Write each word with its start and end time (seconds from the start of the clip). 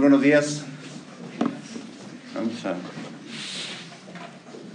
Buenos 0.00 0.22
días. 0.22 0.64
Vamos 2.34 2.64
a 2.64 2.70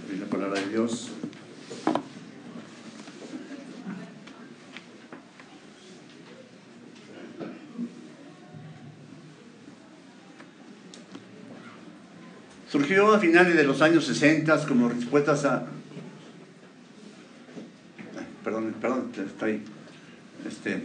abrir 0.04 0.20
la 0.20 0.26
palabra 0.26 0.60
de 0.60 0.68
Dios. 0.68 1.10
Surgió 12.70 13.12
a 13.12 13.18
finales 13.18 13.56
de 13.56 13.64
los 13.64 13.82
años 13.82 14.06
60 14.06 14.64
como 14.68 14.88
respuestas 14.88 15.44
a... 15.44 15.66
Perdón, 18.44 18.76
perdón, 18.80 19.10
está 19.18 19.46
ahí. 19.46 19.60
Este, 20.46 20.84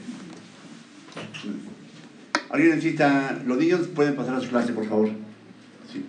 ¿Alguien 2.51 2.75
necesita? 2.75 3.37
Los 3.45 3.57
niños 3.57 3.87
pueden 3.95 4.15
pasar 4.15 4.35
a 4.35 4.41
su 4.41 4.49
clase, 4.49 4.73
por 4.73 4.85
favor. 4.85 5.09
Sí. 5.91 6.05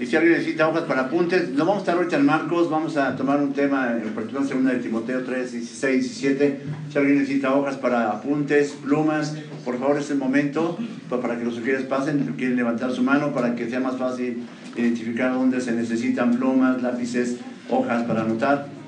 Y 0.00 0.06
si 0.06 0.16
alguien 0.16 0.32
necesita 0.32 0.68
hojas 0.68 0.82
para 0.84 1.02
apuntes, 1.02 1.50
no 1.50 1.64
vamos 1.64 1.76
a 1.76 1.80
estar 1.80 1.96
ahorita 1.96 2.16
en 2.16 2.26
Marcos, 2.26 2.68
vamos 2.68 2.96
a 2.96 3.14
tomar 3.14 3.40
un 3.40 3.52
tema 3.52 3.96
en 4.02 4.12
particular, 4.12 4.48
segunda 4.48 4.72
de 4.72 4.80
Timoteo 4.80 5.22
3, 5.22 5.52
16, 5.52 6.02
17. 6.02 6.60
Si 6.90 6.98
alguien 6.98 7.18
necesita 7.18 7.54
hojas 7.54 7.76
para 7.76 8.10
apuntes, 8.10 8.72
plumas, 8.82 9.36
por 9.64 9.78
favor 9.78 9.98
es 9.98 10.10
el 10.10 10.18
momento 10.18 10.76
para 11.08 11.38
que 11.38 11.44
los 11.44 11.54
sugieres 11.54 11.82
pasen, 11.82 12.34
quieren 12.36 12.56
levantar 12.56 12.90
su 12.90 13.04
mano 13.04 13.32
para 13.32 13.54
que 13.54 13.68
sea 13.68 13.78
más 13.78 13.96
fácil 13.98 14.42
identificar 14.74 15.34
dónde 15.34 15.60
se 15.60 15.72
necesitan 15.72 16.36
plumas, 16.36 16.82
lápices, 16.82 17.36
hojas 17.68 18.02
para 18.04 18.22
anotar. 18.22 18.79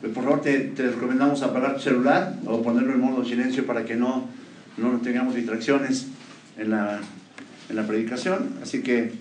Por 0.00 0.24
favor, 0.24 0.40
te, 0.40 0.72
recomendamos 0.76 1.42
apagar 1.42 1.74
tu 1.74 1.80
celular 1.80 2.34
o 2.46 2.62
ponerlo 2.62 2.94
en 2.94 3.00
modo 3.00 3.24
silencio 3.24 3.66
para 3.66 3.84
que 3.84 3.96
no, 3.96 4.28
no 4.78 4.98
tengamos 5.00 5.34
distracciones 5.34 6.06
en 6.56 6.70
la, 6.70 7.00
en 7.68 7.76
la 7.76 7.86
predicación. 7.86 8.50
Así 8.62 8.82
que 8.82 9.12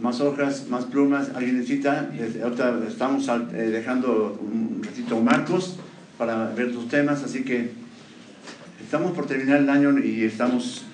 más 0.00 0.20
hojas, 0.20 0.68
más 0.68 0.84
plumas. 0.86 1.30
¿Alguien 1.34 1.56
necesita? 1.56 2.10
Ahorita 2.42 2.80
estamos 2.88 3.28
eh, 3.28 3.70
dejando 3.70 4.38
un 4.40 4.82
ratito 4.82 5.20
marcos 5.20 5.76
para 6.16 6.50
ver 6.50 6.72
tus 6.72 6.88
temas, 6.88 7.22
así 7.22 7.44
que 7.44 7.70
estamos 8.82 9.12
por 9.12 9.26
terminar 9.26 9.58
el 9.58 9.70
año 9.70 9.98
y 9.98 10.24
estamos 10.24 10.84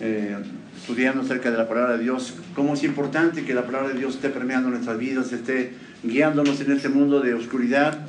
eh, 0.00 0.36
estudiando 0.76 1.22
acerca 1.22 1.50
de 1.50 1.58
la 1.58 1.68
palabra 1.68 1.96
de 1.96 2.04
Dios, 2.04 2.34
cómo 2.54 2.74
es 2.74 2.84
importante 2.84 3.44
que 3.44 3.52
la 3.52 3.66
palabra 3.66 3.88
de 3.88 3.98
Dios 3.98 4.14
esté 4.14 4.30
permeando 4.30 4.70
nuestras 4.70 4.98
vidas, 4.98 5.32
esté 5.32 5.74
guiándonos 6.02 6.60
en 6.60 6.72
este 6.72 6.88
mundo 6.88 7.20
de 7.20 7.34
oscuridad. 7.34 8.06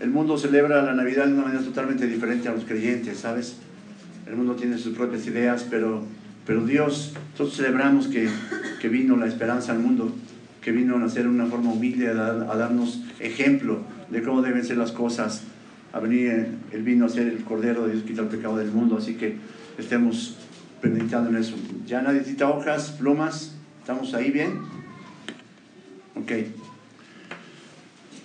El 0.00 0.10
mundo 0.10 0.36
celebra 0.38 0.82
la 0.82 0.94
Navidad 0.94 1.26
de 1.26 1.32
una 1.32 1.44
manera 1.44 1.62
totalmente 1.62 2.06
diferente 2.06 2.48
a 2.48 2.52
los 2.52 2.64
creyentes, 2.64 3.18
¿sabes? 3.18 3.56
El 4.26 4.36
mundo 4.36 4.56
tiene 4.56 4.76
sus 4.78 4.94
propias 4.94 5.26
ideas, 5.26 5.66
pero, 5.70 6.02
pero 6.46 6.64
Dios, 6.64 7.14
nosotros 7.32 7.56
celebramos 7.56 8.08
que, 8.08 8.28
que 8.80 8.88
vino 8.88 9.16
la 9.16 9.26
esperanza 9.26 9.72
al 9.72 9.78
mundo, 9.78 10.12
que 10.60 10.72
vino 10.72 10.96
a 10.96 10.98
nacer 10.98 11.28
una 11.28 11.46
forma 11.46 11.72
humilde, 11.72 12.08
a, 12.08 12.12
darnos 12.12 13.02
ejemplo 13.20 13.80
de 14.10 14.22
cómo 14.22 14.42
deben 14.42 14.64
ser 14.64 14.76
las 14.76 14.92
cosas. 14.92 15.42
A 15.92 16.00
venir, 16.00 16.48
Él 16.72 16.82
vino 16.82 17.06
a 17.06 17.08
ser 17.08 17.28
el 17.28 17.44
Cordero 17.44 17.86
de 17.86 17.92
Dios, 17.92 18.04
quita 18.04 18.22
el 18.22 18.28
pecado 18.28 18.56
del 18.56 18.70
mundo, 18.70 18.98
así 18.98 19.14
que 19.14 19.36
estemos 19.78 20.36
meditando 20.82 21.30
en 21.30 21.36
eso. 21.36 21.54
¿Ya 21.86 22.02
nadie 22.02 22.18
necesita 22.18 22.50
hojas, 22.50 22.90
plumas? 22.90 23.54
¿Estamos 23.80 24.12
ahí 24.14 24.30
bien? 24.30 24.58
Ok. 26.16 26.32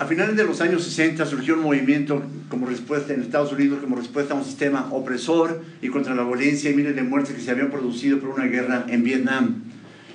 A 0.02 0.06
finales 0.06 0.36
de 0.36 0.44
los 0.46 0.62
años 0.62 0.84
60 0.84 1.28
surgió 1.28 1.54
un 1.54 1.62
movimiento 1.62 2.24
como 2.50 2.66
respuesta 2.66 3.14
en 3.14 3.22
Estados 3.22 3.52
Unidos, 3.52 3.82
como 3.82 3.96
respuesta 3.96 4.34
a 4.34 4.38
un 4.38 4.44
sistema 4.44 4.88
opresor 4.90 5.62
y 5.80 5.90
contra 5.90 6.16
la 6.16 6.24
violencia 6.24 6.72
y 6.72 6.74
miles 6.74 6.96
de 6.96 7.04
muertes 7.04 7.36
que 7.36 7.40
se 7.40 7.52
habían 7.52 7.70
producido 7.70 8.18
por 8.18 8.30
una 8.30 8.46
guerra 8.46 8.88
en 8.88 9.04
Vietnam. 9.04 9.62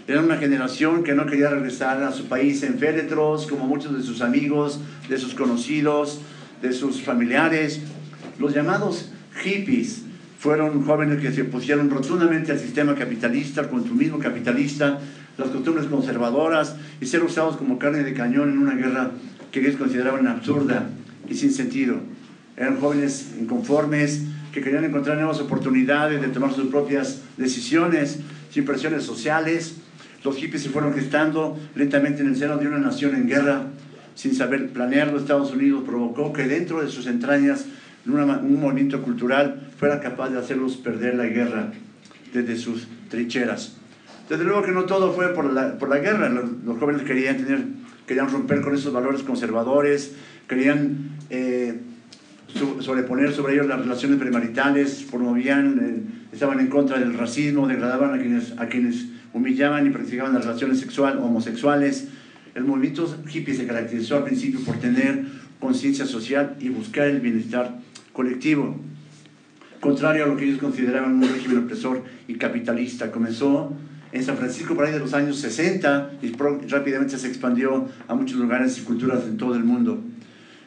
Era 0.09 0.23
una 0.23 0.39
generación 0.39 1.05
que 1.05 1.15
no 1.15 1.27
quería 1.27 1.51
regresar 1.51 2.03
a 2.03 2.11
su 2.11 2.27
país 2.27 2.65
en 2.65 2.81
féretros, 2.81 3.47
como 3.47 3.69
muchos 3.69 3.97
de 3.97 4.03
sus 4.03 4.23
amigos, 4.23 4.81
de 5.09 5.19
sus 5.19 5.35
conocidos, 5.35 6.21
de 6.63 6.73
sus 6.73 7.03
familiares. 7.03 7.81
Los 8.41 8.55
llamados 8.55 9.13
hippies 9.45 10.03
fueron 10.41 10.85
jóvenes 10.85 11.21
que 11.21 11.31
se 11.31 11.43
opusieron 11.43 11.91
rotundamente 11.91 12.51
al 12.51 12.59
sistema 12.59 12.97
capitalista, 12.97 13.61
al 13.61 13.71
consumismo 13.71 14.19
capitalista, 14.19 14.99
las 15.39 15.51
costumbres 15.51 15.87
conservadoras 15.87 16.75
y 17.01 17.07
ser 17.07 17.23
usados 17.23 17.57
como 17.57 17.79
carne 17.79 18.03
de 18.03 18.15
cañón 18.15 18.51
en 18.51 18.59
una 18.59 18.75
guerra 18.75 19.13
que 19.61 19.69
ellos 19.69 19.79
consideraban 19.79 20.27
absurda 20.27 20.89
y 21.29 21.35
sin 21.35 21.53
sentido. 21.53 21.97
Eran 22.57 22.79
jóvenes 22.79 23.35
inconformes 23.41 24.23
que 24.53 24.61
querían 24.61 24.85
encontrar 24.85 25.17
nuevas 25.17 25.41
oportunidades 25.41 26.21
de 26.21 26.29
tomar 26.29 26.53
sus 26.53 26.69
propias 26.69 27.23
decisiones 27.37 28.19
sin 28.51 28.65
presiones 28.65 29.05
sociales. 29.05 29.77
Los 30.25 30.37
hippies 30.37 30.63
se 30.63 30.71
fueron 30.71 30.93
gestando 30.95 31.59
lentamente 31.75 32.23
en 32.23 32.29
el 32.29 32.37
seno 32.37 32.59
de 32.59 32.67
una 32.69 32.79
nación 32.79 33.15
en 33.15 33.27
guerra 33.27 33.67
sin 34.15 34.35
saber 34.35 34.71
planearlo. 34.71 35.19
Estados 35.19 35.53
Unidos 35.53 35.85
provocó 35.87 36.33
que 36.33 36.47
dentro 36.47 36.83
de 36.83 36.89
sus 36.89 37.07
entrañas 37.07 37.67
un 38.07 38.61
movimiento 38.61 39.03
cultural 39.03 39.69
fuera 39.79 40.01
capaz 40.01 40.31
de 40.31 40.39
hacerlos 40.39 40.77
perder 40.77 41.17
la 41.17 41.27
guerra 41.27 41.73
desde 42.33 42.57
sus 42.57 42.87
trincheras. 43.09 43.77
Desde 44.29 44.45
luego 44.45 44.63
que 44.63 44.73
no 44.73 44.85
todo 44.85 45.13
fue 45.13 45.33
por 45.35 45.53
la, 45.53 45.79
por 45.79 45.89
la 45.89 45.99
guerra, 45.99 46.29
los, 46.29 46.79
jóvenes 46.79 47.03
querían, 47.03 47.37
tener, 47.37 47.65
querían 48.07 48.31
romper 48.31 48.61
con 48.63 48.75
esos 48.75 48.93
valores 48.93 49.23
conservadores, 49.23 50.13
querían 50.49 51.11
eh, 51.31 51.75
sobreponer 52.81 53.33
sobre 53.33 53.55
ellos 53.55 53.67
las 53.67 53.81
relaciones 53.81 54.19
premaritales, 54.19 55.07
promovían, 55.11 55.79
eh, 55.83 56.33
estaban 56.33 56.61
en 56.61 56.69
contra 56.69 56.99
del 56.99 57.15
racismo, 57.15 57.67
degradaban 57.67 58.15
a 58.15 58.23
quienes, 58.23 58.53
a 58.59 58.67
quienes 58.69 59.07
humillaban 59.33 59.87
y 59.87 59.91
practicaban 59.91 60.33
las 60.33 60.45
relaciones 60.45 60.81
sexuales 60.81 61.21
homosexuales. 61.21 62.09
El 62.55 62.65
movimiento 62.65 63.15
hippie 63.33 63.55
se 63.55 63.67
caracterizó 63.67 64.17
al 64.17 64.25
principio 64.25 64.61
por 64.61 64.79
tener 64.79 65.25
conciencia 65.61 66.07
social 66.07 66.57
y 66.61 66.69
buscar 66.69 67.09
el 67.09 67.21
bienestar 67.21 67.79
colectivo, 68.13 68.79
contrario 69.81 70.25
a 70.25 70.27
lo 70.27 70.37
que 70.37 70.45
ellos 70.45 70.59
consideraban 70.59 71.17
un 71.17 71.29
régimen 71.29 71.59
opresor 71.59 72.03
y 72.29 72.35
capitalista. 72.35 73.11
Comenzó 73.11 73.73
en 74.13 74.25
San 74.25 74.37
Francisco 74.37 74.75
por 74.75 74.85
ahí 74.85 74.93
de 74.93 74.99
los 74.99 75.15
años 75.15 75.39
60 75.39 76.13
y 76.23 76.33
rápidamente 76.69 77.19
se 77.19 77.29
expandió 77.29 77.89
a 78.09 78.15
muchos 78.15 78.39
lugares 78.39 78.79
y 78.79 78.83
culturas 78.83 79.25
en 79.25 79.37
todo 79.37 79.55
el 79.55 79.65
mundo. 79.65 80.01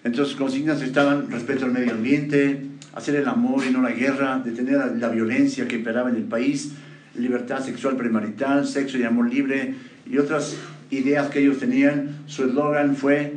Entre 0.04 0.24
sus 0.24 0.36
consignas 0.36 0.82
estaban 0.82 1.30
respeto 1.30 1.66
al 1.66 1.72
medio 1.72 1.92
ambiente, 1.92 2.66
hacer 2.94 3.16
el 3.16 3.28
amor 3.28 3.64
y 3.68 3.72
no 3.72 3.82
la 3.82 3.92
guerra, 3.92 4.42
detener 4.44 4.98
la 4.98 5.10
violencia 5.10 5.68
que 5.68 5.78
imperaba 5.78 6.10
en 6.10 6.16
el 6.16 6.24
país, 6.24 6.74
libertad 7.16 7.64
sexual 7.64 7.98
premarital, 7.98 8.66
sexo 8.66 8.98
y 8.98 9.04
amor 9.04 9.30
libre 9.30 9.76
y 10.10 10.18
otras 10.18 10.58
ideas 10.90 11.30
que 11.30 11.40
ellos 11.40 11.60
tenían. 11.60 12.20
Su 12.28 12.46
eslogan 12.46 12.96
fue, 12.96 13.34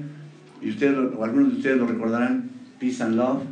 y 0.60 0.70
ustedes, 0.70 0.96
o 1.16 1.24
algunos 1.24 1.50
de 1.50 1.56
ustedes 1.56 1.78
lo 1.78 1.86
recordarán, 1.86 2.50
Peace 2.78 3.02
and 3.02 3.16
Love, 3.16 3.42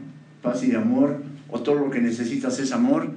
paz 0.43 0.65
y 0.65 0.75
amor, 0.75 1.23
o 1.49 1.61
todo 1.61 1.77
lo 1.77 1.91
que 1.91 2.01
necesitas 2.01 2.59
es 2.61 2.73
amor, 2.73 3.11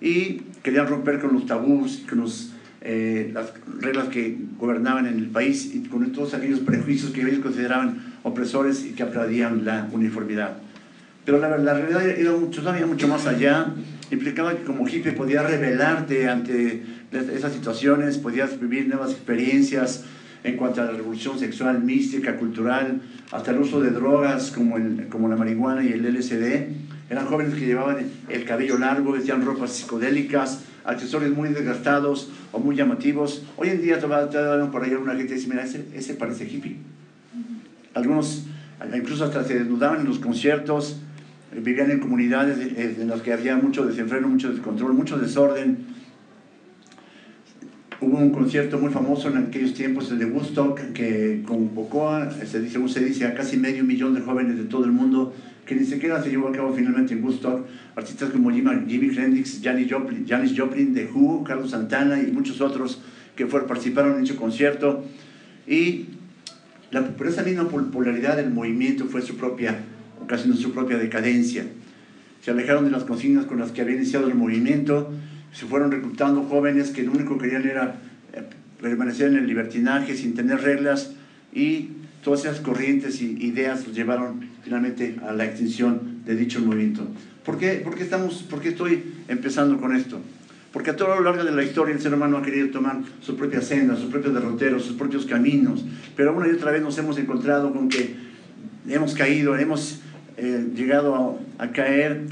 y 0.00 0.42
querían 0.62 0.86
romper 0.86 1.20
con 1.20 1.34
los 1.34 1.46
tabús, 1.46 2.02
con 2.08 2.20
los, 2.20 2.53
eh, 2.84 3.30
las 3.32 3.52
reglas 3.80 4.08
que 4.08 4.36
gobernaban 4.58 5.06
en 5.06 5.18
el 5.18 5.28
país 5.28 5.74
y 5.74 5.80
con 5.88 6.12
todos 6.12 6.34
aquellos 6.34 6.60
prejuicios 6.60 7.12
que 7.12 7.22
ellos 7.22 7.40
consideraban 7.40 8.14
opresores 8.22 8.84
y 8.84 8.90
que 8.90 9.02
aplaudían 9.02 9.64
la 9.64 9.88
uniformidad. 9.90 10.58
Pero 11.24 11.38
la, 11.38 11.56
la 11.56 11.74
realidad 11.74 12.06
era 12.06 12.32
mucho, 12.32 12.60
todavía 12.60 12.86
mucho 12.86 13.08
más 13.08 13.26
allá, 13.26 13.72
implicaba 14.10 14.54
que 14.54 14.64
como 14.64 14.86
hippie 14.86 15.12
podías 15.12 15.50
rebelarte 15.50 16.28
ante 16.28 16.82
esas 17.12 17.54
situaciones, 17.54 18.18
podías 18.18 18.60
vivir 18.60 18.88
nuevas 18.88 19.12
experiencias 19.12 20.04
en 20.42 20.56
cuanto 20.58 20.82
a 20.82 20.84
la 20.84 20.92
revolución 20.92 21.38
sexual, 21.38 21.82
mística, 21.82 22.36
cultural, 22.36 23.00
hasta 23.32 23.50
el 23.50 23.58
uso 23.58 23.80
de 23.80 23.90
drogas 23.90 24.50
como, 24.50 24.76
el, 24.76 25.08
como 25.08 25.28
la 25.28 25.36
marihuana 25.36 25.82
y 25.82 25.92
el 25.92 26.02
LSD. 26.02 26.68
Eran 27.14 27.26
jóvenes 27.26 27.54
que 27.54 27.64
llevaban 27.64 28.10
el 28.28 28.44
cabello 28.44 28.76
largo, 28.76 29.12
vestían 29.12 29.46
ropas 29.46 29.70
psicodélicas, 29.70 30.64
accesorios 30.84 31.30
muy 31.30 31.48
desgastados 31.50 32.28
o 32.50 32.58
muy 32.58 32.74
llamativos. 32.74 33.44
Hoy 33.56 33.68
en 33.68 33.80
día 33.80 34.00
todavía 34.00 34.68
por 34.72 34.82
ahí 34.82 34.94
una 34.94 35.12
gente 35.12 35.28
que 35.28 35.34
dice, 35.34 35.46
mira, 35.48 35.62
ese, 35.62 35.86
ese 35.94 36.14
parece 36.14 36.44
hippie. 36.44 36.76
Algunos 37.94 38.46
incluso 38.92 39.26
hasta 39.26 39.44
se 39.44 39.60
desnudaban 39.60 40.00
en 40.00 40.08
los 40.08 40.18
conciertos, 40.18 41.02
vivían 41.56 41.92
en 41.92 42.00
comunidades 42.00 42.58
en 42.98 43.06
las 43.06 43.22
que 43.22 43.32
había 43.32 43.54
mucho 43.54 43.86
desenfreno, 43.86 44.26
mucho 44.26 44.50
descontrol, 44.50 44.92
mucho 44.92 45.16
desorden 45.16 45.94
Hubo 48.00 48.18
un 48.18 48.30
concierto 48.30 48.78
muy 48.78 48.90
famoso 48.90 49.28
en 49.28 49.38
aquellos 49.38 49.72
tiempos, 49.72 50.10
el 50.10 50.18
de 50.18 50.26
Woodstock, 50.26 50.78
que 50.92 51.42
convocó, 51.46 52.10
se 52.44 52.60
dice, 52.60 52.88
se 52.88 53.04
dice, 53.04 53.24
a 53.24 53.34
casi 53.34 53.56
medio 53.56 53.82
millón 53.84 54.14
de 54.14 54.20
jóvenes 54.20 54.58
de 54.58 54.64
todo 54.64 54.84
el 54.84 54.92
mundo, 54.92 55.32
que 55.66 55.74
ni 55.74 55.84
siquiera 55.84 56.22
se 56.22 56.30
llevó 56.30 56.48
a 56.48 56.52
cabo 56.52 56.74
finalmente 56.74 57.14
en 57.14 57.24
Woodstock. 57.24 57.66
Artistas 57.96 58.30
como 58.30 58.50
Jimi 58.50 59.16
Hendrix, 59.16 59.60
Janis 59.62 59.90
Joplin, 59.90 60.26
Janis 60.26 60.52
Joplin 60.56 60.92
de 60.92 61.06
Who, 61.06 61.44
Carlos 61.44 61.70
Santana 61.70 62.20
y 62.20 62.30
muchos 62.32 62.60
otros 62.60 63.00
que 63.36 63.46
fueron, 63.46 63.68
participaron 63.68 64.16
en 64.18 64.24
ese 64.24 64.36
concierto. 64.36 65.04
Y 65.66 66.06
La, 66.90 67.02
por 67.02 67.26
esa 67.26 67.42
misma 67.42 67.68
popularidad 67.68 68.36
del 68.36 68.50
movimiento 68.50 69.06
fue 69.06 69.20
su 69.22 69.36
propia, 69.36 69.80
ocasionó 70.22 70.54
su 70.54 70.72
propia 70.72 70.96
decadencia. 70.98 71.64
Se 72.40 72.50
alejaron 72.50 72.84
de 72.84 72.90
las 72.90 73.04
consignas 73.04 73.46
con 73.46 73.58
las 73.58 73.72
que 73.72 73.80
había 73.80 73.96
iniciado 73.96 74.28
el 74.28 74.34
movimiento, 74.34 75.10
se 75.52 75.66
fueron 75.66 75.90
reclutando 75.90 76.42
jóvenes 76.44 76.90
que 76.90 77.02
lo 77.02 77.12
único 77.12 77.38
que 77.38 77.44
querían 77.44 77.66
era 77.66 77.96
eh, 78.32 78.42
permanecer 78.80 79.28
en 79.30 79.36
el 79.38 79.46
libertinaje 79.46 80.14
sin 80.14 80.34
tener 80.34 80.60
reglas 80.60 81.14
y 81.52 81.88
todas 82.24 82.40
esas 82.40 82.60
corrientes 82.60 83.20
y 83.20 83.36
ideas 83.44 83.86
los 83.86 83.94
llevaron 83.94 84.48
finalmente 84.64 85.16
a 85.28 85.32
la 85.32 85.44
extinción 85.44 86.22
de 86.24 86.34
dicho 86.34 86.58
movimiento. 86.58 87.06
¿Por 87.44 87.58
qué, 87.58 87.82
por 87.84 87.94
qué 87.94 88.02
estamos, 88.02 88.42
por 88.42 88.60
qué 88.60 88.70
estoy 88.70 89.04
empezando 89.28 89.78
con 89.78 89.94
esto? 89.94 90.20
Porque 90.72 90.90
a 90.90 90.96
todo 90.96 91.14
lo 91.14 91.20
largo 91.20 91.44
de 91.44 91.52
la 91.52 91.62
historia 91.62 91.94
el 91.94 92.00
ser 92.00 92.14
humano 92.14 92.38
ha 92.38 92.42
querido 92.42 92.70
tomar 92.70 93.02
su 93.20 93.36
propia 93.36 93.60
senda, 93.60 93.94
sus 93.94 94.10
propios 94.10 94.34
derroteros, 94.34 94.84
sus 94.84 94.96
propios 94.96 95.26
caminos, 95.26 95.84
pero 96.16 96.34
una 96.34 96.48
y 96.48 96.52
otra 96.52 96.72
vez 96.72 96.82
nos 96.82 96.96
hemos 96.98 97.18
encontrado 97.18 97.72
con 97.72 97.90
que 97.90 98.16
hemos 98.88 99.14
caído, 99.14 99.56
hemos 99.56 100.00
eh, 100.38 100.66
llegado 100.74 101.38
a, 101.58 101.64
a 101.64 101.72
caer 101.72 102.22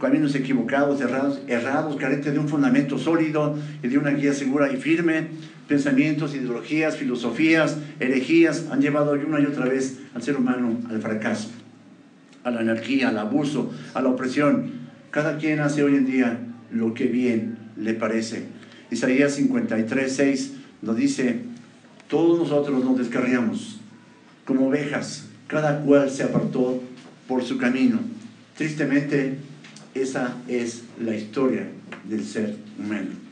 caminos 0.00 0.34
equivocados, 0.34 1.00
errados, 1.02 1.40
errados, 1.46 1.96
carentes 1.96 2.32
de 2.32 2.38
un 2.38 2.48
fundamento 2.48 2.98
sólido 2.98 3.56
y 3.82 3.88
de 3.88 3.98
una 3.98 4.10
guía 4.10 4.32
segura 4.32 4.72
y 4.72 4.78
firme. 4.78 5.28
Pensamientos, 5.68 6.34
ideologías, 6.34 6.96
filosofías, 6.96 7.78
herejías 7.98 8.66
han 8.70 8.80
llevado 8.80 9.12
una 9.12 9.40
y 9.40 9.46
otra 9.46 9.66
vez 9.66 9.98
al 10.14 10.22
ser 10.22 10.36
humano 10.36 10.78
al 10.88 11.00
fracaso, 11.02 11.48
a 12.44 12.50
la 12.52 12.60
anarquía, 12.60 13.08
al 13.08 13.18
abuso, 13.18 13.72
a 13.94 14.00
la 14.00 14.08
opresión. 14.08 14.70
Cada 15.10 15.38
quien 15.38 15.58
hace 15.60 15.82
hoy 15.82 15.96
en 15.96 16.06
día 16.06 16.38
lo 16.70 16.94
que 16.94 17.06
bien 17.06 17.58
le 17.76 17.94
parece. 17.94 18.44
Isaías 18.90 19.34
53, 19.34 20.12
6 20.14 20.52
nos 20.82 20.96
dice, 20.96 21.40
todos 22.08 22.38
nosotros 22.38 22.84
nos 22.84 22.98
descarriamos 22.98 23.80
como 24.44 24.68
ovejas, 24.68 25.26
cada 25.48 25.80
cual 25.80 26.08
se 26.10 26.22
apartó 26.22 26.80
por 27.26 27.42
su 27.42 27.58
camino. 27.58 27.98
Tristemente, 28.56 29.38
esa 29.94 30.36
es 30.46 30.84
la 31.00 31.16
historia 31.16 31.66
del 32.08 32.24
ser 32.24 32.54
humano. 32.78 33.25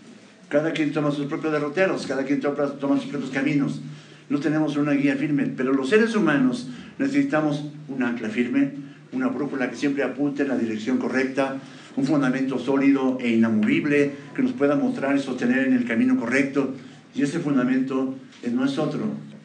Cada 0.55 0.71
quien 0.71 0.93
toma 0.93 1.11
sus 1.11 1.27
propios 1.27 1.53
derroteros, 1.53 2.07
cada 2.07 2.23
quien 2.23 2.39
toma, 2.39 2.97
sus 2.97 3.07
propios 3.07 3.33
caminos. 3.33 3.81
No 4.29 4.39
tenemos 4.39 4.77
una 4.77 4.93
guía 4.93 5.17
firme, 5.17 5.49
pero 5.49 5.73
los 5.73 5.89
seres 5.89 6.15
humanos 6.15 6.69
necesitamos 6.97 7.65
un 7.89 8.05
ancla 8.05 8.29
firme, 8.29 8.71
una 9.11 9.27
brújula 9.27 9.69
que 9.69 9.75
siempre 9.75 10.05
apunte 10.05 10.43
en 10.43 10.51
la 10.51 10.57
dirección 10.57 10.99
correcta, 10.99 11.57
un 11.97 12.05
fundamento 12.05 12.61
sólido 12.61 13.19
e 13.21 13.31
inamovible 13.31 14.13
que 14.33 14.43
nos 14.43 14.53
pueda 14.53 14.77
mostrar 14.77 15.17
y 15.17 15.19
sostener 15.19 15.67
en 15.67 15.73
el 15.73 15.87
camino 15.87 16.17
correcto. 16.17 16.73
Y 17.17 17.23
ese 17.23 17.41
fundamento 17.41 18.15
no 18.53 18.65
es 18.65 18.79
otro 18.79 19.01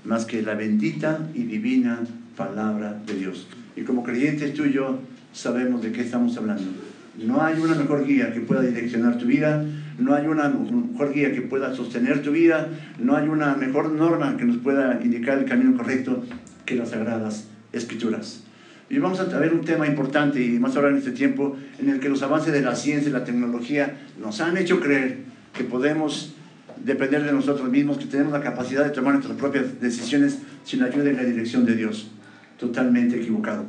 más 0.05 0.25
que 0.25 0.43
la 0.43 0.53
bendita 0.53 1.27
y 1.33 1.41
divina 1.41 2.01
palabra 2.37 3.01
de 3.07 3.15
Dios. 3.15 3.47
Y 3.75 3.81
como 3.81 4.03
creyentes 4.03 4.53
tú 4.53 4.63
y 4.65 4.73
yo 4.73 4.99
sabemos 5.33 5.81
de 5.81 5.91
qué 5.91 6.01
estamos 6.01 6.37
hablando. 6.37 6.69
No 7.17 7.41
hay 7.41 7.59
una 7.59 7.73
mejor 7.73 8.05
guía 8.05 8.31
que 8.31 8.41
pueda 8.41 8.61
direccionar 8.61 9.17
tu 9.17 9.25
vida, 9.25 9.65
no 9.99 10.15
hay 10.15 10.27
una 10.27 10.49
mejor 10.49 11.13
guía 11.13 11.33
que 11.33 11.41
pueda 11.41 11.73
sostener 11.75 12.21
tu 12.21 12.31
vida, 12.31 12.69
no 12.99 13.15
hay 13.15 13.27
una 13.27 13.55
mejor 13.55 13.91
norma 13.91 14.37
que 14.37 14.45
nos 14.45 14.57
pueda 14.57 14.99
indicar 15.03 15.37
el 15.37 15.45
camino 15.45 15.77
correcto 15.77 16.23
que 16.65 16.75
las 16.75 16.89
sagradas 16.89 17.47
escrituras. 17.73 18.43
Y 18.89 18.97
vamos 18.97 19.19
a 19.19 19.25
ver 19.25 19.53
un 19.53 19.61
tema 19.61 19.85
importante 19.85 20.43
y 20.43 20.57
más 20.59 20.75
ahora 20.75 20.89
en 20.89 20.97
este 20.97 21.11
tiempo 21.11 21.55
en 21.79 21.89
el 21.89 21.99
que 21.99 22.09
los 22.09 22.23
avances 22.23 22.51
de 22.51 22.61
la 22.61 22.75
ciencia 22.75 23.09
y 23.09 23.13
la 23.13 23.23
tecnología 23.23 23.97
nos 24.19 24.41
han 24.41 24.57
hecho 24.57 24.79
creer 24.79 25.19
que 25.53 25.63
podemos 25.63 26.35
depender 26.83 27.23
de 27.23 27.31
nosotros 27.31 27.69
mismos, 27.69 27.97
que 27.97 28.05
tenemos 28.05 28.33
la 28.33 28.41
capacidad 28.41 28.83
de 28.83 28.89
tomar 28.91 29.13
nuestras 29.13 29.37
propias 29.37 29.79
decisiones 29.79 30.39
sin 30.63 30.81
ayuda 30.81 31.11
y 31.11 31.15
la 31.15 31.23
dirección 31.23 31.65
de 31.65 31.75
Dios. 31.75 32.09
Totalmente 32.57 33.17
equivocado 33.17 33.65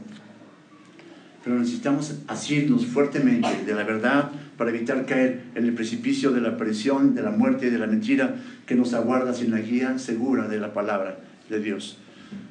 pero 1.44 1.58
necesitamos 1.58 2.14
asirnos 2.26 2.86
fuertemente 2.86 3.48
de 3.64 3.74
la 3.74 3.84
verdad 3.84 4.30
para 4.60 4.72
evitar 4.72 5.06
caer 5.06 5.40
en 5.54 5.64
el 5.64 5.72
precipicio 5.72 6.32
de 6.32 6.42
la 6.42 6.58
presión, 6.58 7.14
de 7.14 7.22
la 7.22 7.30
muerte 7.30 7.68
y 7.68 7.70
de 7.70 7.78
la 7.78 7.86
mentira 7.86 8.34
que 8.66 8.74
nos 8.74 8.92
aguarda 8.92 9.32
sin 9.32 9.52
la 9.52 9.58
guía 9.58 9.98
segura 9.98 10.48
de 10.48 10.60
la 10.60 10.74
palabra 10.74 11.18
de 11.48 11.60
Dios. 11.60 11.96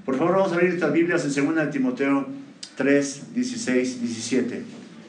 Por 0.05 0.17
favor, 0.17 0.37
vamos 0.37 0.51
a 0.51 0.55
abrir 0.55 0.71
estas 0.71 0.91
Biblias 0.91 1.37
en 1.37 1.55
2 1.55 1.69
Timoteo 1.69 2.25
3, 2.77 3.35
16, 3.35 4.01
17 4.01 4.63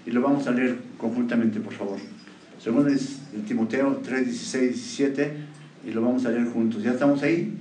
y 0.05 0.11
lo 0.11 0.21
vamos 0.21 0.47
a 0.47 0.51
leer 0.51 0.77
conjuntamente, 0.99 1.59
por 1.61 1.73
favor. 1.73 1.99
2 2.63 3.19
Timoteo 3.49 4.03
3, 4.05 4.27
16, 4.27 4.71
17 4.71 5.33
y 5.87 5.93
lo 5.93 6.03
vamos 6.03 6.27
a 6.27 6.29
leer 6.29 6.49
juntos. 6.49 6.83
¿Ya 6.83 6.91
estamos 6.91 7.23
ahí? 7.23 7.55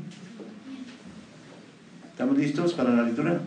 ¿Estamos 2.12 2.38
listos 2.38 2.74
para 2.74 2.94
la 2.94 3.04
lectura? 3.04 3.40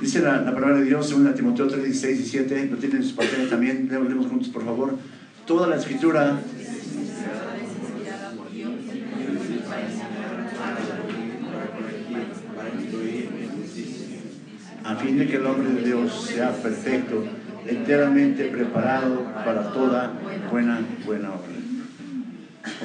Dice 0.00 0.20
la, 0.20 0.44
palabra 0.44 0.78
de 0.78 0.84
Dios, 0.84 1.08
según 1.08 1.32
Timoteo 1.34 1.68
3, 1.68 1.82
16 1.82 2.14
y 2.14 2.22
17, 2.22 2.68
lo 2.70 2.76
tienen 2.76 2.98
en 2.98 3.02
sus 3.02 3.14
papeles 3.14 3.48
también, 3.48 3.88
leemos 3.90 4.26
juntos 4.26 4.48
por 4.48 4.64
favor. 4.64 4.98
Toda 5.46 5.66
la 5.68 5.76
escritura 5.76 6.38
a 14.84 14.96
fin 14.96 15.18
de 15.18 15.26
que 15.26 15.36
el 15.36 15.46
hombre 15.46 15.70
de 15.70 15.82
Dios 15.82 16.26
sea 16.28 16.52
perfecto, 16.52 17.24
enteramente 17.66 18.44
preparado 18.44 19.24
para 19.44 19.72
toda 19.72 20.12
buena, 20.50 20.80
buena 21.04 21.30
obra. 21.30 21.48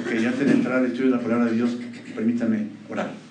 Ok, 0.00 0.26
antes 0.26 0.46
de 0.46 0.52
entrar 0.52 0.78
al 0.78 0.86
estudio 0.86 1.10
de 1.10 1.16
la 1.16 1.22
palabra 1.22 1.44
de 1.46 1.52
Dios, 1.52 1.76
permítame 2.14 2.68
orar. 2.88 3.21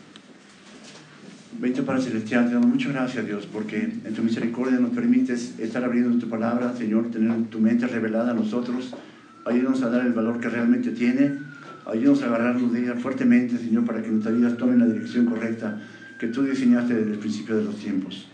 Bendito 1.61 1.85
Padre 1.85 2.01
Celestial, 2.01 2.47
te 2.47 2.55
damos 2.55 2.69
muchas 2.69 2.91
gracias, 2.91 3.23
Dios, 3.23 3.45
porque 3.45 3.83
en 3.83 4.13
tu 4.15 4.23
misericordia 4.23 4.79
nos 4.79 4.89
permites 4.89 5.59
estar 5.59 5.83
abriendo 5.83 6.17
tu 6.17 6.27
palabra, 6.27 6.75
Señor, 6.75 7.11
tener 7.11 7.31
tu 7.51 7.59
mente 7.59 7.85
revelada 7.85 8.31
a 8.31 8.33
nosotros. 8.33 8.95
Ayúdanos 9.45 9.83
a 9.83 9.91
dar 9.91 10.03
el 10.03 10.13
valor 10.13 10.39
que 10.39 10.49
realmente 10.49 10.89
tiene. 10.89 11.37
Ayúdanos 11.85 12.23
a 12.23 12.25
agarrarnos 12.25 12.73
de 12.73 12.81
ella 12.81 12.95
fuertemente, 12.95 13.59
Señor, 13.59 13.85
para 13.85 14.01
que 14.01 14.09
nuestras 14.09 14.35
vidas 14.35 14.57
tomen 14.57 14.79
la 14.79 14.87
dirección 14.87 15.27
correcta 15.27 15.79
que 16.19 16.29
tú 16.29 16.41
diseñaste 16.41 16.95
desde 16.95 17.11
el 17.11 17.19
principio 17.19 17.55
de 17.55 17.65
los 17.65 17.75
tiempos. 17.75 18.27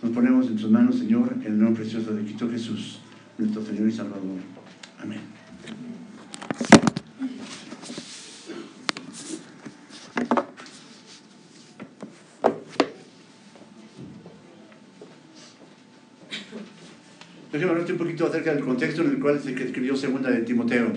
Nos 0.00 0.12
ponemos 0.12 0.46
en 0.46 0.56
tus 0.56 0.70
manos, 0.70 0.96
Señor, 0.96 1.34
en 1.44 1.52
el 1.52 1.58
nombre 1.58 1.82
precioso 1.82 2.14
de 2.14 2.22
Cristo 2.22 2.48
Jesús, 2.50 3.00
nuestro 3.36 3.62
Señor 3.62 3.88
y 3.90 3.92
Salvador. 3.92 4.38
Amén. 5.02 5.39
Déjeme 17.52 17.72
hablarte 17.72 17.92
un 17.92 17.98
poquito 17.98 18.26
acerca 18.26 18.54
del 18.54 18.62
contexto 18.62 19.02
en 19.02 19.10
el 19.10 19.18
cual 19.18 19.40
se 19.40 19.52
escribió 19.52 19.96
segunda 19.96 20.30
de 20.30 20.42
Timoteo. 20.42 20.92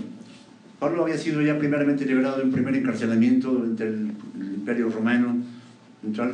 Pablo 0.79 1.03
había 1.03 1.17
sido 1.17 1.41
ya 1.41 1.57
primeramente 1.57 2.05
liberado 2.05 2.37
de 2.37 2.43
un 2.43 2.51
primer 2.51 2.75
encarcelamiento 2.75 3.49
durante 3.51 3.87
el, 3.87 4.11
Imperio 4.35 4.89
Romano, 4.89 5.37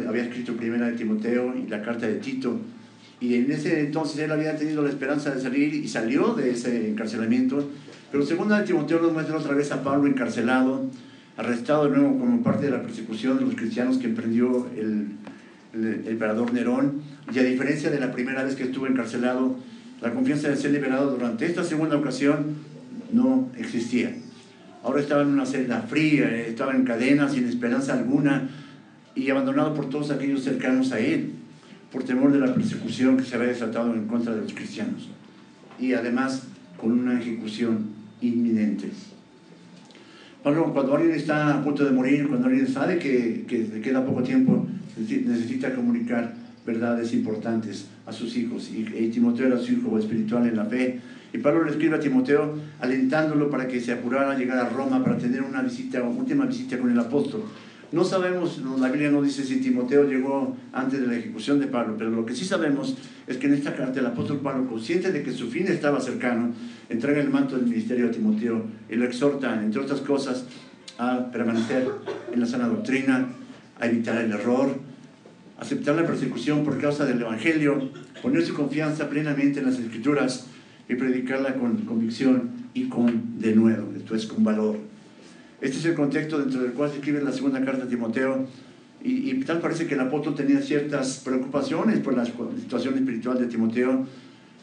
había 0.07 0.23
escrito 0.23 0.53
primera 0.53 0.87
de 0.87 0.97
Timoteo 0.97 1.55
y 1.55 1.69
la 1.69 1.81
carta 1.81 2.05
de 2.05 2.15
Tito, 2.15 2.59
y 3.21 3.35
en 3.35 3.51
ese 3.51 3.79
entonces 3.79 4.19
él 4.19 4.31
había 4.31 4.55
tenido 4.55 4.83
la 4.83 4.89
esperanza 4.89 5.33
de 5.33 5.41
salir 5.41 5.73
y 5.73 5.87
salió 5.87 6.33
de 6.33 6.51
ese 6.51 6.89
encarcelamiento, 6.89 7.69
pero 8.11 8.25
segunda 8.25 8.59
de 8.59 8.67
Timoteo 8.67 9.01
nos 9.01 9.13
muestra 9.13 9.37
otra 9.37 9.55
vez 9.55 9.71
a 9.71 9.81
Pablo 9.83 10.07
encarcelado, 10.07 10.89
arrestado 11.37 11.89
de 11.89 11.97
nuevo 11.97 12.19
como 12.19 12.43
parte 12.43 12.65
de 12.65 12.71
la 12.71 12.81
persecución 12.83 13.39
de 13.39 13.45
los 13.45 13.55
cristianos 13.55 13.97
que 13.97 14.07
emprendió 14.07 14.67
el, 14.77 15.07
el, 15.73 15.85
el 15.85 16.07
emperador 16.07 16.53
Nerón, 16.53 17.01
y 17.33 17.39
a 17.39 17.43
diferencia 17.43 17.89
de 17.89 17.99
la 17.99 18.11
primera 18.11 18.43
vez 18.43 18.55
que 18.55 18.63
estuvo 18.63 18.85
encarcelado, 18.85 19.57
la 20.01 20.13
confianza 20.13 20.49
de 20.49 20.55
ser 20.55 20.71
liberado 20.71 21.11
durante 21.11 21.45
esta 21.45 21.63
segunda 21.63 21.97
ocasión 21.97 22.55
no 23.11 23.49
existía. 23.57 24.15
Ahora 24.83 25.01
estaba 25.01 25.23
en 25.23 25.29
una 25.29 25.45
celda 25.45 25.81
fría, 25.81 26.33
estaba 26.41 26.73
en 26.73 26.85
cadenas, 26.85 27.33
sin 27.33 27.47
esperanza 27.47 27.93
alguna 27.93 28.49
y 29.13 29.29
abandonado 29.29 29.73
por 29.73 29.89
todos 29.89 30.11
aquellos 30.11 30.43
cercanos 30.43 30.93
a 30.93 30.99
él, 30.99 31.31
por 31.91 32.03
temor 32.03 32.31
de 32.31 32.39
la 32.39 32.53
persecución 32.53 33.17
que 33.17 33.23
se 33.23 33.35
había 33.35 33.49
desatado 33.49 33.93
en 33.93 34.07
contra 34.07 34.33
de 34.33 34.41
los 34.41 34.53
cristianos. 34.53 35.09
Y 35.79 35.93
además 35.93 36.43
con 36.77 36.91
una 36.91 37.19
ejecución 37.19 37.87
inminente. 38.21 38.89
Pablo, 40.43 40.71
cuando 40.73 40.95
alguien 40.95 41.15
está 41.15 41.55
a 41.55 41.63
punto 41.63 41.83
de 41.83 41.91
morir, 41.91 42.29
cuando 42.29 42.47
alguien 42.47 42.67
sabe 42.67 42.97
que, 42.97 43.43
que 43.45 43.81
queda 43.81 44.05
poco 44.05 44.23
tiempo, 44.23 44.65
necesita 44.97 45.75
comunicar 45.75 46.33
verdades 46.69 47.13
importantes 47.13 47.87
a 48.05 48.11
sus 48.11 48.35
hijos. 48.37 48.69
Y, 48.71 49.09
Timoteo 49.09 49.47
era 49.47 49.57
su 49.57 49.73
hijo 49.73 49.97
espiritual 49.97 50.47
en 50.47 50.55
la 50.55 50.65
fe. 50.65 50.99
Y 51.33 51.37
Pablo 51.39 51.63
le 51.63 51.71
escribe 51.71 51.95
a 51.95 51.99
Timoteo 51.99 52.55
alentándolo 52.79 53.49
para 53.49 53.67
que 53.67 53.79
se 53.79 53.91
apurara 53.91 54.31
a 54.31 54.37
llegar 54.37 54.57
a 54.59 54.69
Roma 54.69 55.03
para 55.03 55.17
tener 55.17 55.41
una 55.41 55.61
visita, 55.61 56.01
última 56.03 56.45
visita 56.45 56.77
con 56.77 56.91
el 56.91 56.99
apóstol. 56.99 57.43
No 57.91 58.03
sabemos, 58.03 58.61
la 58.79 58.89
Biblia 58.89 59.09
no 59.09 59.21
dice 59.21 59.43
si 59.43 59.61
Timoteo 59.61 60.03
llegó 60.03 60.55
antes 60.73 61.01
de 61.01 61.07
la 61.07 61.15
ejecución 61.15 61.59
de 61.59 61.65
Pablo, 61.65 61.95
pero 61.97 62.11
lo 62.11 62.23
que 62.23 62.35
sí 62.35 62.45
sabemos 62.45 62.95
es 63.25 63.37
que 63.37 63.47
en 63.47 63.55
esta 63.55 63.75
carta 63.75 63.99
el 63.99 64.05
apóstol 64.05 64.39
Pablo, 64.41 64.67
consciente 64.67 65.11
de 65.11 65.23
que 65.23 65.31
su 65.31 65.49
fin 65.49 65.67
estaba 65.67 65.99
cercano, 65.99 66.51
entrega 66.87 67.19
el 67.19 67.29
manto 67.29 67.55
del 67.55 67.65
ministerio 67.65 68.07
a 68.07 68.11
Timoteo 68.11 68.63
y 68.89 68.95
lo 68.95 69.05
exhorta, 69.05 69.59
entre 69.63 69.81
otras 69.81 70.01
cosas, 70.01 70.45
a 70.99 71.31
permanecer 71.31 71.87
en 72.31 72.39
la 72.39 72.45
sana 72.45 72.67
doctrina, 72.67 73.27
a 73.79 73.87
evitar 73.87 74.21
el 74.21 74.31
error, 74.33 74.88
aceptar 75.59 75.95
la 75.95 76.05
persecución 76.05 76.63
por 76.63 76.79
causa 76.79 77.05
del 77.05 77.21
Evangelio, 77.21 77.89
poner 78.21 78.45
su 78.45 78.53
confianza 78.53 79.09
plenamente 79.09 79.59
en 79.59 79.65
las 79.65 79.77
Escrituras 79.79 80.47
y 80.87 80.95
predicarla 80.95 81.55
con 81.55 81.77
convicción 81.81 82.51
y 82.73 82.85
con 82.85 83.39
denuedo, 83.39 83.87
esto 83.95 84.15
es, 84.15 84.25
con 84.25 84.43
valor. 84.43 84.77
Este 85.61 85.77
es 85.77 85.85
el 85.85 85.95
contexto 85.95 86.39
dentro 86.39 86.61
del 86.61 86.71
cual 86.71 86.89
se 86.89 86.97
escribe 86.97 87.21
la 87.21 87.33
segunda 87.33 87.63
carta 87.63 87.83
de 87.83 87.89
Timoteo 87.89 88.47
y, 89.03 89.33
tal 89.41 89.59
parece 89.59 89.87
que 89.87 89.93
el 89.93 90.01
apóstol 90.01 90.35
tenía 90.35 90.61
ciertas 90.61 91.21
preocupaciones 91.23 91.99
por 91.99 92.15
la 92.15 92.25
situación 92.25 92.95
espiritual 92.95 93.39
de 93.39 93.45
Timoteo, 93.45 94.05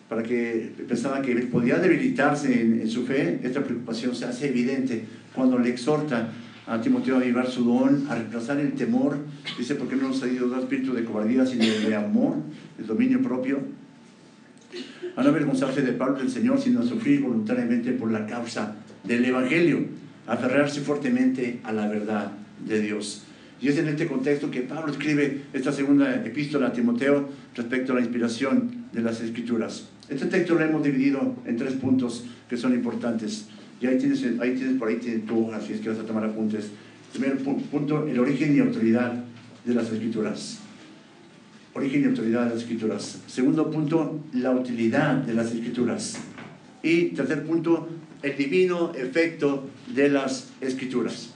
para 0.09 0.23
que 0.23 0.73
pensaba 0.87 1.23
que 1.23 1.35
podía 1.47 1.79
debilitarse 1.79 2.61
en, 2.61 2.81
en, 2.81 2.89
su 2.89 3.05
fe, 3.07 3.41
esta 3.43 3.63
preocupación 3.65 4.15
se 4.15 4.27
hace 4.27 4.49
evidente 4.49 5.05
cuando 5.35 5.59
le 5.59 5.71
exhorta 5.71 6.31
a 6.67 6.81
Timoteo 6.81 7.17
a 7.17 7.21
vivar 7.21 7.49
su 7.49 7.65
don, 7.65 8.07
a 8.09 8.15
reemplazar 8.15 8.59
el 8.59 8.73
temor, 8.73 9.19
dice, 9.57 9.77
porque 9.77 9.97
no 9.97 10.09
nos 10.09 10.23
ha 10.23 10.29
ido 10.29 10.59
espíritu 10.59 10.93
de 10.93 11.05
cobardía, 11.05 11.47
sino 11.47 11.65
de 11.65 11.95
amor, 11.95 12.35
de 12.77 12.85
dominio 12.85 13.23
propio, 13.23 13.61
a 15.15 15.23
no 15.23 15.29
avergonzarse 15.29 15.83
de 15.83 15.93
Pablo 15.93 16.19
del 16.19 16.31
Señor, 16.31 16.61
sino 16.61 16.81
a 16.81 16.83
sufrir 16.83 17.23
voluntariamente 17.23 17.93
por 17.93 18.11
la 18.11 18.27
causa 18.27 18.77
del 19.05 19.25
Evangelio, 19.25 19.85
a 20.27 20.33
aferrarse 20.33 20.81
fuertemente 20.81 21.61
a 21.63 21.73
la 21.73 21.89
verdad 21.89 22.33
de 22.67 22.81
Dios. 22.81 23.23
Y 23.61 23.69
es 23.69 23.79
en 23.79 23.89
este 23.89 24.07
contexto 24.07 24.51
que 24.51 24.61
Pablo 24.63 24.93
escribe 24.93 25.43
esta 25.53 25.73
segunda 25.73 26.15
epístola 26.25 26.67
a 26.67 26.73
Timoteo 26.73 27.31
respecto 27.55 27.93
a 27.93 27.95
la 27.95 28.03
inspiración 28.03 28.87
de 28.93 29.01
las 29.01 29.21
Escrituras. 29.21 29.89
Este 30.09 30.27
texto 30.27 30.55
lo 30.55 30.61
hemos 30.61 30.83
dividido 30.83 31.37
en 31.47 31.57
tres 31.57 31.75
puntos 31.75 32.25
que 32.51 32.57
son 32.57 32.75
importantes. 32.75 33.47
Y 33.81 33.87
ahí 33.87 33.99
tienes, 33.99 34.25
ahí 34.41 34.55
tienes 34.55 34.79
por 34.79 34.89
ahí 34.89 34.97
tienes 34.97 35.31
hoja, 35.31 35.61
si 35.61 35.75
es 35.75 35.81
que 35.81 35.89
vas 35.89 35.99
a 35.99 36.05
tomar 36.05 36.25
apuntes. 36.25 36.71
Primer 37.13 37.39
punto, 37.39 38.07
el 38.07 38.19
origen 38.19 38.57
y 38.57 38.61
autoridad 38.61 39.25
de 39.65 39.75
las 39.75 39.91
Escrituras. 39.91 40.61
Origen 41.75 42.03
y 42.03 42.05
autoridad 42.07 42.45
de 42.45 42.55
las 42.55 42.63
Escrituras. 42.63 43.23
Segundo 43.27 43.71
punto, 43.71 44.21
la 44.33 44.53
utilidad 44.53 45.17
de 45.17 45.35
las 45.35 45.53
Escrituras. 45.53 46.19
Y 46.83 47.07
tercer 47.07 47.45
punto, 47.45 47.89
el 48.23 48.37
divino 48.37 48.93
efecto 48.95 49.69
de 49.95 50.09
las 50.09 50.51
Escrituras 50.61 51.35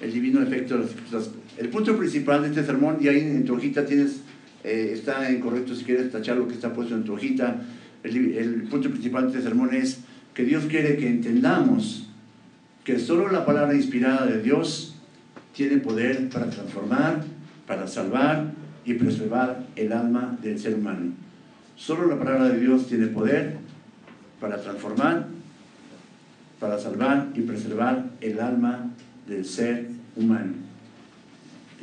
el 0.00 0.12
divino 0.12 0.42
efecto 0.42 0.74
de 0.74 0.80
las 0.80 0.90
escrituras. 0.90 1.30
El 1.56 1.68
punto 1.70 1.96
principal 1.96 2.42
de 2.42 2.48
este 2.48 2.64
sermón, 2.64 2.98
y 3.00 3.08
ahí 3.08 3.20
en 3.20 3.44
tu 3.44 3.54
hojita 3.54 3.84
tienes, 3.84 4.20
eh, 4.64 4.90
está 4.94 5.30
incorrecto 5.30 5.74
si 5.74 5.84
quieres 5.84 6.10
tachar 6.10 6.36
lo 6.36 6.46
que 6.46 6.54
está 6.54 6.72
puesto 6.72 6.94
en 6.94 7.04
tu 7.04 7.14
hojita, 7.14 7.62
el, 8.04 8.34
el 8.34 8.62
punto 8.64 8.90
principal 8.90 9.24
de 9.24 9.38
este 9.38 9.42
sermón 9.42 9.74
es 9.74 9.98
que 10.38 10.44
Dios 10.44 10.66
quiere 10.66 10.96
que 10.96 11.08
entendamos 11.08 12.06
que 12.84 13.00
solo 13.00 13.28
la 13.28 13.44
palabra 13.44 13.74
inspirada 13.74 14.24
de 14.24 14.40
Dios 14.40 14.94
tiene 15.52 15.78
poder 15.78 16.28
para 16.28 16.48
transformar, 16.48 17.24
para 17.66 17.88
salvar 17.88 18.52
y 18.84 18.94
preservar 18.94 19.66
el 19.74 19.92
alma 19.92 20.38
del 20.40 20.56
ser 20.60 20.76
humano. 20.76 21.10
Solo 21.74 22.06
la 22.06 22.20
palabra 22.20 22.50
de 22.50 22.60
Dios 22.60 22.86
tiene 22.86 23.08
poder 23.08 23.56
para 24.40 24.62
transformar, 24.62 25.26
para 26.60 26.78
salvar 26.78 27.30
y 27.34 27.40
preservar 27.40 28.04
el 28.20 28.38
alma 28.38 28.92
del 29.26 29.44
ser 29.44 29.88
humano. 30.14 30.52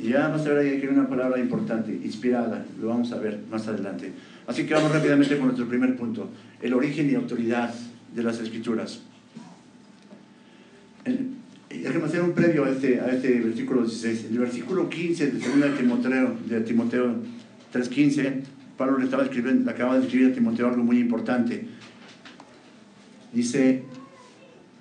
Y 0.00 0.08
ya 0.08 0.28
vamos 0.28 0.46
a 0.46 0.54
ver 0.54 0.88
una 0.88 1.06
palabra 1.06 1.38
importante, 1.38 1.92
inspirada, 1.92 2.64
lo 2.80 2.88
vamos 2.88 3.12
a 3.12 3.18
ver 3.18 3.38
más 3.50 3.68
adelante. 3.68 4.12
Así 4.46 4.64
que 4.64 4.72
vamos 4.72 4.92
rápidamente 4.92 5.36
con 5.36 5.48
nuestro 5.48 5.68
primer 5.68 5.94
punto, 5.94 6.30
el 6.62 6.72
origen 6.72 7.10
y 7.10 7.16
autoridad 7.16 7.74
de 8.16 8.22
las 8.22 8.40
escrituras. 8.40 9.00
Déjame 11.68 12.06
hacer 12.06 12.22
un 12.22 12.32
previo 12.32 12.64
a 12.64 12.70
este, 12.70 12.98
a 13.00 13.08
este 13.08 13.40
versículo 13.40 13.82
16. 13.82 14.26
El 14.30 14.38
versículo 14.38 14.88
15 14.88 15.30
de 15.30 15.38
2 15.38 15.60
de 15.60 15.70
Timoteo, 15.76 16.36
de 16.48 16.60
Timoteo 16.62 17.14
3.15, 17.72 18.42
Pablo 18.76 18.98
le, 18.98 19.04
estaba 19.04 19.22
escribiendo, 19.22 19.64
le 19.64 19.70
acaba 19.70 19.98
de 19.98 20.04
escribir 20.04 20.32
a 20.32 20.34
Timoteo 20.34 20.68
algo 20.68 20.82
muy 20.82 20.98
importante. 20.98 21.66
Dice, 23.32 23.82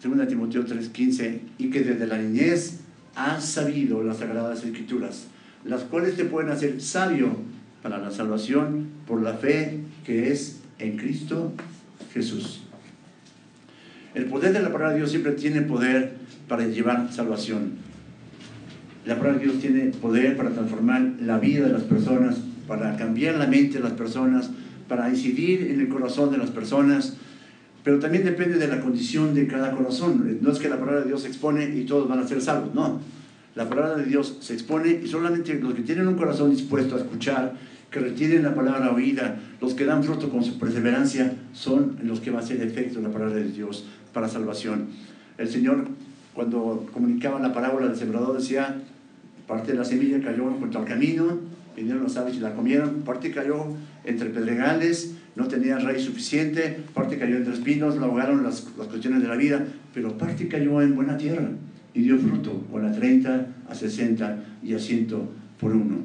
2 0.01 0.27
Timoteo 0.27 0.65
3:15, 0.65 1.39
y 1.57 1.69
que 1.69 1.81
desde 1.81 2.07
la 2.07 2.17
niñez 2.17 2.79
has 3.15 3.45
sabido 3.45 4.01
las 4.01 4.17
sagradas 4.17 4.63
escrituras, 4.63 5.27
las 5.65 5.83
cuales 5.83 6.15
te 6.15 6.25
pueden 6.25 6.49
hacer 6.51 6.81
sabio 6.81 7.35
para 7.83 7.97
la 7.97 8.11
salvación 8.11 8.87
por 9.05 9.21
la 9.21 9.33
fe 9.33 9.81
que 10.05 10.31
es 10.31 10.61
en 10.79 10.97
Cristo 10.97 11.53
Jesús. 12.13 12.64
El 14.15 14.25
poder 14.27 14.53
de 14.53 14.61
la 14.61 14.71
palabra 14.71 14.91
de 14.91 14.99
Dios 14.99 15.09
siempre 15.11 15.33
tiene 15.33 15.61
poder 15.61 16.13
para 16.47 16.65
llevar 16.65 17.11
salvación. 17.11 17.73
La 19.05 19.17
palabra 19.17 19.39
de 19.39 19.45
Dios 19.45 19.59
tiene 19.59 19.91
poder 19.91 20.37
para 20.37 20.51
transformar 20.51 21.15
la 21.21 21.37
vida 21.37 21.67
de 21.67 21.73
las 21.73 21.83
personas, 21.83 22.37
para 22.65 22.95
cambiar 22.95 23.35
la 23.35 23.45
mente 23.45 23.77
de 23.77 23.83
las 23.83 23.91
personas, 23.91 24.49
para 24.87 25.09
incidir 25.09 25.69
en 25.69 25.81
el 25.81 25.89
corazón 25.89 26.31
de 26.31 26.37
las 26.37 26.49
personas, 26.49 27.17
pero 27.83 27.99
también 27.99 28.23
depende 28.23 28.57
de 28.57 28.67
la 28.69 28.79
condición 28.79 29.35
de 29.35 29.47
cada 29.47 29.71
corazón. 29.71 30.39
No 30.41 30.49
es 30.49 30.59
que 30.59 30.69
la 30.69 30.79
palabra 30.79 31.01
de 31.01 31.07
Dios 31.07 31.23
se 31.23 31.27
expone 31.27 31.75
y 31.75 31.83
todos 31.83 32.07
van 32.07 32.19
a 32.19 32.27
ser 32.27 32.41
salvos, 32.41 32.73
no. 32.73 33.01
La 33.53 33.67
palabra 33.67 33.97
de 33.97 34.05
Dios 34.05 34.37
se 34.39 34.53
expone 34.53 35.01
y 35.03 35.07
solamente 35.07 35.53
los 35.55 35.73
que 35.73 35.81
tienen 35.81 36.07
un 36.07 36.15
corazón 36.15 36.51
dispuesto 36.51 36.95
a 36.95 36.99
escuchar, 36.99 37.53
que 37.91 37.99
retienen 37.99 38.43
la 38.43 38.55
palabra 38.55 38.91
oída, 38.91 39.39
los 39.61 39.73
que 39.73 39.85
dan 39.85 40.03
fruto 40.03 40.29
con 40.29 40.43
su 40.43 40.57
perseverancia, 40.57 41.33
son 41.53 41.97
los 42.03 42.19
que 42.21 42.31
va 42.31 42.39
a 42.39 42.41
hacer 42.41 42.61
efecto 42.61 42.99
la 43.01 43.09
palabra 43.09 43.35
de 43.35 43.51
Dios 43.51 43.85
para 44.15 44.29
salvación. 44.29 44.87
El 45.37 45.49
Señor, 45.49 45.89
cuando 46.33 46.89
comunicaba 46.93 47.37
la 47.41 47.53
parábola 47.53 47.87
del 47.87 47.97
sembrador, 47.97 48.37
decía, 48.37 48.81
parte 49.45 49.73
de 49.73 49.77
la 49.77 49.83
semilla 49.83 50.21
cayó 50.21 50.45
junto 50.51 50.79
al 50.79 50.85
camino, 50.85 51.37
vinieron 51.75 52.01
los 52.01 52.15
aves 52.15 52.35
y 52.35 52.39
la 52.39 52.55
comieron, 52.55 53.01
parte 53.01 53.31
cayó 53.31 53.65
entre 54.05 54.29
pedregales, 54.29 55.15
no 55.35 55.49
tenía 55.49 55.77
raíz 55.79 56.03
suficiente, 56.03 56.79
parte 56.93 57.19
cayó 57.19 57.35
entre 57.35 57.55
espinos, 57.55 57.97
la 57.97 58.05
ahogaron 58.05 58.41
las, 58.41 58.65
las 58.77 58.87
cuestiones 58.87 59.21
de 59.21 59.27
la 59.27 59.35
vida, 59.35 59.65
pero 59.93 60.17
parte 60.17 60.47
cayó 60.47 60.81
en 60.81 60.95
buena 60.95 61.17
tierra 61.17 61.49
y 61.93 62.01
dio 62.01 62.17
fruto, 62.17 62.63
con 62.71 62.85
a 62.85 62.93
30, 62.93 63.47
a 63.67 63.75
60 63.75 64.43
y 64.63 64.73
a 64.75 64.79
100 64.79 65.07
por 65.59 65.73
uno. 65.73 65.97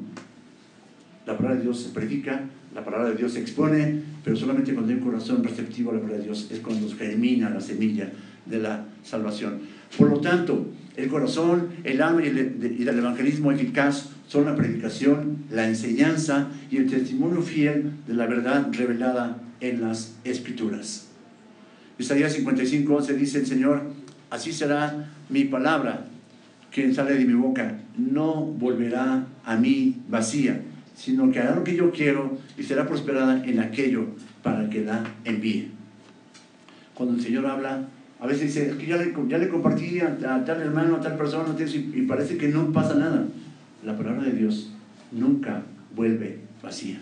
La 1.25 1.37
palabra 1.37 1.55
de 1.55 1.63
Dios 1.63 1.79
se 1.79 1.89
predica, 1.89 2.41
la 2.73 2.83
palabra 2.85 3.09
de 3.09 3.15
Dios 3.15 3.33
se 3.33 3.41
expone, 3.41 4.01
pero 4.23 4.35
solamente 4.35 4.73
cuando 4.73 4.91
hay 4.91 4.99
un 4.99 5.05
corazón 5.05 5.43
receptivo 5.43 5.91
a 5.91 5.95
la 5.95 5.99
palabra 5.99 6.19
de 6.19 6.25
Dios 6.25 6.47
es 6.51 6.59
cuando 6.59 6.89
germina 6.95 7.49
la 7.49 7.59
semilla 7.59 8.11
de 8.45 8.59
la 8.59 8.85
salvación. 9.03 9.59
Por 9.97 10.09
lo 10.09 10.21
tanto, 10.21 10.67
el 10.95 11.09
corazón, 11.09 11.69
el 11.83 12.01
alma 12.01 12.23
y 12.23 12.27
el, 12.27 12.87
evangelismo 12.87 13.51
eficaz 13.51 14.09
son 14.27 14.45
la 14.45 14.55
predicación, 14.55 15.45
la 15.49 15.67
enseñanza 15.67 16.47
y 16.69 16.77
el 16.77 16.89
testimonio 16.89 17.41
fiel 17.41 17.91
de 18.07 18.13
la 18.13 18.25
verdad 18.25 18.67
revelada 18.71 19.41
en 19.59 19.81
las 19.81 20.15
Escrituras. 20.23 21.07
Isaías 21.97 22.33
55, 22.33 23.01
se 23.01 23.15
dice 23.15 23.39
el 23.39 23.45
Señor, 23.45 23.83
así 24.29 24.53
será 24.53 25.11
mi 25.29 25.43
palabra 25.43 26.05
que 26.71 26.93
sale 26.93 27.15
de 27.15 27.25
mi 27.25 27.33
boca, 27.33 27.79
no 27.97 28.45
volverá 28.45 29.27
a 29.43 29.55
mí 29.57 29.97
vacía, 30.09 30.61
sino 31.01 31.31
que 31.31 31.39
hará 31.39 31.55
lo 31.55 31.63
que 31.63 31.75
yo 31.75 31.89
quiero 31.89 32.37
y 32.59 32.63
será 32.63 32.87
prosperada 32.87 33.43
en 33.43 33.59
aquello 33.59 34.05
para 34.43 34.69
que 34.69 34.85
la 34.85 35.03
envíe. 35.25 35.69
Cuando 36.93 37.15
el 37.15 37.21
Señor 37.21 37.47
habla, 37.47 37.87
a 38.19 38.27
veces 38.27 38.53
dice, 38.53 38.69
es 38.69 38.75
que 38.75 38.85
ya 38.85 38.97
le, 38.97 39.11
ya 39.27 39.49
compartí 39.49 39.99
a, 39.99 40.15
tal 40.45 40.61
hermano, 40.61 40.97
a 40.97 41.01
tal 41.01 41.17
persona, 41.17 41.55
y, 41.59 42.01
parece 42.03 42.37
que 42.37 42.49
no 42.49 42.71
pasa 42.71 42.93
nada. 42.93 43.25
La 43.83 43.97
palabra 43.97 44.21
de 44.21 44.33
Dios 44.33 44.73
nunca 45.11 45.63
vuelve 45.95 46.37
vacía. 46.61 46.99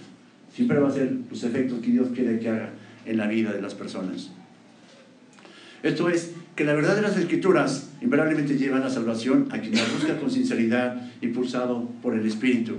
Siempre 0.53 0.79
va 0.79 0.87
a 0.87 0.93
ser 0.93 1.13
los 1.29 1.43
efectos 1.43 1.79
que 1.79 1.91
Dios 1.91 2.07
quiere 2.15 2.39
que 2.39 2.47
haga 2.47 2.69
en 3.05 3.17
la 3.17 3.27
vida 3.27 3.51
de 3.51 3.61
las 3.61 3.75
personas. 3.75 4.31
Esto 5.83 6.07
es 6.09 6.31
que 6.55 6.63
la 6.63 6.73
verdad 6.73 6.95
de 6.95 7.01
las 7.01 7.17
escrituras 7.17 7.89
invariablemente 8.01 8.57
lleva 8.57 8.77
a 8.77 8.81
la 8.81 8.89
salvación 8.89 9.49
a 9.51 9.59
quien 9.59 9.75
la 9.75 9.83
busca 9.93 10.17
con 10.17 10.31
sinceridad, 10.31 11.01
impulsado 11.21 11.89
por 12.01 12.15
el 12.15 12.25
Espíritu. 12.25 12.77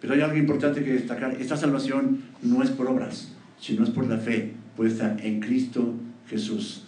Pero 0.00 0.14
hay 0.14 0.20
algo 0.20 0.36
importante 0.36 0.84
que 0.84 0.92
destacar. 0.92 1.36
Esta 1.40 1.56
salvación 1.56 2.22
no 2.42 2.62
es 2.62 2.70
por 2.70 2.86
obras, 2.86 3.32
sino 3.60 3.84
es 3.84 3.90
por 3.90 4.06
la 4.06 4.18
fe 4.18 4.52
puesta 4.76 5.16
en 5.22 5.40
Cristo 5.40 5.94
Jesús. 6.28 6.84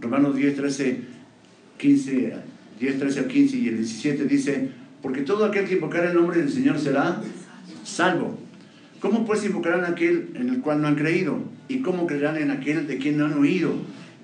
Romanos 0.00 0.36
10, 0.36 0.56
13, 0.56 1.00
15, 1.78 2.36
10, 2.80 2.98
13 2.98 3.18
al 3.20 3.26
15 3.26 3.56
y 3.56 3.68
el 3.68 3.76
17 3.76 4.24
dice, 4.24 4.70
porque 5.02 5.22
todo 5.22 5.44
aquel 5.44 5.66
que 5.66 5.74
invocara 5.74 6.10
el 6.10 6.16
nombre 6.16 6.40
del 6.40 6.50
Señor 6.50 6.78
será 6.78 7.20
salvo. 7.84 8.38
¿Cómo 9.00 9.24
pues 9.26 9.44
invocarán 9.44 9.84
aquel 9.84 10.30
en 10.34 10.48
el 10.48 10.60
cual 10.60 10.80
no 10.80 10.88
han 10.88 10.96
creído? 10.96 11.38
¿Y 11.68 11.80
cómo 11.80 12.06
creerán 12.06 12.36
en 12.38 12.50
aquel 12.50 12.86
de 12.86 12.98
quien 12.98 13.18
no 13.18 13.26
han 13.26 13.34
oído? 13.34 13.74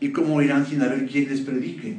¿Y 0.00 0.10
cómo 0.10 0.34
oirán 0.34 0.66
sin 0.66 0.82
haber 0.82 1.06
quien 1.06 1.28
les 1.28 1.40
predique? 1.42 1.96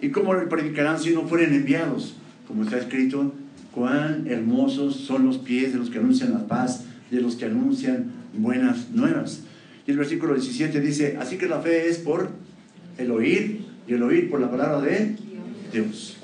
¿Y 0.00 0.08
cómo 0.08 0.32
predicarán 0.48 0.98
si 0.98 1.14
no 1.14 1.26
fueren 1.26 1.54
enviados? 1.54 2.16
Como 2.48 2.64
está 2.64 2.78
escrito, 2.78 3.34
cuán 3.76 4.26
hermosos 4.26 4.96
son 4.96 5.26
los 5.26 5.36
pies 5.36 5.74
de 5.74 5.78
los 5.78 5.90
que 5.90 5.98
anuncian 5.98 6.32
la 6.32 6.48
paz, 6.48 6.84
de 7.10 7.20
los 7.20 7.36
que 7.36 7.44
anuncian 7.44 8.06
buenas 8.32 8.90
nuevas. 8.90 9.42
Y 9.86 9.90
el 9.90 9.98
versículo 9.98 10.32
17 10.32 10.80
dice, 10.80 11.18
así 11.20 11.36
que 11.36 11.46
la 11.46 11.60
fe 11.60 11.86
es 11.86 11.98
por 11.98 12.30
el 12.96 13.10
oír 13.10 13.66
y 13.86 13.92
el 13.92 14.02
oír 14.02 14.30
por 14.30 14.40
la 14.40 14.50
palabra 14.50 14.80
de 14.80 15.16
Dios. 15.70 16.16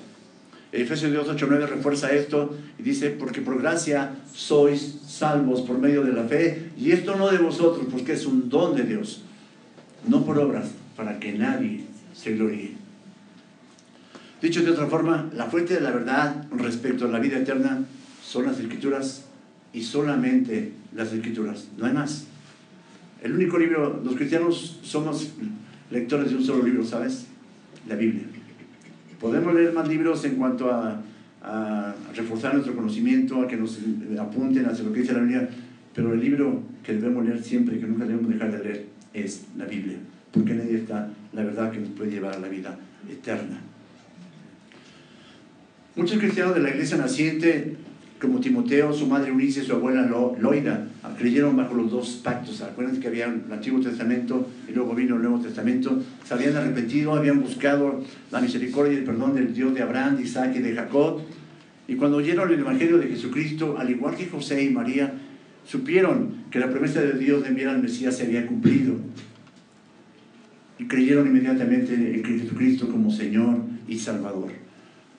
Efesios 0.73 1.12
2, 1.12 1.28
8, 1.28 1.47
9 1.50 1.66
refuerza 1.66 2.11
esto 2.12 2.56
y 2.78 2.82
dice, 2.82 3.11
porque 3.11 3.42
por 3.42 3.61
gracia 3.61 4.14
sois 4.35 5.00
salvos 5.06 5.61
por 5.61 5.78
medio 5.78 6.04
de 6.04 6.14
la 6.14 6.25
fe, 6.25 6.71
y 6.78 6.92
esto 6.92 7.16
no 7.16 7.30
de 7.30 7.37
vosotros, 7.37 7.87
porque 7.92 8.14
es 8.14 8.25
un 8.25 8.49
don 8.49 8.75
de 8.75 8.85
Dios, 8.85 9.25
no 10.09 10.25
por 10.25 10.38
obras, 10.38 10.71
para 10.97 11.21
que 11.21 11.35
nadie 11.35 11.85
se 12.14 12.32
gloríe. 12.32 12.72
Dicho 14.43 14.65
de 14.65 14.73
otra 14.73 14.89
forma, 14.89 15.31
la 15.37 15.47
fuente 15.47 15.75
de 15.75 15.81
la 15.81 15.93
verdad 15.93 16.47
respecto 16.51 17.05
a 17.05 17.09
la 17.09 17.21
vida 17.21 17.39
eterna 17.39 17.85
son 18.21 18.45
las 18.47 18.59
escrituras 18.59 19.27
y 19.73 19.85
solamente 19.85 20.73
las 20.97 21.13
escrituras, 21.13 21.69
no 21.79 21.87
hay 21.87 21.93
más. 21.93 22.27
El 23.23 23.35
único 23.35 23.57
libro, 23.57 24.03
los 24.05 24.17
cristianos 24.17 24.81
somos 24.83 25.31
lectores 25.93 26.31
de 26.31 26.37
un 26.39 26.45
solo 26.45 26.65
libro, 26.65 26.85
¿sabes? 26.85 27.27
La 27.89 27.95
Biblia. 27.95 28.25
Podemos 29.21 29.55
leer 29.55 29.73
más 29.73 29.87
libros 29.87 30.25
en 30.25 30.35
cuanto 30.35 30.73
a, 30.73 31.01
reforzar 32.15 32.55
nuestro 32.55 32.75
conocimiento, 32.77 33.43
a 33.43 33.49
que 33.49 33.57
nos 33.57 33.79
apunten 34.19 34.67
hacia 34.67 34.85
lo 34.85 34.93
que 34.93 35.01
dice 35.01 35.13
la 35.13 35.21
Biblia, 35.21 35.49
pero 35.95 36.13
el 36.15 36.21
libro 36.21 36.63
que 36.85 36.95
debemos 36.95 37.25
leer 37.25 37.43
siempre 37.43 37.79
que 37.79 37.87
nunca 37.87 38.05
debemos 38.05 38.29
dejar 38.29 38.53
de 38.53 38.63
leer 38.63 38.87
es 39.13 39.45
la 39.57 39.67
Biblia, 39.67 39.99
porque 40.33 40.53
en 40.53 40.61
ella 40.61 40.79
está 40.79 41.11
la 41.33 41.45
verdad 41.45 41.71
que 41.71 41.79
nos 41.79 41.91
puede 41.91 42.11
llevar 42.11 42.35
a 42.35 42.39
la 42.39 42.49
vida 42.49 42.77
eterna. 43.09 43.61
Muchos 45.95 46.19
cristianos 46.19 46.55
de 46.55 46.63
la 46.63 46.71
iglesia 46.71 46.97
naciente, 46.97 47.77
como 48.19 48.41
Timoteo, 48.41 48.95
su 48.95 49.07
madre 49.07 49.29
Eunice, 49.29 49.63
su 49.63 49.75
abuela 49.75 50.07
Loida, 50.39 50.89
creyeron 51.19 51.55
bajo 51.55 51.75
los 51.75 51.91
dos 51.91 52.21
pactos. 52.25 52.63
Acuérdense 52.63 52.99
que 52.99 53.09
había 53.09 53.27
el 53.27 53.53
Antiguo 53.53 53.79
Testamento 53.79 54.49
y 54.67 54.73
luego 54.73 54.95
vino 54.95 55.17
el 55.17 55.23
Nuevo 55.23 55.41
Testamento. 55.41 56.03
Se 56.25 56.33
habían 56.33 56.57
arrepentido, 56.57 57.13
habían 57.15 57.43
buscado 57.43 58.03
la 58.31 58.41
misericordia 58.41 58.95
y 58.95 58.97
el 58.97 59.05
perdón 59.05 59.35
del 59.35 59.53
Dios 59.53 59.75
de 59.75 59.83
Abraham, 59.83 60.17
de 60.17 60.23
Isaac 60.23 60.55
y 60.57 60.61
de 60.61 60.75
Jacob. 60.75 61.21
Y 61.87 61.97
cuando 61.97 62.17
oyeron 62.17 62.51
el 62.51 62.61
Evangelio 62.61 62.97
de 62.97 63.09
Jesucristo, 63.09 63.77
al 63.77 63.91
igual 63.91 64.17
que 64.17 64.29
José 64.29 64.65
y 64.65 64.71
María, 64.71 65.13
supieron 65.67 66.45
que 66.51 66.59
la 66.59 66.71
promesa 66.71 67.03
de 67.03 67.19
Dios 67.19 67.43
de 67.43 67.51
enviar 67.51 67.69
al 67.69 67.83
Mesías 67.83 68.17
se 68.17 68.23
había 68.23 68.47
cumplido. 68.47 68.95
Y 70.79 70.87
creyeron 70.87 71.27
inmediatamente 71.27 71.93
en 71.93 72.25
Jesucristo 72.25 72.89
como 72.89 73.11
Señor 73.11 73.59
y 73.87 73.99
Salvador. 73.99 74.72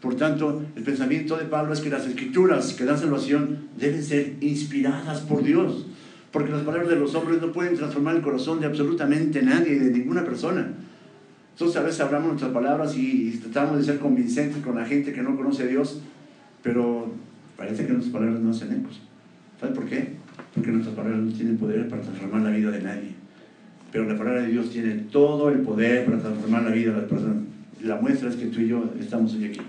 Por 0.04 0.16
tanto, 0.16 0.62
el 0.76 0.84
pensamiento 0.84 1.38
de 1.38 1.46
Pablo 1.46 1.72
es 1.72 1.80
que 1.80 1.90
las 1.90 2.06
escrituras 2.06 2.74
que 2.74 2.84
dan 2.84 3.00
salvación 3.00 3.70
deben 3.80 4.04
ser 4.04 4.34
inspiradas 4.42 5.22
por 5.22 5.42
Dios, 5.42 5.88
porque 6.30 6.52
las 6.52 6.64
palabras 6.64 6.90
de 6.90 6.98
los 6.98 7.16
hombres 7.16 7.42
no 7.42 7.54
pueden 7.54 7.78
transformar 7.78 8.18
el 8.18 8.22
corazón 8.22 8.60
de 8.60 8.66
absolutamente 8.66 9.42
nadie, 9.42 9.80
de 9.80 9.98
ninguna 9.98 10.26
persona. 10.26 10.74
Entonces 11.54 11.78
a 11.78 11.84
veces 11.84 12.02
hablamos 12.02 12.28
nuestras 12.28 12.52
palabras 12.52 12.98
y, 12.98 13.40
tratamos 13.44 13.78
de 13.78 13.86
ser 13.86 14.00
convincentes 14.00 14.62
con 14.62 14.76
la 14.76 14.84
gente 14.84 15.14
que 15.14 15.22
no 15.22 15.38
conoce 15.38 15.64
a 15.64 15.68
Dios, 15.68 16.02
pero 16.62 17.10
parece 17.56 17.86
que 17.86 17.94
nuestras 17.94 18.12
palabras 18.12 18.42
no 18.42 18.52
hacen 18.52 18.74
ecos. 18.74 19.00
¿Sabes 19.58 19.74
por 19.74 19.86
qué? 19.86 20.16
Porque 20.54 20.72
nuestras 20.72 20.98
palabras 20.98 21.22
no 21.22 21.32
tienen 21.32 21.58
poder 21.58 21.88
para 21.88 22.02
transformar 22.02 22.42
la 22.42 22.50
vida 22.50 22.72
de 22.72 22.82
nadie. 22.82 23.12
Pero 23.94 24.04
la 24.04 24.18
palabra 24.18 24.42
de 24.42 24.50
Dios 24.50 24.70
tiene 24.70 24.96
todo 25.14 25.50
el 25.50 25.60
poder 25.60 26.04
para 26.04 26.20
transformar 26.20 26.64
la 26.64 26.72
vida 26.72 26.92
de 26.92 26.98
las 26.98 27.10
personas. 27.10 27.38
La 27.82 28.02
muestra 28.02 28.28
es 28.28 28.36
que 28.36 28.48
tú 28.48 28.60
y 28.60 28.68
yo 28.68 28.94
estamos 29.00 29.34
hoy 29.36 29.46
aquí. 29.46 29.62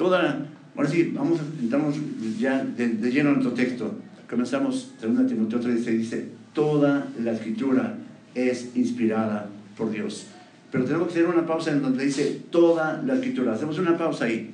Toda, 0.00 0.46
ahora 0.74 0.88
sí, 0.88 1.12
vamos, 1.14 1.40
entramos 1.60 1.94
ya 2.38 2.64
de, 2.64 2.88
lleno 3.10 3.32
en 3.32 3.34
nuestro 3.34 3.52
texto. 3.52 3.96
Comenzamos, 4.30 4.92
2 4.98 5.26
Timoteo 5.26 5.60
3, 5.60 5.84
dice, 5.84 6.24
toda 6.54 7.08
la 7.22 7.32
escritura 7.32 7.96
es 8.34 8.74
inspirada 8.76 9.50
por 9.76 9.90
Dios. 9.90 10.28
Pero 10.72 10.84
tenemos 10.86 11.08
que 11.08 11.18
hacer 11.18 11.26
una 11.26 11.44
pausa 11.44 11.72
en 11.72 11.82
donde 11.82 12.06
dice 12.06 12.40
toda 12.48 13.02
la 13.04 13.16
escritura. 13.16 13.52
Hacemos 13.52 13.78
una 13.78 13.98
pausa 13.98 14.24
ahí. 14.24 14.52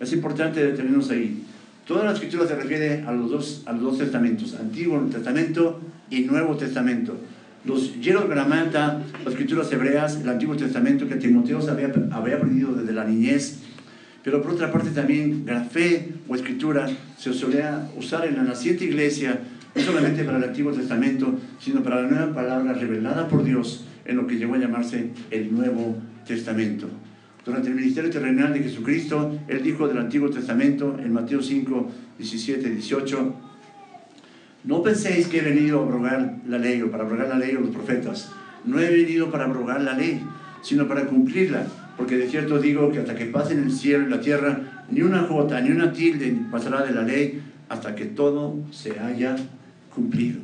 Es 0.00 0.12
importante 0.12 0.66
detenernos 0.66 1.10
ahí. 1.10 1.44
Toda 1.86 2.02
la 2.02 2.12
escritura 2.14 2.44
se 2.48 2.56
refiere 2.56 3.04
a 3.06 3.12
los 3.12 3.30
dos, 3.30 3.62
a 3.66 3.72
los 3.74 3.82
dos 3.82 3.98
testamentos, 3.98 4.56
Antiguo 4.56 4.98
Testamento 5.02 5.78
y 6.10 6.22
Nuevo 6.22 6.56
Testamento. 6.56 7.16
Los 7.64 8.00
Hieros 8.00 8.28
Gramata, 8.28 9.00
las 9.24 9.34
escrituras 9.34 9.70
hebreas, 9.70 10.16
el 10.20 10.28
Antiguo 10.28 10.56
Testamento 10.56 11.06
que 11.06 11.14
Timoteo 11.14 11.60
había, 11.70 11.92
había 12.10 12.34
aprendido 12.34 12.74
desde 12.74 12.92
la 12.92 13.04
niñez, 13.04 13.60
pero 14.22 14.40
por 14.40 14.52
otra 14.52 14.70
parte 14.70 14.90
también 14.90 15.44
la 15.46 15.64
fe 15.64 16.12
o 16.28 16.34
escritura 16.34 16.88
se 17.18 17.32
solía 17.32 17.90
usar 17.96 18.26
en 18.26 18.36
la 18.36 18.44
naciente 18.44 18.84
iglesia, 18.84 19.40
no 19.74 19.82
solamente 19.82 20.24
para 20.24 20.38
el 20.38 20.44
Antiguo 20.44 20.72
Testamento, 20.72 21.38
sino 21.58 21.82
para 21.82 22.02
la 22.02 22.08
nueva 22.08 22.34
palabra 22.34 22.72
revelada 22.72 23.28
por 23.28 23.42
Dios 23.42 23.84
en 24.04 24.16
lo 24.16 24.26
que 24.26 24.36
llegó 24.36 24.54
a 24.54 24.58
llamarse 24.58 25.10
el 25.30 25.52
Nuevo 25.52 25.96
Testamento. 26.26 26.88
Durante 27.44 27.68
el 27.68 27.74
ministerio 27.74 28.10
terrenal 28.10 28.52
de 28.52 28.60
Jesucristo, 28.60 29.36
Él 29.48 29.62
dijo 29.62 29.88
del 29.88 29.98
Antiguo 29.98 30.30
Testamento 30.30 30.96
en 31.02 31.12
Mateo 31.12 31.42
5, 31.42 31.90
17, 32.18 32.70
18, 32.70 33.34
no 34.64 34.82
penséis 34.82 35.26
que 35.26 35.38
he 35.38 35.42
venido 35.42 35.80
a 35.80 35.82
abrogar 35.82 36.36
la 36.46 36.58
ley 36.58 36.80
o 36.82 36.90
para 36.90 37.02
abrogar 37.02 37.28
la 37.28 37.38
ley 37.38 37.56
o 37.56 37.60
los 37.60 37.70
profetas. 37.70 38.30
No 38.64 38.78
he 38.78 38.88
venido 38.88 39.32
para 39.32 39.44
abrogar 39.46 39.80
la 39.80 39.94
ley, 39.94 40.22
sino 40.62 40.86
para 40.86 41.06
cumplirla 41.06 41.66
porque 42.02 42.16
de 42.16 42.28
cierto 42.28 42.58
digo 42.58 42.90
que 42.90 42.98
hasta 42.98 43.14
que 43.14 43.26
pasen 43.26 43.62
el 43.62 43.70
cielo 43.70 44.08
y 44.08 44.10
la 44.10 44.20
tierra, 44.20 44.84
ni 44.90 45.02
una 45.02 45.22
jota, 45.22 45.60
ni 45.60 45.70
una 45.70 45.92
tilde 45.92 46.36
pasará 46.50 46.84
de 46.84 46.92
la 46.92 47.02
ley 47.02 47.40
hasta 47.68 47.94
que 47.94 48.06
todo 48.06 48.56
se 48.72 48.98
haya 48.98 49.36
cumplido. 49.94 50.40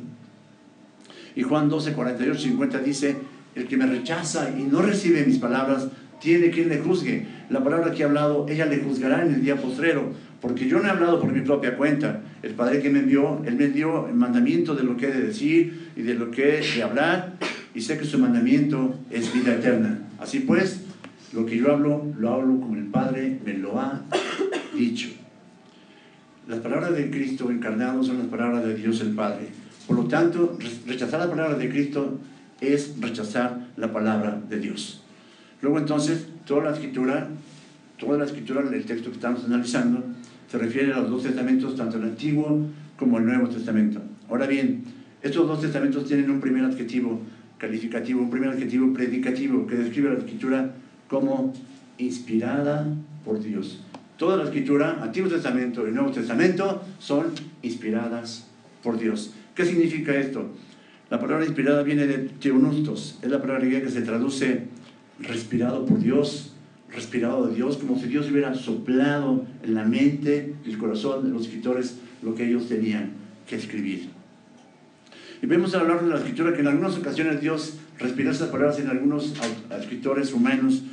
Y 1.35 1.43
Juan 1.43 1.67
12, 1.67 1.91
48, 1.91 2.39
50 2.39 2.79
dice, 2.79 3.17
el 3.55 3.67
que 3.67 3.75
me 3.75 3.87
rechaza 3.87 4.57
y 4.57 4.63
no 4.63 4.81
recibe 4.81 5.25
mis 5.25 5.37
palabras, 5.37 5.89
tiene 6.21 6.49
quien 6.49 6.69
le 6.69 6.77
juzgue. 6.77 7.25
La 7.49 7.61
palabra 7.61 7.91
que 7.91 8.03
he 8.03 8.05
hablado, 8.05 8.45
ella 8.47 8.65
le 8.65 8.77
juzgará 8.77 9.25
en 9.25 9.33
el 9.33 9.41
día 9.41 9.57
postrero, 9.57 10.13
porque 10.39 10.65
yo 10.69 10.79
no 10.79 10.87
he 10.87 10.91
hablado 10.91 11.19
por 11.19 11.33
mi 11.33 11.41
propia 11.41 11.75
cuenta. 11.75 12.21
El 12.41 12.53
Padre 12.53 12.81
que 12.81 12.89
me 12.89 12.99
envió, 12.99 13.41
Él 13.45 13.57
me 13.57 13.67
dio 13.67 14.07
el 14.07 14.15
mandamiento 14.15 14.75
de 14.75 14.83
lo 14.83 14.95
que 14.95 15.07
he 15.07 15.11
de 15.11 15.23
decir 15.23 15.89
y 15.97 16.03
de 16.03 16.13
lo 16.13 16.31
que 16.31 16.59
he 16.59 16.75
de 16.77 16.83
hablar, 16.83 17.33
y 17.75 17.81
sé 17.81 17.97
que 17.97 18.05
su 18.05 18.17
mandamiento 18.17 18.95
es 19.11 19.33
vida 19.33 19.55
eterna. 19.55 19.99
Así 20.19 20.39
pues, 20.39 20.85
lo 21.33 21.45
que 21.45 21.57
yo 21.57 21.71
hablo, 21.71 22.05
lo 22.17 22.33
hablo 22.33 22.59
como 22.59 22.75
el 22.75 22.85
Padre 22.85 23.39
me 23.45 23.53
lo 23.53 23.79
ha 23.79 24.01
dicho. 24.75 25.09
Las 26.47 26.59
palabras 26.59 26.95
de 26.95 27.11
Cristo 27.11 27.51
encarnado 27.51 28.03
son 28.03 28.17
las 28.17 28.27
palabras 28.27 28.65
de 28.65 28.75
Dios 28.75 29.01
el 29.01 29.13
Padre. 29.13 29.49
Por 29.87 29.97
lo 29.97 30.05
tanto, 30.05 30.57
rechazar 30.87 31.19
la 31.19 31.29
palabra 31.29 31.57
de 31.57 31.69
Cristo 31.69 32.19
es 32.61 32.99
rechazar 32.99 33.67
la 33.77 33.91
palabra 33.93 34.41
de 34.49 34.59
Dios. 34.59 35.03
Luego 35.61 35.77
entonces, 35.77 36.27
toda 36.45 36.65
la 36.65 36.71
escritura, 36.71 37.27
toda 37.97 38.17
la 38.17 38.25
escritura 38.25 38.63
del 38.63 38.85
texto 38.85 39.09
que 39.09 39.15
estamos 39.15 39.45
analizando, 39.45 40.03
se 40.49 40.57
refiere 40.57 40.93
a 40.93 40.99
los 41.01 41.09
dos 41.09 41.23
testamentos, 41.23 41.75
tanto 41.75 41.97
el 41.97 42.03
Antiguo 42.03 42.65
como 42.97 43.19
el 43.19 43.25
Nuevo 43.25 43.49
Testamento. 43.49 44.01
Ahora 44.29 44.47
bien, 44.47 44.83
estos 45.21 45.47
dos 45.47 45.61
testamentos 45.61 46.05
tienen 46.05 46.31
un 46.31 46.39
primer 46.39 46.65
adjetivo 46.65 47.21
calificativo, 47.57 48.21
un 48.21 48.29
primer 48.29 48.49
adjetivo 48.49 48.93
predicativo 48.93 49.67
que 49.67 49.75
describe 49.75 50.09
la 50.09 50.19
escritura 50.19 50.71
como 51.09 51.53
inspirada 51.97 52.87
por 53.25 53.41
Dios. 53.43 53.81
Toda 54.17 54.37
la 54.37 54.43
escritura, 54.45 54.99
Antiguo 55.01 55.29
Testamento 55.29 55.87
y 55.87 55.91
Nuevo 55.91 56.11
Testamento, 56.11 56.83
son 56.99 57.27
inspiradas 57.61 58.47
por 58.83 58.97
Dios. 58.97 59.33
¿Qué 59.55 59.65
significa 59.65 60.15
esto? 60.15 60.45
La 61.09 61.19
palabra 61.19 61.45
inspirada 61.45 61.83
viene 61.83 62.05
de 62.05 62.17
teonustos, 62.17 63.17
es 63.21 63.29
la 63.29 63.41
palabra 63.41 63.65
griega 63.65 63.83
que 63.83 63.91
se 63.91 64.01
traduce 64.01 64.67
respirado 65.19 65.85
por 65.85 65.99
Dios, 65.99 66.53
respirado 66.91 67.47
de 67.47 67.55
Dios, 67.55 67.77
como 67.77 67.99
si 67.99 68.07
Dios 68.07 68.29
hubiera 68.29 68.53
soplado 68.53 69.45
en 69.63 69.73
la 69.73 69.85
mente 69.85 70.53
y 70.65 70.69
el 70.69 70.77
corazón 70.77 71.23
de 71.25 71.29
los 71.31 71.43
escritores 71.43 71.97
lo 72.21 72.35
que 72.35 72.47
ellos 72.47 72.67
tenían 72.67 73.11
que 73.47 73.55
escribir. 73.55 74.09
Y 75.41 75.45
vemos 75.45 75.73
a 75.73 75.79
lo 75.79 75.87
largo 75.87 76.07
de 76.07 76.13
la 76.13 76.19
escritura 76.19 76.53
que 76.53 76.61
en 76.61 76.67
algunas 76.67 76.97
ocasiones 76.97 77.41
Dios 77.41 77.75
respiró 77.97 78.31
esas 78.31 78.49
palabras 78.49 78.79
en 78.79 78.89
algunos 78.89 79.33
escritores 79.79 80.33
humanos 80.33 80.83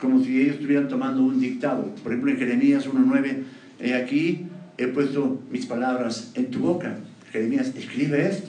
como 0.00 0.22
si 0.22 0.40
ellos 0.40 0.56
estuvieran 0.56 0.88
tomando 0.88 1.22
un 1.22 1.40
dictado. 1.40 1.94
Por 2.02 2.12
ejemplo, 2.12 2.30
en 2.30 2.38
Jeremías 2.38 2.88
1.9, 2.88 3.42
he 3.80 3.94
aquí 3.94 4.46
he 4.78 4.86
puesto 4.88 5.40
mis 5.50 5.66
palabras 5.66 6.32
en 6.34 6.50
tu 6.50 6.60
boca. 6.60 6.96
Jeremías, 7.32 7.72
escribe 7.76 8.26
esto. 8.26 8.48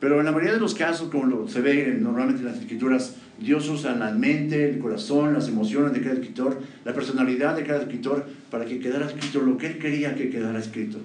Pero 0.00 0.20
en 0.20 0.26
la 0.26 0.32
mayoría 0.32 0.54
de 0.54 0.60
los 0.60 0.74
casos, 0.74 1.10
como 1.10 1.48
se 1.48 1.60
ve 1.60 1.98
normalmente 2.00 2.42
en 2.42 2.48
las 2.48 2.58
escrituras, 2.58 3.16
Dios 3.40 3.68
usa 3.68 3.96
la 3.96 4.12
mente, 4.12 4.70
el 4.70 4.78
corazón, 4.78 5.34
las 5.34 5.48
emociones 5.48 5.92
de 5.92 6.00
cada 6.00 6.14
escritor, 6.14 6.60
la 6.84 6.92
personalidad 6.92 7.56
de 7.56 7.64
cada 7.64 7.80
escritor, 7.80 8.26
para 8.50 8.64
que 8.64 8.78
quedara 8.78 9.06
escrito 9.06 9.40
lo 9.40 9.58
que 9.58 9.66
él 9.66 9.78
quería 9.78 10.14
que 10.14 10.30
quedara 10.30 10.58
escrito 10.58 10.98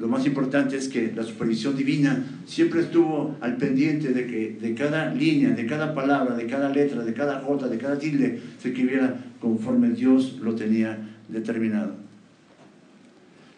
lo 0.00 0.08
más 0.08 0.24
importante 0.24 0.78
es 0.78 0.88
que 0.88 1.12
la 1.14 1.22
supervisión 1.22 1.76
divina 1.76 2.24
siempre 2.46 2.80
estuvo 2.80 3.36
al 3.42 3.58
pendiente 3.58 4.14
de 4.14 4.26
que 4.26 4.56
de 4.58 4.74
cada 4.74 5.12
línea, 5.12 5.50
de 5.50 5.66
cada 5.66 5.94
palabra, 5.94 6.34
de 6.34 6.46
cada 6.46 6.70
letra, 6.70 7.04
de 7.04 7.12
cada 7.12 7.40
jota, 7.40 7.68
de 7.68 7.76
cada 7.76 7.98
tilde, 7.98 8.40
se 8.58 8.70
escribiera 8.70 9.22
conforme 9.40 9.90
Dios 9.90 10.38
lo 10.40 10.54
tenía 10.54 10.98
determinado. 11.28 11.92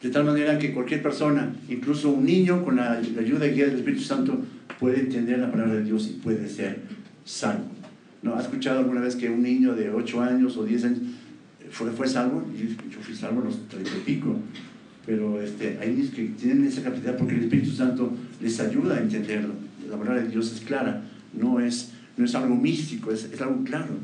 De 0.02 0.10
tal 0.10 0.24
manera 0.24 0.58
que 0.58 0.74
cualquier 0.74 1.00
persona, 1.00 1.54
incluso 1.68 2.10
un 2.10 2.24
niño 2.24 2.64
con 2.64 2.74
la 2.74 2.94
ayuda 2.94 3.46
y 3.46 3.52
guía 3.52 3.66
del 3.66 3.76
Espíritu 3.76 4.02
Santo, 4.02 4.40
puede 4.80 4.98
entender 4.98 5.38
la 5.38 5.52
palabra 5.52 5.74
de 5.74 5.84
Dios 5.84 6.08
y 6.08 6.20
puede 6.20 6.48
ser 6.48 6.80
salvo. 7.24 7.66
¿No? 8.22 8.34
¿Has 8.34 8.46
escuchado 8.46 8.80
alguna 8.80 9.00
vez 9.00 9.14
que 9.14 9.30
un 9.30 9.42
niño 9.42 9.76
de 9.76 9.90
8 9.90 10.20
años 10.22 10.56
o 10.56 10.64
10 10.64 10.84
años 10.84 10.98
fue, 11.70 11.92
fue 11.92 12.08
salvo, 12.08 12.44
yo 12.56 13.00
fui 13.00 13.14
salvo 13.14 13.42
a 13.42 13.44
los 13.44 13.68
treinta 13.68 13.92
y 13.96 14.00
pico, 14.00 14.36
pero 15.06 15.42
este, 15.42 15.78
hay 15.80 15.94
que 16.14 16.24
tienen 16.40 16.64
esa 16.64 16.82
capacidad 16.82 17.16
porque 17.16 17.34
el 17.34 17.44
Espíritu 17.44 17.70
Santo 17.70 18.12
les 18.40 18.58
ayuda 18.60 18.96
a 18.96 19.00
entenderlo. 19.00 19.54
La 19.88 19.96
palabra 19.96 20.22
de 20.22 20.28
Dios 20.28 20.52
es 20.52 20.60
clara, 20.60 21.02
no 21.32 21.60
es, 21.60 21.92
no 22.16 22.24
es 22.24 22.34
algo 22.34 22.54
místico, 22.54 23.10
es, 23.10 23.24
es 23.32 23.40
algo 23.40 23.64
claro. 23.64 23.94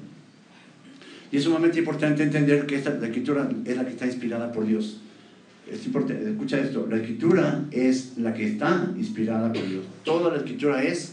Y 1.31 1.37
es 1.37 1.45
sumamente 1.45 1.79
importante 1.79 2.23
entender 2.23 2.67
que 2.67 2.77
esta, 2.77 2.95
la 2.95 3.07
escritura 3.07 3.49
es 3.65 3.77
la 3.77 3.85
que 3.85 3.91
está 3.91 4.07
inspirada 4.07 4.51
por 4.51 4.67
Dios. 4.67 5.01
Es 5.71 5.85
importante, 5.87 6.29
escucha 6.31 6.59
esto, 6.59 6.87
la 6.89 6.97
escritura 6.97 7.65
es 7.71 8.17
la 8.17 8.33
que 8.33 8.47
está 8.47 8.91
inspirada 8.97 9.53
por 9.53 9.69
Dios. 9.69 9.85
Toda 10.03 10.31
la 10.31 10.39
escritura 10.39 10.83
es 10.83 11.13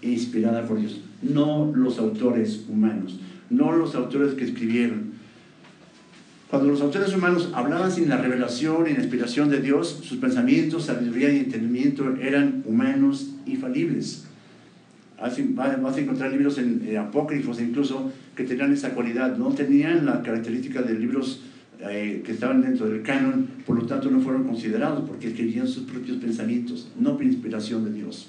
inspirada 0.00 0.66
por 0.66 0.78
Dios, 0.78 1.00
no 1.22 1.72
los 1.74 1.98
autores 1.98 2.64
humanos, 2.68 3.18
no 3.50 3.72
los 3.72 3.96
autores 3.96 4.34
que 4.34 4.44
escribieron. 4.44 5.07
Cuando 6.50 6.68
los 6.68 6.80
autores 6.80 7.14
humanos 7.14 7.50
hablaban 7.54 7.92
sin 7.92 8.08
la 8.08 8.16
revelación 8.16 8.86
y 8.88 8.94
la 8.94 9.00
inspiración 9.00 9.50
de 9.50 9.60
Dios, 9.60 10.00
sus 10.02 10.16
pensamientos, 10.16 10.86
sabiduría 10.86 11.30
y 11.30 11.40
entendimiento 11.40 12.16
eran 12.22 12.62
humanos 12.64 13.34
y 13.44 13.56
falibles. 13.56 14.24
Vas 15.20 15.96
a 15.96 16.00
encontrar 16.00 16.32
libros 16.32 16.56
en, 16.56 16.86
eh, 16.86 16.96
apócrifos 16.96 17.60
incluso 17.60 18.12
que 18.34 18.44
tenían 18.44 18.72
esa 18.72 18.94
cualidad, 18.94 19.36
no 19.36 19.48
tenían 19.52 20.06
la 20.06 20.22
característica 20.22 20.80
de 20.80 20.94
libros 20.94 21.42
eh, 21.80 22.22
que 22.24 22.32
estaban 22.32 22.62
dentro 22.62 22.88
del 22.88 23.02
canon, 23.02 23.48
por 23.66 23.76
lo 23.76 23.84
tanto 23.84 24.10
no 24.10 24.20
fueron 24.20 24.44
considerados 24.44 25.06
porque 25.06 25.28
escribían 25.28 25.68
sus 25.68 25.84
propios 25.84 26.16
pensamientos, 26.16 26.90
no 26.98 27.16
por 27.16 27.24
inspiración 27.24 27.84
de 27.84 27.92
Dios. 27.92 28.28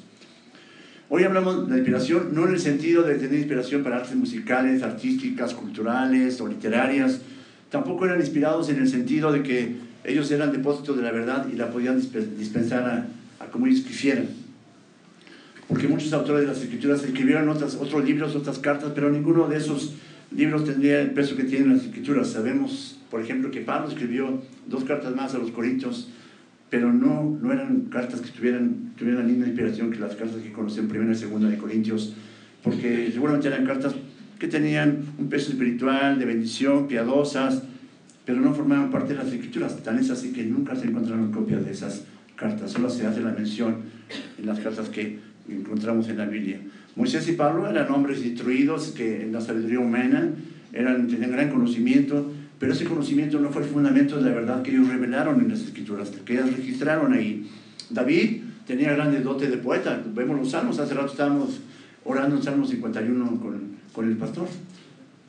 Hoy 1.08 1.24
hablamos 1.24 1.70
de 1.70 1.78
inspiración 1.78 2.34
no 2.34 2.48
en 2.48 2.56
el 2.56 2.60
sentido 2.60 3.04
de 3.04 3.16
tener 3.16 3.40
inspiración 3.40 3.82
para 3.82 3.98
artes 3.98 4.16
musicales, 4.16 4.84
artísticas, 4.84 5.54
culturales 5.54 6.42
o 6.42 6.48
literarias, 6.48 7.22
tampoco 7.70 8.06
eran 8.06 8.20
inspirados 8.20 8.70
en 8.70 8.80
el 8.80 8.88
sentido 8.88 9.32
de 9.32 9.44
que 9.44 9.76
ellos 10.04 10.30
eran 10.32 10.52
depósitos 10.52 10.98
de 10.98 11.04
la 11.04 11.12
verdad 11.12 11.48
y 11.52 11.56
la 11.56 11.72
podían 11.72 12.00
dispensar 12.38 13.10
a, 13.40 13.46
como 13.48 13.68
ellos 13.68 13.82
quisieran. 13.82 14.28
Porque 15.68 15.88
muchos 15.88 16.12
autores 16.14 16.42
de 16.42 16.48
las 16.48 16.62
escrituras 16.62 17.04
escribieron 17.04 17.48
otros 17.50 18.04
libros, 18.04 18.36
otras 18.36 18.58
cartas, 18.58 18.92
pero 18.96 19.10
ninguno 19.12 19.48
de 19.48 19.58
esos 19.58 19.94
libros 20.36 20.66
tendría 20.66 21.00
el 21.02 21.12
peso 21.12 21.36
que 21.36 21.44
tienen 21.44 21.76
las 21.76 21.86
escrituras. 21.86 22.30
Sabemos, 22.30 23.00
por 23.12 23.22
ejemplo, 23.22 23.52
que 23.52 23.62
Pablo 23.62 23.90
escribió 23.90 24.42
dos 24.68 24.84
cartas 24.84 25.16
más 25.16 25.36
a 25.36 25.38
los 25.38 25.52
Corintios 25.52 26.10
pero 26.70 26.94
no, 26.94 27.38
no 27.42 27.52
eran 27.52 27.82
cartas 27.90 28.22
que 28.22 28.30
tuvieran, 28.30 28.94
tuvieran 28.98 29.24
la 29.24 29.28
misma 29.28 29.48
inspiración 29.48 29.92
que 29.92 30.00
las 30.00 30.16
cartas 30.16 30.42
que 30.42 30.52
conocen 30.52 30.88
primera 30.88 31.12
y 31.12 31.16
segunda 31.16 31.50
de 31.50 31.58
Corintios, 31.58 32.14
porque 32.64 33.10
seguramente 33.12 33.48
eran 33.48 33.66
cartas 33.66 33.96
que 34.40 34.48
tenían 34.48 35.00
un 35.18 35.30
peso 35.30 35.52
espiritual, 35.52 36.18
de 36.18 36.26
bendición, 36.26 36.88
piadosas, 36.88 37.62
pero 38.26 38.40
no 38.40 38.54
formaban 38.54 38.90
parte 38.90 39.14
de 39.14 39.24
las 39.24 39.34
escrituras. 39.34 39.84
Tan 39.84 40.00
es 40.00 40.10
así 40.10 40.32
que 40.32 40.44
nunca 40.44 40.76
se 40.76 40.88
encontraron 40.88 41.32
copias 41.32 41.66
de 41.66 41.72
esas 41.72 42.04
cartas, 42.36 42.72
solo 42.72 42.90
se 42.90 43.06
hace 43.06 43.22
la 43.22 43.32
mención 43.32 43.78
en 44.38 44.46
las 44.46 44.60
cartas 44.60 44.90
que 44.90 45.20
encontramos 45.50 46.08
en 46.08 46.18
la 46.18 46.26
Biblia. 46.26 46.62
Moisés 46.96 47.28
y 47.28 47.34
Pablo 47.34 47.70
eran 47.70 47.92
hombres 47.92 48.26
instruidos 48.26 48.88
que 48.90 49.24
en 49.24 49.34
la 49.34 49.42
sabiduría 49.42 49.80
humana 49.80 50.30
eran, 50.72 51.08
tenían 51.08 51.32
gran 51.32 51.50
conocimiento, 51.50 52.32
pero 52.60 52.74
ese 52.74 52.86
conocimiento 52.86 53.40
no 53.40 53.50
fue 53.50 53.64
el 53.64 53.68
fundamento 53.68 54.18
de 54.18 54.30
la 54.30 54.36
verdad 54.36 54.62
que 54.62 54.72
ellos 54.72 54.88
revelaron 54.88 55.40
en 55.42 55.50
las 55.50 55.62
escrituras, 55.62 56.12
que 56.26 56.34
ellos 56.34 56.56
registraron 56.56 57.14
ahí. 57.14 57.50
David 57.90 58.42
tenía 58.66 58.94
grandes 58.94 59.24
dotes 59.24 59.50
de 59.50 59.58
poeta. 59.58 60.02
Vemos 60.14 60.38
los 60.38 60.52
salmos, 60.52 60.78
hace 60.80 60.94
rato 60.94 61.12
estábamos 61.12 61.60
orando 62.06 62.36
en 62.36 62.44
Salmo 62.44 62.66
51 62.66 63.40
con, 63.40 63.80
el 64.06 64.18
pastor. 64.18 64.48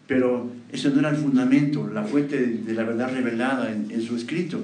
Pero 0.06 0.50
eso 0.72 0.90
no 0.90 1.00
era 1.00 1.10
el 1.10 1.16
fundamento, 1.16 1.88
la 1.92 2.02
fuente 2.02 2.36
de, 2.38 2.74
la 2.74 2.82
verdad 2.82 3.12
revelada 3.12 3.70
en, 3.72 4.02
su 4.02 4.16
escrito. 4.16 4.60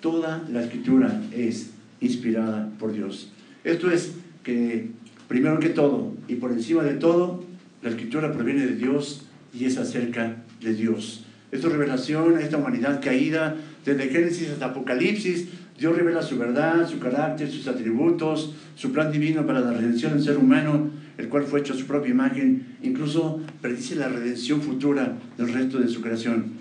Toda 0.00 0.42
la 0.50 0.62
escritura 0.62 1.22
es 1.32 1.70
inspirada 2.00 2.70
por 2.78 2.92
Dios. 2.92 3.30
Esto 3.64 3.90
es 3.90 4.12
que, 4.42 4.90
primero 5.28 5.58
que 5.58 5.68
todo, 5.68 6.14
y 6.28 6.36
por 6.36 6.52
encima 6.52 6.82
de 6.82 6.94
todo, 6.94 7.44
la 7.82 7.90
escritura 7.90 8.32
proviene 8.32 8.66
de 8.66 8.76
Dios 8.76 9.26
y 9.52 9.66
es 9.66 9.76
acerca 9.76 10.36
de 10.62 10.74
Dios. 10.74 11.24
Esto 11.50 11.68
es 11.68 11.72
revelación 11.72 12.38
esta 12.38 12.58
humanidad 12.58 13.02
caída, 13.02 13.56
desde 13.84 14.08
Génesis 14.08 14.50
hasta 14.50 14.66
Apocalipsis. 14.66 15.48
Dios 15.78 15.96
revela 15.96 16.22
su 16.22 16.38
verdad, 16.38 16.88
su 16.88 16.98
carácter, 16.98 17.50
sus 17.50 17.68
atributos, 17.68 18.54
su 18.74 18.92
plan 18.92 19.12
divino 19.12 19.46
para 19.46 19.60
la 19.60 19.72
redención 19.72 20.12
del 20.14 20.22
ser 20.22 20.36
humano, 20.36 20.90
el 21.18 21.28
cual 21.28 21.44
fue 21.44 21.60
hecho 21.60 21.74
a 21.74 21.76
su 21.76 21.86
propia 21.86 22.10
imagen. 22.10 22.76
Incluso 22.82 23.40
predice 23.60 23.96
la 23.96 24.08
redención 24.08 24.62
futura 24.62 25.18
del 25.36 25.52
resto 25.52 25.78
de 25.78 25.88
su 25.88 26.00
creación. 26.00 26.52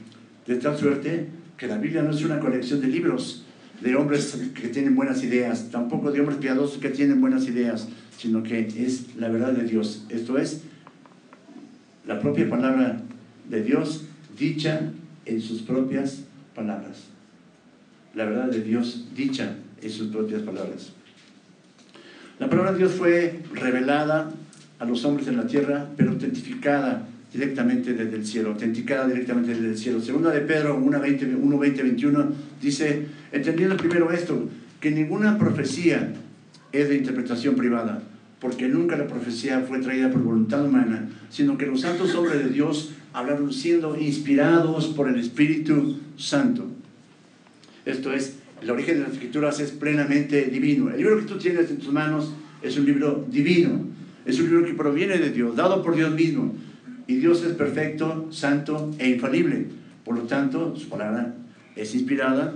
De 0.45 0.55
tal 0.55 0.77
suerte 0.77 1.27
que 1.57 1.67
la 1.67 1.77
Biblia 1.77 2.03
no 2.03 2.11
es 2.11 2.23
una 2.23 2.39
colección 2.39 2.81
de 2.81 2.87
libros 2.87 3.45
de 3.81 3.95
hombres 3.95 4.37
que 4.55 4.69
tienen 4.69 4.95
buenas 4.95 5.23
ideas, 5.23 5.69
tampoco 5.69 6.11
de 6.11 6.19
hombres 6.19 6.39
piadosos 6.39 6.79
que 6.79 6.89
tienen 6.89 7.21
buenas 7.21 7.47
ideas, 7.47 7.87
sino 8.17 8.41
que 8.41 8.59
es 8.59 9.15
la 9.15 9.29
verdad 9.29 9.53
de 9.53 9.63
Dios. 9.63 10.05
Esto 10.09 10.37
es 10.37 10.63
la 12.07 12.19
propia 12.19 12.49
palabra 12.49 13.01
de 13.49 13.63
Dios 13.63 14.05
dicha 14.37 14.91
en 15.25 15.41
sus 15.41 15.61
propias 15.61 16.23
palabras. 16.55 17.03
La 18.15 18.25
verdad 18.25 18.47
de 18.47 18.63
Dios 18.63 19.07
dicha 19.15 19.55
en 19.81 19.89
sus 19.91 20.07
propias 20.07 20.41
palabras. 20.41 20.93
La 22.39 22.49
palabra 22.49 22.71
de 22.71 22.79
Dios 22.79 22.93
fue 22.93 23.41
revelada 23.53 24.31
a 24.79 24.85
los 24.85 25.03
hombres 25.05 25.27
en 25.27 25.37
la 25.37 25.47
tierra, 25.47 25.89
pero 25.95 26.11
autentificada 26.11 27.07
directamente 27.33 27.93
desde 27.93 28.15
el 28.15 28.25
cielo, 28.25 28.49
autenticada 28.49 29.07
directamente 29.07 29.53
desde 29.53 29.69
el 29.69 29.77
cielo. 29.77 30.01
Segunda 30.01 30.31
de 30.31 30.41
Pedro 30.41 30.77
1, 30.77 30.99
20, 30.99 31.83
21 31.83 32.31
dice, 32.61 33.07
entendiendo 33.31 33.77
primero 33.77 34.11
esto, 34.11 34.49
que 34.79 34.91
ninguna 34.91 35.37
profecía 35.37 36.13
es 36.71 36.89
de 36.89 36.95
interpretación 36.95 37.55
privada, 37.55 38.03
porque 38.39 38.67
nunca 38.67 38.97
la 38.97 39.07
profecía 39.07 39.61
fue 39.61 39.79
traída 39.79 40.11
por 40.11 40.21
voluntad 40.21 40.65
humana, 40.65 41.09
sino 41.29 41.57
que 41.57 41.65
los 41.65 41.81
santos 41.81 42.13
hombres 42.15 42.43
de 42.43 42.49
Dios 42.49 42.91
hablaron 43.13 43.51
siendo 43.51 43.99
inspirados 43.99 44.87
por 44.87 45.09
el 45.09 45.19
Espíritu 45.19 45.97
Santo. 46.17 46.67
Esto 47.85 48.13
es, 48.13 48.35
el 48.61 48.69
origen 48.69 48.95
de 48.95 49.03
las 49.03 49.13
escrituras 49.13 49.59
es 49.59 49.71
plenamente 49.71 50.45
divino. 50.45 50.91
El 50.91 50.97
libro 50.97 51.17
que 51.17 51.25
tú 51.25 51.37
tienes 51.37 51.69
en 51.69 51.77
tus 51.77 51.91
manos 51.91 52.33
es 52.61 52.77
un 52.77 52.85
libro 52.85 53.25
divino, 53.29 53.85
es 54.27 54.41
un 54.41 54.49
libro 54.49 54.65
que 54.65 54.73
proviene 54.73 55.17
de 55.17 55.31
Dios, 55.31 55.55
dado 55.55 55.81
por 55.81 55.95
Dios 55.95 56.13
mismo. 56.13 56.53
Y 57.07 57.15
Dios 57.15 57.43
es 57.43 57.53
perfecto, 57.53 58.27
santo 58.29 58.93
e 58.99 59.09
infalible. 59.09 59.67
Por 60.03 60.15
lo 60.15 60.23
tanto, 60.23 60.75
su 60.75 60.89
palabra 60.89 61.33
es 61.77 61.95
inspirada, 61.95 62.53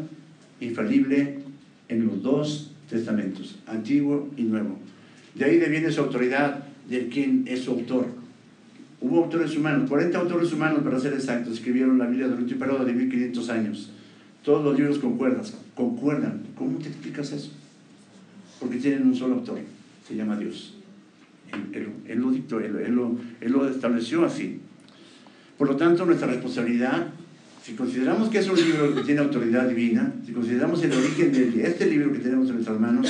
infalible 0.60 1.40
en 1.88 2.06
los 2.06 2.22
dos 2.22 2.72
testamentos, 2.90 3.58
antiguo 3.68 4.30
y 4.36 4.44
nuevo. 4.44 4.78
De 5.34 5.46
ahí 5.46 5.58
deviene 5.58 5.90
su 5.92 6.02
autoridad 6.02 6.66
de 6.90 7.08
quien 7.08 7.46
es 7.48 7.62
su 7.62 7.72
autor. 7.72 8.08
Hubo 9.00 9.24
autores 9.24 9.56
humanos, 9.56 9.90
40 9.90 10.20
autores 10.20 10.52
humanos 10.52 10.84
para 10.84 11.00
ser 11.00 11.14
exactos, 11.14 11.54
escribieron 11.54 11.98
la 11.98 12.06
Biblia 12.06 12.28
durante 12.28 12.54
un 12.54 12.60
periodo 12.60 12.84
de 12.84 12.92
1500 12.92 13.50
años. 13.50 13.92
Todos 14.44 14.66
los 14.66 14.78
libros 14.78 15.00
concuerdan, 15.00 15.44
concuerdan. 15.74 16.42
¿Cómo 16.56 16.78
te 16.80 16.90
explicas 16.90 17.32
eso? 17.32 17.52
Porque 18.60 18.78
tienen 18.78 19.08
un 19.08 19.16
solo 19.16 19.36
autor, 19.36 19.60
se 20.06 20.16
llama 20.16 20.38
Dios. 20.38 20.81
Él, 21.74 22.20
lo 22.20 22.32
dictó, 22.32 22.60
él, 22.60 22.94
lo, 22.94 23.18
él 23.40 23.52
lo 23.52 23.70
estableció 23.70 24.26
así. 24.26 24.60
Por 25.58 25.68
lo 25.68 25.76
tanto, 25.76 26.06
nuestra 26.06 26.28
responsabilidad, 26.28 27.08
si 27.64 27.74
consideramos 27.74 28.30
que 28.30 28.40
es 28.40 28.50
un 28.50 28.56
libro 28.56 28.96
que 28.96 29.02
tiene 29.02 29.22
autoridad 29.22 29.68
divina, 29.68 30.14
si 30.26 30.32
consideramos 30.32 30.84
el 30.84 30.92
origen 30.92 31.32
de 31.32 31.68
este 31.68 31.86
libro 31.86 32.12
que 32.12 32.20
tenemos 32.20 32.48
en 32.50 32.56
nuestras 32.56 32.80
manos, 32.80 33.08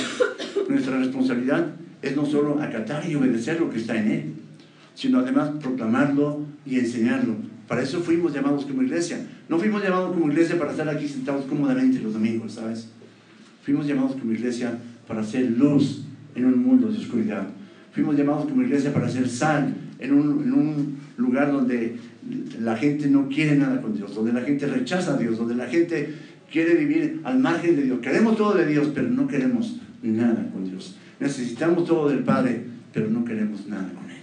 nuestra 0.68 0.98
responsabilidad 0.98 1.68
es 2.02 2.16
no 2.16 2.26
solo 2.26 2.60
acatar 2.60 3.08
y 3.08 3.14
obedecer 3.14 3.60
lo 3.60 3.70
que 3.70 3.78
está 3.78 3.96
en 3.96 4.10
él, 4.10 4.24
sino 4.94 5.20
además 5.20 5.50
proclamarlo 5.60 6.44
y 6.66 6.78
enseñarlo. 6.78 7.36
Para 7.68 7.82
eso 7.82 8.00
fuimos 8.00 8.34
llamados 8.34 8.66
como 8.66 8.82
iglesia. 8.82 9.24
No 9.48 9.58
fuimos 9.58 9.82
llamados 9.82 10.12
como 10.12 10.30
iglesia 10.30 10.58
para 10.58 10.72
estar 10.72 10.88
aquí 10.88 11.08
sentados 11.08 11.46
cómodamente 11.46 12.00
los 12.00 12.12
domingos, 12.12 12.52
¿sabes? 12.54 12.88
Fuimos 13.64 13.86
llamados 13.86 14.16
como 14.16 14.32
iglesia 14.32 14.78
para 15.06 15.20
hacer 15.20 15.50
luz 15.52 16.02
en 16.34 16.44
un 16.44 16.62
mundo 16.62 16.88
de 16.88 16.98
oscuridad. 16.98 17.46
Fuimos 17.92 18.16
llamados 18.16 18.46
como 18.46 18.62
iglesia 18.62 18.92
para 18.92 19.06
hacer 19.06 19.28
sal 19.28 19.74
en 19.98 20.12
un, 20.12 20.42
en 20.42 20.52
un 20.52 20.98
lugar 21.16 21.52
donde 21.52 21.96
la 22.60 22.76
gente 22.76 23.08
no 23.08 23.28
quiere 23.28 23.56
nada 23.56 23.80
con 23.80 23.94
Dios, 23.94 24.14
donde 24.14 24.32
la 24.32 24.40
gente 24.40 24.66
rechaza 24.66 25.14
a 25.14 25.16
Dios, 25.18 25.38
donde 25.38 25.54
la 25.54 25.66
gente 25.66 26.14
quiere 26.50 26.74
vivir 26.74 27.20
al 27.24 27.38
margen 27.38 27.76
de 27.76 27.82
Dios. 27.82 28.00
Queremos 28.00 28.36
todo 28.36 28.54
de 28.54 28.66
Dios, 28.66 28.90
pero 28.94 29.08
no 29.08 29.26
queremos 29.26 29.78
nada 30.02 30.48
con 30.52 30.68
Dios. 30.68 30.96
Necesitamos 31.20 31.84
todo 31.86 32.08
del 32.08 32.20
Padre, 32.20 32.64
pero 32.92 33.08
no 33.08 33.24
queremos 33.24 33.66
nada 33.66 33.88
con 33.94 34.10
Él. 34.10 34.16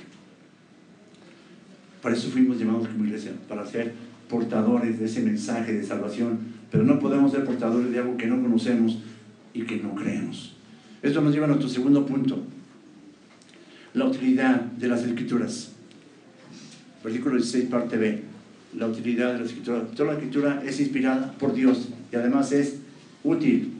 Para 2.02 2.16
eso 2.16 2.30
fuimos 2.30 2.60
llamados 2.60 2.88
como 2.88 3.06
iglesia, 3.06 3.32
para 3.48 3.66
ser 3.66 3.94
portadores 4.30 5.00
de 5.00 5.06
ese 5.06 5.22
mensaje 5.22 5.74
de 5.74 5.84
salvación, 5.84 6.40
pero 6.72 6.84
no 6.84 7.00
podemos 7.00 7.32
ser 7.32 7.44
portadores 7.44 7.92
de 7.92 8.00
algo 8.00 8.16
que 8.16 8.28
no 8.28 8.42
conocemos 8.42 9.00
y 9.54 9.64
que 9.64 9.78
no 9.78 9.96
creemos. 9.96 10.56
Esto 11.02 11.22
nos 11.22 11.34
lleva 11.34 11.46
a 11.46 11.50
nuestro 11.50 11.70
segundo 11.70 12.06
punto, 12.06 12.44
la 13.94 14.06
utilidad 14.06 14.62
de 14.62 14.88
las 14.88 15.04
escrituras. 15.04 15.72
Versículo 17.04 17.36
16, 17.36 17.66
parte 17.66 17.98
B. 17.98 18.22
la 18.78 18.88
utilidad 18.88 19.34
de 19.34 19.40
la 19.40 19.46
escritura. 19.46 19.82
Toda 19.96 20.14
la 20.14 20.20
escritura 20.20 20.62
es 20.66 20.80
inspirada 20.80 21.32
por 21.34 21.54
Dios 21.54 21.90
y 22.12 22.16
además 22.16 22.52
es 22.52 22.76
útil 23.24 23.74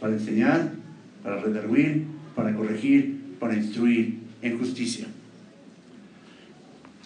para 0.00 0.14
enseñar, 0.14 0.72
para 1.22 1.40
redarguir, 1.40 2.04
para 2.34 2.54
corregir, 2.54 3.18
para 3.38 3.54
instruir 3.54 4.18
en 4.42 4.58
justicia. 4.58 5.06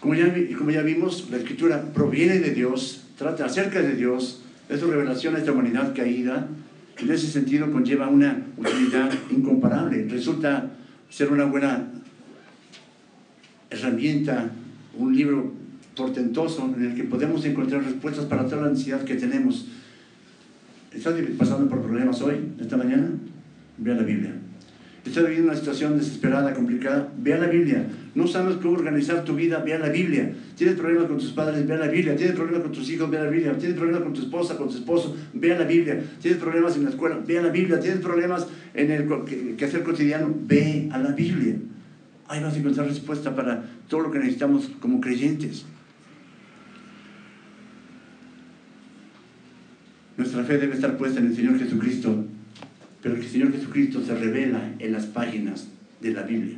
Como 0.00 0.14
ya, 0.14 0.34
como 0.56 0.70
ya 0.70 0.82
vimos, 0.82 1.28
la 1.30 1.36
escritura 1.36 1.92
proviene 1.92 2.38
de 2.38 2.54
Dios, 2.54 3.04
trata 3.18 3.44
acerca 3.44 3.82
de 3.82 3.96
Dios, 3.96 4.42
es 4.68 4.80
su 4.80 4.90
revelación 4.90 5.36
a 5.36 5.38
esta 5.38 5.52
humanidad 5.52 5.94
caída, 5.94 6.48
en 6.96 7.10
ese 7.10 7.26
sentido 7.26 7.70
conlleva 7.70 8.08
una 8.08 8.46
utilidad 8.56 9.10
incomparable. 9.30 10.06
Resulta 10.08 10.70
ser 11.10 11.32
una 11.32 11.44
buena 11.44 11.90
herramienta, 13.70 14.50
un 14.98 15.16
libro 15.16 15.52
portentoso 15.96 16.72
en 16.76 16.84
el 16.84 16.94
que 16.94 17.04
podemos 17.04 17.44
encontrar 17.44 17.84
respuestas 17.84 18.24
para 18.26 18.46
toda 18.46 18.62
la 18.62 18.70
necesidad 18.70 19.04
que 19.04 19.14
tenemos. 19.14 19.68
¿Estás 20.92 21.14
pasando 21.38 21.68
por 21.68 21.82
problemas 21.82 22.20
hoy, 22.22 22.34
esta 22.60 22.76
mañana? 22.76 23.10
Vea 23.78 23.94
la 23.94 24.02
Biblia. 24.02 24.34
¿Estás 25.04 25.24
viviendo 25.24 25.50
una 25.50 25.58
situación 25.58 25.96
desesperada, 25.96 26.52
complicada? 26.52 27.08
Vea 27.18 27.38
la 27.38 27.46
Biblia. 27.46 27.86
No 28.14 28.26
sabes 28.26 28.56
cómo 28.56 28.74
organizar 28.74 29.24
tu 29.24 29.34
vida, 29.34 29.60
vea 29.60 29.78
la 29.78 29.88
Biblia. 29.88 30.32
Tienes 30.56 30.76
problemas 30.76 31.06
con 31.06 31.18
tus 31.18 31.30
padres, 31.30 31.66
vea 31.66 31.78
la 31.78 31.88
Biblia. 31.88 32.16
Tienes 32.16 32.36
problemas 32.36 32.62
con 32.62 32.72
tus 32.72 32.90
hijos, 32.90 33.10
vea 33.10 33.24
la 33.24 33.30
Biblia. 33.30 33.56
Tienes 33.56 33.78
problemas 33.78 34.02
con 34.02 34.12
tu 34.12 34.20
esposa, 34.20 34.56
con 34.56 34.68
tu 34.68 34.74
esposo, 34.74 35.16
vea 35.32 35.58
la 35.58 35.64
Biblia. 35.64 36.02
Tienes 36.20 36.38
problemas 36.38 36.76
en 36.76 36.84
la 36.84 36.90
escuela, 36.90 37.18
vea 37.26 37.40
la 37.40 37.48
Biblia. 37.48 37.80
Tienes 37.80 38.00
problemas 38.00 38.46
en 38.74 38.90
el 38.90 39.56
quehacer 39.56 39.82
cotidiano, 39.82 40.34
ve 40.46 40.88
a 40.92 40.98
la 40.98 41.12
Biblia. 41.12 41.56
Ahí 42.30 42.40
vas 42.40 42.54
a 42.54 42.58
encontrar 42.58 42.86
respuesta 42.86 43.34
para 43.34 43.64
todo 43.88 44.02
lo 44.02 44.12
que 44.12 44.20
necesitamos 44.20 44.70
como 44.78 45.00
creyentes. 45.00 45.64
Nuestra 50.16 50.44
fe 50.44 50.58
debe 50.58 50.74
estar 50.74 50.96
puesta 50.96 51.18
en 51.18 51.26
el 51.26 51.34
Señor 51.34 51.58
Jesucristo, 51.58 52.24
pero 53.02 53.16
el 53.16 53.26
Señor 53.26 53.50
Jesucristo 53.50 54.00
se 54.00 54.14
revela 54.14 54.76
en 54.78 54.92
las 54.92 55.06
páginas 55.06 55.70
de 56.00 56.12
la 56.12 56.22
Biblia. 56.22 56.56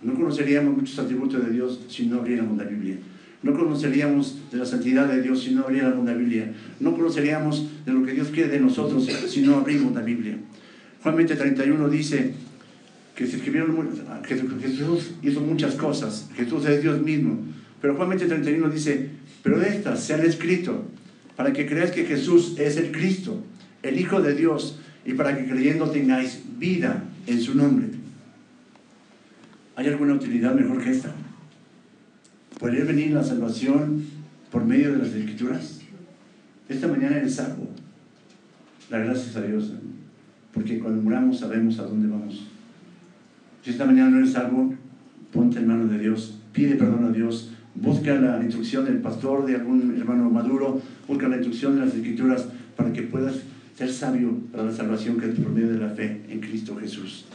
No 0.00 0.14
conoceríamos 0.14 0.74
muchos 0.74 0.98
atributos 0.98 1.44
de 1.44 1.52
Dios 1.52 1.78
si 1.90 2.06
no 2.06 2.20
abriéramos 2.20 2.56
la 2.56 2.64
Biblia. 2.64 2.96
No 3.42 3.52
conoceríamos 3.52 4.38
de 4.50 4.56
la 4.56 4.64
santidad 4.64 5.06
de 5.06 5.20
Dios 5.20 5.42
si 5.42 5.54
no 5.54 5.64
abriéramos 5.64 6.06
la 6.06 6.14
Biblia. 6.14 6.50
No 6.80 6.94
conoceríamos 6.94 7.68
de 7.84 7.92
lo 7.92 8.06
que 8.06 8.12
Dios 8.12 8.28
quiere 8.28 8.48
de 8.48 8.60
nosotros 8.60 9.04
si 9.04 9.42
no 9.42 9.56
abrimos 9.56 9.92
la 9.94 10.00
Biblia. 10.00 10.38
Juan 11.02 11.16
20, 11.16 11.36
31 11.36 11.88
dice 11.90 12.32
que 13.20 13.36
escribieron, 13.36 13.90
Jesús 14.24 15.10
hizo 15.20 15.40
muchas 15.42 15.74
cosas, 15.74 16.30
Jesús 16.34 16.64
es 16.64 16.80
Dios 16.80 17.02
mismo. 17.02 17.38
Pero 17.82 17.94
Juan 17.94 18.08
20, 18.08 18.26
31 18.26 18.70
dice, 18.70 19.10
pero 19.42 19.60
estas 19.60 20.02
se 20.02 20.14
han 20.14 20.24
escrito 20.24 20.86
para 21.36 21.52
que 21.52 21.66
creáis 21.66 21.90
que 21.90 22.06
Jesús 22.06 22.58
es 22.58 22.78
el 22.78 22.92
Cristo, 22.92 23.44
el 23.82 24.00
Hijo 24.00 24.22
de 24.22 24.34
Dios, 24.34 24.80
y 25.04 25.12
para 25.12 25.36
que 25.36 25.46
creyendo 25.46 25.90
tengáis 25.90 26.40
vida 26.58 27.04
en 27.26 27.40
su 27.42 27.54
nombre. 27.54 27.88
¿Hay 29.76 29.86
alguna 29.88 30.14
utilidad 30.14 30.54
mejor 30.54 30.82
que 30.82 30.90
esta? 30.90 31.12
¿Puede 32.58 32.84
venir 32.84 33.10
la 33.10 33.22
salvación 33.22 34.02
por 34.50 34.64
medio 34.64 34.92
de 34.92 34.98
las 34.98 35.08
escrituras? 35.08 35.80
Esta 36.70 36.88
mañana 36.88 37.18
eres 37.18 37.34
salvo. 37.34 37.68
La 38.88 38.98
gracias 38.98 39.36
a 39.36 39.42
Dios. 39.42 39.72
Porque 40.52 40.78
cuando 40.78 41.02
muramos 41.02 41.38
sabemos 41.38 41.78
a 41.78 41.82
dónde 41.82 42.08
vamos. 42.08 42.49
Si 43.62 43.70
esta 43.70 43.84
mañana 43.84 44.10
no 44.10 44.18
eres 44.18 44.32
salvo, 44.32 44.74
ponte 45.32 45.58
en 45.58 45.66
manos 45.66 45.90
de 45.90 45.98
Dios. 45.98 46.38
Pide 46.52 46.76
perdón 46.76 47.04
a 47.04 47.10
Dios 47.10 47.50
busca 47.74 48.14
la 48.14 48.42
instrucción 48.42 48.84
del 48.84 48.98
pastor, 48.98 49.46
de 49.46 49.54
algún 49.54 49.96
hermano 49.98 50.28
maduro, 50.30 50.80
busca 51.06 51.28
la 51.28 51.36
instrucción 51.36 51.76
de 51.76 51.86
las 51.86 51.94
escrituras 51.94 52.46
para 52.76 52.92
que 52.92 53.02
puedas 53.02 53.36
ser 53.76 53.92
sabio 53.92 54.36
para 54.52 54.64
la 54.64 54.72
salvación 54.72 55.18
que 55.18 55.30
es 55.30 55.38
por 55.38 55.50
medio 55.50 55.72
de 55.72 55.78
la 55.78 55.90
fe 55.90 56.22
en 56.28 56.40
Cristo 56.40 56.76
Jesús. 56.76 57.26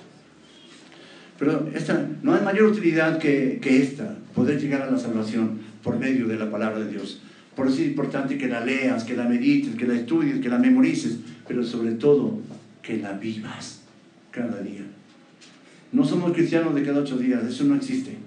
Pero 1.40 1.70
esta, 1.74 2.08
no 2.22 2.34
hay 2.34 2.44
mayor 2.44 2.72
utilidad 2.72 3.18
que, 3.18 3.60
que 3.62 3.82
esta, 3.82 4.16
poder 4.34 4.60
llegar 4.60 4.84
a 4.84 4.92
la 4.92 4.98
salvación 4.98 5.60
por 5.84 6.00
medio 6.00 6.28
de 6.28 6.38
la 6.38 6.50
palabra 6.50 6.80
de 6.80 6.92
Dios. 6.92 7.22
Por 7.56 7.68
eso 7.68 7.82
es 7.82 7.88
importante 7.88 8.38
que 8.38 8.48
la 8.48 8.64
leas, 8.64 9.04
que 9.04 9.16
la 9.16 9.28
medites, 9.28 9.76
que 9.76 9.88
la 9.88 9.96
estudies, 9.96 10.40
que 10.40 10.50
la 10.50 10.60
memorices, 10.60 11.20
pero 11.48 11.64
sobre 11.64 11.94
todo 11.94 12.40
que 12.82 12.98
la 12.98 13.14
vivas 13.14 13.82
cada 14.32 14.62
día. 14.62 14.84
No 15.95 16.03
somos 16.03 16.34
cristianos 16.34 16.75
de 16.75 16.84
cada 16.84 16.99
ocho 16.99 17.17
días, 17.17 17.41
eso 17.45 17.63
no 17.63 17.73
existe. 17.73 18.17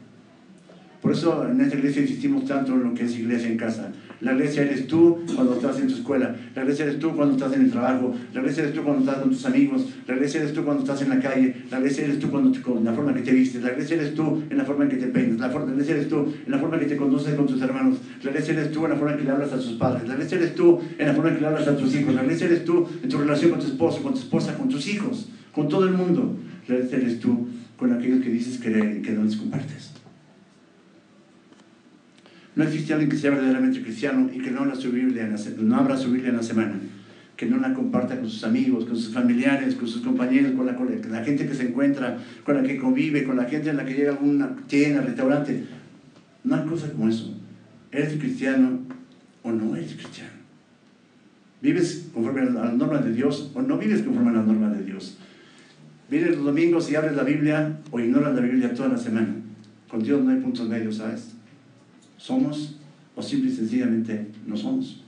Por 1.02 1.12
eso 1.12 1.46
en 1.46 1.61
esta 1.61 1.76
iglesia 1.76 2.00
insistimos 2.00 2.46
tanto 2.46 2.72
en 2.72 2.83
lo 2.83 2.94
que 2.94 3.04
es 3.04 3.14
iglesia 3.14 3.46
en 3.46 3.59
casa. 3.59 3.92
La 4.22 4.33
iglesia 4.33 4.62
eres 4.62 4.87
tú 4.87 5.18
cuando 5.37 5.52
estás 5.52 5.78
en 5.78 5.87
tu 5.87 5.96
escuela, 5.96 6.35
la 6.57 6.62
iglesia 6.62 6.87
eres 6.87 6.98
tú 6.98 7.14
cuando 7.14 7.35
estás 7.35 7.52
en 7.52 7.66
el 7.66 7.70
trabajo, 7.70 8.14
la 8.33 8.40
iglesia 8.40 8.62
eres 8.62 8.74
tú 8.74 8.83
cuando 8.83 9.00
estás 9.02 9.18
con 9.18 9.31
tus 9.31 9.44
amigos, 9.44 9.87
la 10.07 10.14
iglesia 10.14 10.40
eres 10.40 10.54
tú 10.54 10.64
cuando 10.64 10.83
estás 10.83 11.02
en 11.02 11.11
la 11.11 11.20
calle, 11.20 11.57
la 11.70 11.78
iglesia 11.78 12.04
eres 12.04 12.18
tú 12.18 12.31
cuando 12.31 12.62
con 12.62 12.83
la 12.83 12.94
forma 12.94 13.12
que 13.14 13.20
te 13.20 13.33
vistes, 13.33 13.62
la 13.62 13.72
iglesia 13.72 13.96
eres 13.96 14.14
tú 14.14 14.42
en 14.48 14.57
la 14.57 14.64
forma 14.64 14.85
en 14.85 14.90
que 14.90 14.96
te 14.96 15.07
peinas, 15.09 15.38
la, 15.38 15.48
la 15.48 15.70
iglesia 15.70 15.94
eres 15.94 16.09
tú 16.09 16.35
en 16.46 16.50
la 16.50 16.59
forma 16.59 16.78
que 16.78 16.87
te 16.87 16.96
conduces 16.96 17.35
con 17.35 17.46
tus 17.46 17.61
hermanos, 17.61 17.98
la 18.22 18.31
iglesia 18.31 18.54
eres 18.54 18.72
tú 18.72 18.85
en 18.87 18.90
la 18.90 18.96
forma 18.96 19.12
en 19.12 19.18
que 19.18 19.24
le 19.24 19.31
hablas 19.31 19.52
a 19.52 19.57
tus 19.57 19.72
padres, 19.74 20.09
la 20.09 20.14
iglesia 20.14 20.38
eres 20.38 20.54
tú 20.54 20.81
en 20.98 21.07
la 21.07 21.12
forma 21.12 21.28
en 21.28 21.37
que 21.37 21.40
le 21.42 21.46
hablas 21.46 21.68
a 21.68 21.76
tus 21.76 21.94
hijos, 21.94 22.14
la 22.14 22.22
iglesia 22.22 22.46
eres 22.46 22.64
tú 22.64 22.88
en 23.02 23.09
tu 23.09 23.18
relación 23.18 23.50
con 23.50 23.61
tu 23.61 23.66
esposo, 23.66 24.02
con 24.02 24.14
tu 24.14 24.18
esposa, 24.18 24.57
con 24.57 24.68
tus 24.68 24.88
hijos, 24.88 25.28
con 25.52 25.68
todo 25.68 25.85
el 25.85 25.92
mundo, 25.92 26.37
la 26.66 26.74
iglesia 26.74 26.98
eres 26.98 27.20
tú 27.20 27.48
con 27.79 27.93
aquellos 27.93 28.23
que 28.23 28.31
dices 28.31 28.59
que 28.59 28.71
no 28.71 29.25
les 29.25 29.37
compartes. 29.37 29.93
No 32.59 32.64
existe 32.64 32.93
alguien 32.93 33.09
que 33.09 33.17
sea 33.17 33.31
verdaderamente 33.31 33.81
cristiano 33.83 34.29
y 34.35 34.41
que 34.41 34.51
no, 34.51 34.62
abra 34.62 34.75
su 34.75 34.91
Biblia 34.91 35.25
en 35.25 35.33
la, 35.71 35.79
abra 35.79 35.97
su 35.97 36.11
Biblia 36.11 36.31
en 36.31 36.38
la 36.38 36.43
semana, 36.43 36.75
que 37.37 37.47
no 37.47 37.59
la 37.59 37.73
comparta 37.73 38.19
con 38.19 38.29
sus 38.29 38.43
amigos, 38.43 38.85
con 38.85 38.97
sus 38.97 39.14
familiares, 39.14 39.77
con 39.77 39.87
sus 39.87 40.03
compañeros, 40.03 40.51
con 40.57 40.67
la, 40.67 40.75
con 40.75 40.88
la 41.09 41.23
gente 41.23 41.47
que 41.47 41.55
se 41.55 41.69
encuentra, 41.69 42.19
con 42.45 42.57
la 42.57 42.64
que 42.64 42.77
convive, 42.77 43.23
con 43.23 43.37
la 43.37 43.45
gente 43.45 43.71
en 43.71 43.77
la 43.77 43.85
que 43.85 43.95
llega 43.95 44.11
a 44.11 44.17
alguna 44.17 44.57
tienda, 44.67 45.03
restaurante. 45.03 45.67
No 46.43 46.57
hay 46.57 46.67
cosa 46.67 46.91
como 46.91 47.09
eso. 47.09 47.33
¿Eres 47.93 48.19
cristiano 48.19 48.81
o 49.45 49.53
no 49.53 49.77
eres 49.77 49.93
cristiano? 49.93 50.33
¿Vives 51.62 52.09
conforme 52.12 52.41
a 52.41 52.45
las 52.47 52.75
normas 52.75 53.05
de 53.05 53.12
Dios 53.12 53.53
o 53.55 53.62
no 53.62 53.79
vives 53.79 54.03
conforme 54.03 54.31
a 54.31 54.35
las 54.35 54.47
normas 54.49 54.77
de 54.77 54.85
Dios? 54.85 55.17
¿Vienes 56.11 56.37
los 56.37 56.44
domingos 56.44 56.90
y 56.90 56.97
abres 56.97 57.14
la 57.14 57.25
Biblia 57.25 57.79
o 57.90 58.01
ignoras 58.01 58.35
la 58.35 58.40
Biblia 58.40 58.75
toda 58.75 58.88
la 58.88 58.99
semana? 58.99 59.35
Con 59.88 60.03
Dios 60.03 60.23
no 60.23 60.31
hay 60.31 60.38
puntos 60.38 60.68
medios, 60.68 60.97
¿sabes? 60.97 61.38
somos 62.18 62.77
o 63.14 63.23
simple 63.23 63.51
y 63.51 63.55
sencillamente 63.55 64.27
no 64.47 64.57
somos. 64.57 65.03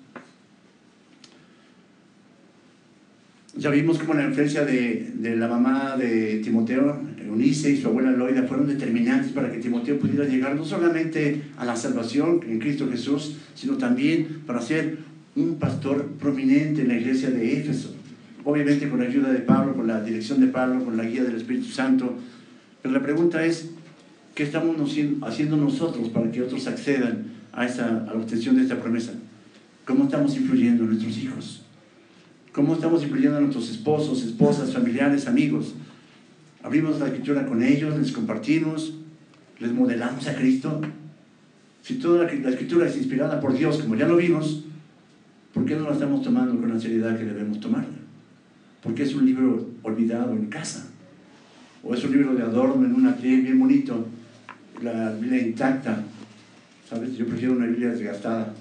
Ya 3.56 3.68
vimos 3.70 3.98
cómo 3.98 4.14
la 4.14 4.24
influencia 4.24 4.64
de, 4.64 5.12
de, 5.16 5.36
la 5.36 5.48
mamá 5.48 5.96
de 5.96 6.38
Timoteo, 6.38 6.98
Eunice 7.20 7.72
y 7.72 7.76
su 7.76 7.88
abuela 7.88 8.12
Loida 8.12 8.44
fueron 8.44 8.68
determinantes 8.68 9.32
para 9.32 9.50
que 9.50 9.58
Timoteo 9.58 9.98
pudiera 9.98 10.24
llegar 10.24 10.54
no 10.54 10.64
solamente 10.64 11.42
a 11.56 11.64
la 11.64 11.76
salvación 11.76 12.40
en 12.48 12.60
Cristo 12.60 12.88
Jesús, 12.88 13.36
sino 13.54 13.76
también 13.76 14.42
para 14.46 14.62
ser 14.62 14.98
un 15.34 15.56
pastor 15.56 16.06
prominente 16.20 16.82
en 16.82 16.88
la 16.88 16.94
iglesia 16.94 17.30
de 17.30 17.58
Éfeso. 17.58 17.99
Obviamente 18.44 18.88
con 18.88 19.00
la 19.00 19.07
ayuda 19.07 19.33
de 19.33 19.40
Pablo, 19.40 19.74
con 19.74 19.87
la 19.87 20.00
dirección 20.03 20.40
de 20.40 20.46
Pablo, 20.46 20.85
con 20.85 20.96
la 20.96 21.05
guía 21.05 21.22
del 21.24 21.37
Espíritu 21.37 21.68
Santo. 21.68 22.14
Pero 22.83 22.94
la 22.94 23.03
pregunta 23.03 23.44
es, 23.44 23.70
¿Qué 24.35 24.44
estamos 24.44 24.76
haciendo 25.22 25.57
nosotros 25.57 26.09
para 26.09 26.31
que 26.31 26.42
otros 26.42 26.66
accedan 26.66 27.24
a, 27.53 27.66
esa, 27.66 27.88
a 27.88 28.14
la 28.14 28.20
obtención 28.20 28.57
de 28.57 28.62
esta 28.62 28.81
promesa? 28.81 29.12
¿Cómo 29.85 30.05
estamos 30.05 30.37
influyendo 30.37 30.85
en 30.85 30.90
nuestros 30.90 31.18
hijos? 31.18 31.62
¿Cómo 32.53 32.74
estamos 32.74 33.03
influyendo 33.03 33.38
en 33.38 33.44
nuestros 33.44 33.70
esposos, 33.70 34.22
esposas, 34.22 34.72
familiares, 34.72 35.26
amigos? 35.26 35.74
Abrimos 36.62 36.98
la 37.00 37.09
escritura 37.09 37.46
con 37.46 37.62
ellos, 37.62 37.98
les 37.98 38.12
compartimos, 38.12 38.94
les 39.59 39.72
modelamos 39.72 40.26
a 40.26 40.35
Cristo. 40.35 40.81
Si 41.83 41.96
toda 41.96 42.24
la, 42.24 42.33
la 42.33 42.50
escritura 42.50 42.87
es 42.87 42.96
inspirada 42.96 43.40
por 43.40 43.55
Dios, 43.55 43.79
como 43.79 43.96
ya 43.96 44.07
lo 44.07 44.16
vimos, 44.16 44.64
¿por 45.53 45.64
qué 45.64 45.76
no 45.76 45.85
la 45.85 45.92
estamos 45.92 46.22
tomando 46.22 46.59
con 46.59 46.72
la 46.72 46.81
seriedad 46.81 47.18
que 47.18 47.24
debemos 47.24 47.61
tomarla? 47.61 47.99
Porque 48.82 49.02
es 49.02 49.14
un 49.14 49.26
libro 49.26 49.68
olvidado 49.82 50.32
en 50.32 50.46
casa. 50.46 50.88
O 51.82 51.94
es 51.94 52.04
un 52.04 52.12
libro 52.12 52.34
de 52.34 52.42
adorno 52.42 52.86
en 52.86 52.94
una 52.94 53.16
piel 53.16 53.42
bien 53.42 53.58
bonito, 53.58 54.06
la 54.82 55.12
Biblia 55.12 55.42
intacta. 55.42 56.02
¿Sabes? 56.88 57.16
Yo 57.16 57.26
prefiero 57.26 57.54
una 57.54 57.66
Biblia 57.66 57.90
desgastada, 57.90 58.52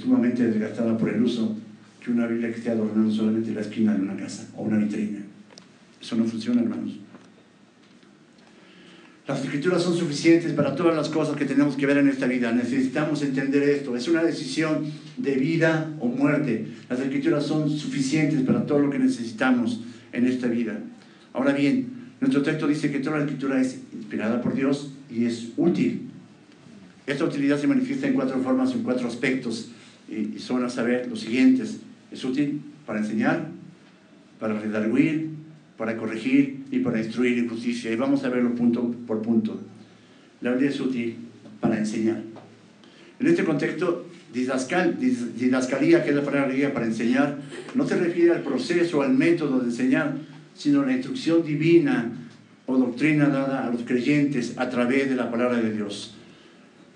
sumamente 0.00 0.46
desgastada 0.46 0.96
por 0.98 1.08
el 1.08 1.22
uso, 1.22 1.56
que 2.02 2.10
una 2.10 2.26
Biblia 2.26 2.50
que 2.50 2.58
esté 2.58 2.70
adornando 2.70 3.12
solamente 3.12 3.52
la 3.52 3.62
esquina 3.62 3.94
de 3.94 4.02
una 4.02 4.16
casa 4.16 4.48
o 4.56 4.62
una 4.62 4.76
vitrina. 4.76 5.20
Eso 6.00 6.16
no 6.16 6.24
funciona, 6.24 6.60
hermanos. 6.60 6.98
Las 9.26 9.42
escrituras 9.42 9.82
son 9.82 9.96
suficientes 9.96 10.52
para 10.52 10.76
todas 10.76 10.94
las 10.94 11.08
cosas 11.08 11.34
que 11.34 11.46
tenemos 11.46 11.76
que 11.76 11.86
ver 11.86 11.96
en 11.96 12.08
esta 12.08 12.26
vida. 12.26 12.52
Necesitamos 12.52 13.22
entender 13.22 13.62
esto. 13.62 13.96
Es 13.96 14.06
una 14.06 14.22
decisión 14.22 14.84
de 15.16 15.34
vida 15.36 15.92
o 16.00 16.08
muerte. 16.08 16.66
Las 16.88 17.00
escrituras 17.00 17.46
son 17.46 17.70
suficientes 17.70 18.40
para 18.42 18.66
todo 18.66 18.80
lo 18.80 18.90
que 18.90 18.98
necesitamos 18.98 19.80
en 20.12 20.26
esta 20.26 20.46
vida. 20.46 20.80
Ahora 21.32 21.52
bien, 21.52 21.88
nuestro 22.20 22.42
texto 22.42 22.66
dice 22.66 22.90
que 22.90 23.00
toda 23.00 23.18
la 23.18 23.24
escritura 23.24 23.60
es 23.60 23.80
inspirada 23.92 24.40
por 24.40 24.54
Dios 24.54 24.92
y 25.10 25.24
es 25.24 25.48
útil. 25.56 26.02
Esta 27.06 27.24
utilidad 27.24 27.60
se 27.60 27.66
manifiesta 27.66 28.06
en 28.06 28.14
cuatro 28.14 28.38
formas, 28.40 28.72
en 28.72 28.82
cuatro 28.82 29.06
aspectos, 29.06 29.70
y, 30.08 30.38
son 30.38 30.64
a 30.64 30.70
saber 30.70 31.06
los 31.08 31.20
siguientes. 31.20 31.80
Es 32.10 32.24
útil 32.24 32.60
para 32.86 33.00
enseñar, 33.00 33.48
para 34.38 34.58
redarguir, 34.58 35.30
para 35.76 35.96
corregir 35.96 36.64
y 36.70 36.78
para 36.78 36.98
instruir 37.02 37.38
en 37.38 37.48
justicia. 37.48 37.92
Y 37.92 37.96
vamos 37.96 38.24
a 38.24 38.28
verlo 38.30 38.54
punto 38.54 38.94
por 39.06 39.20
punto. 39.20 39.60
La 40.40 40.52
Biblia 40.52 40.70
es 40.70 40.80
útil 40.80 41.16
para 41.60 41.78
enseñar. 41.78 42.22
En 43.20 43.26
este 43.26 43.44
contexto, 43.44 44.06
didascalía, 44.34 46.04
que 46.04 46.10
es 46.10 46.16
la 46.16 46.24
palabra 46.24 46.74
para 46.74 46.86
enseñar, 46.86 47.38
no 47.74 47.86
se 47.86 47.96
refiere 47.96 48.32
al 48.32 48.42
proceso, 48.42 49.02
al 49.02 49.14
método 49.14 49.60
de 49.60 49.66
enseñar, 49.66 50.16
sino 50.54 50.82
a 50.82 50.86
la 50.86 50.92
instrucción 50.92 51.44
divina 51.44 52.12
o 52.66 52.76
doctrina 52.76 53.28
dada 53.28 53.66
a 53.66 53.70
los 53.70 53.82
creyentes 53.82 54.54
a 54.56 54.68
través 54.68 55.08
de 55.08 55.16
la 55.16 55.30
palabra 55.30 55.60
de 55.60 55.72
Dios. 55.72 56.14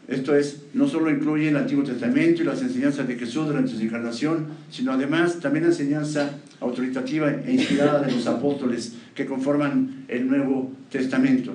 Esto 0.08 0.34
es, 0.34 0.62
no 0.72 0.88
solo 0.88 1.10
incluye 1.10 1.50
el 1.50 1.56
Antiguo 1.56 1.84
Testamento 1.84 2.42
y 2.42 2.46
las 2.46 2.62
enseñanzas 2.62 3.06
de 3.06 3.16
Jesús 3.16 3.46
durante 3.46 3.72
su 3.72 3.80
encarnación, 3.80 4.46
sino 4.70 4.92
además 4.92 5.38
también 5.38 5.64
la 5.64 5.70
enseñanza 5.70 6.30
autoritativa 6.60 7.30
e 7.30 7.52
inspirada 7.52 8.00
de 8.00 8.12
los 8.12 8.26
apóstoles 8.26 8.94
que 9.14 9.26
conforman 9.26 10.06
el 10.08 10.26
Nuevo 10.26 10.72
Testamento. 10.90 11.52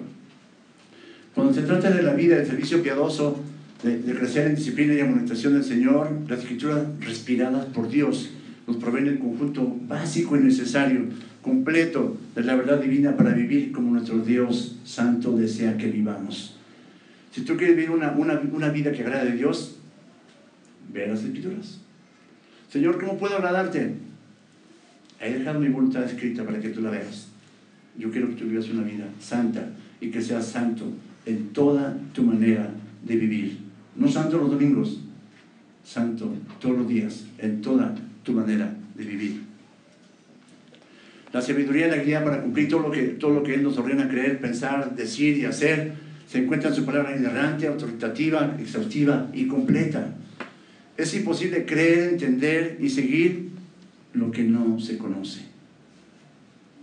Cuando 1.33 1.51
se 1.51 1.63
trata 1.63 1.89
de 1.89 2.03
la 2.03 2.13
vida, 2.13 2.37
del 2.37 2.45
servicio 2.45 2.83
piadoso, 2.83 3.41
de, 3.83 4.15
crecer 4.15 4.47
en 4.47 4.55
disciplina 4.55 4.93
y 4.93 5.01
amonestación 5.01 5.53
del 5.53 5.63
Señor, 5.63 6.09
las 6.27 6.39
escrituras 6.39 6.83
respiradas 7.01 7.65
por 7.67 7.89
Dios 7.89 8.29
nos 8.65 8.77
proveen 8.77 9.07
el 9.07 9.19
conjunto 9.19 9.75
básico 9.87 10.37
y 10.37 10.39
necesario, 10.39 11.01
completo, 11.41 12.17
de 12.33 12.43
la 12.43 12.55
verdad 12.55 12.79
divina 12.79 13.17
para 13.17 13.33
vivir 13.33 13.73
como 13.73 13.91
nuestro 13.91 14.19
Dios 14.19 14.77
Santo 14.85 15.35
desea 15.35 15.77
que 15.77 15.87
vivamos. 15.87 16.55
Si 17.31 17.41
tú 17.41 17.57
quieres 17.57 17.75
vivir 17.75 17.91
una, 17.91 18.11
una, 18.11 18.69
vida 18.69 18.93
que 18.93 19.01
agrade 19.01 19.31
a 19.31 19.35
Dios, 19.35 19.79
ve 20.93 21.07
las 21.07 21.23
escrituras. 21.23 21.81
Señor, 22.69 22.99
¿cómo 22.99 23.17
puedo 23.17 23.35
agradarte? 23.35 23.95
He 25.19 25.33
dejado 25.33 25.59
mi 25.59 25.67
voluntad 25.67 26.03
escrita 26.03 26.45
para 26.45 26.61
que 26.61 26.69
tú 26.69 26.81
la 26.81 26.91
veas. 26.91 27.27
Yo 27.97 28.11
quiero 28.11 28.29
que 28.29 28.35
tú 28.35 28.45
vivas 28.45 28.69
una 28.69 28.83
vida 28.83 29.09
santa 29.19 29.67
y 29.99 30.09
que 30.09 30.21
seas 30.21 30.47
santo 30.47 30.85
en 31.25 31.49
toda 31.49 31.97
tu 32.13 32.23
manera 32.23 32.69
de 33.03 33.15
vivir. 33.15 33.62
No 33.95 34.07
santo 34.07 34.37
los 34.37 34.49
domingos, 34.49 34.99
santo 35.83 36.33
todos 36.59 36.77
los 36.77 36.87
días, 36.87 37.25
en 37.37 37.61
toda 37.61 37.95
tu 38.23 38.33
manera 38.33 38.75
de 38.95 39.03
vivir. 39.03 39.41
La 41.31 41.41
sabiduría 41.41 41.87
y 41.87 41.89
la 41.89 41.97
guía 41.97 42.23
para 42.23 42.41
cumplir 42.41 42.69
todo 42.69 42.81
lo 42.81 42.91
que, 42.91 43.01
todo 43.03 43.33
lo 43.33 43.43
que 43.43 43.55
Él 43.55 43.63
nos 43.63 43.77
ordena 43.77 44.07
creer, 44.07 44.39
pensar, 44.39 44.95
decir 44.95 45.37
y 45.37 45.45
hacer 45.45 45.93
se 46.27 46.39
encuentra 46.39 46.69
en 46.69 46.75
su 46.75 46.85
palabra 46.85 47.15
inerrante, 47.15 47.67
autoritativa, 47.67 48.55
exhaustiva 48.59 49.29
y 49.33 49.47
completa. 49.47 50.15
Es 50.97 51.13
imposible 51.15 51.65
creer, 51.65 52.09
entender 52.09 52.77
y 52.79 52.89
seguir 52.89 53.49
lo 54.13 54.31
que 54.31 54.43
no 54.43 54.79
se 54.79 54.97
conoce. 54.97 55.41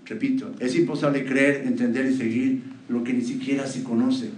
Repito, 0.06 0.52
es 0.58 0.74
imposible 0.74 1.24
creer, 1.24 1.62
entender 1.66 2.06
y 2.06 2.14
seguir 2.14 2.62
lo 2.88 3.04
que 3.04 3.12
ni 3.12 3.22
siquiera 3.22 3.66
se 3.66 3.84
conoce. 3.84 4.30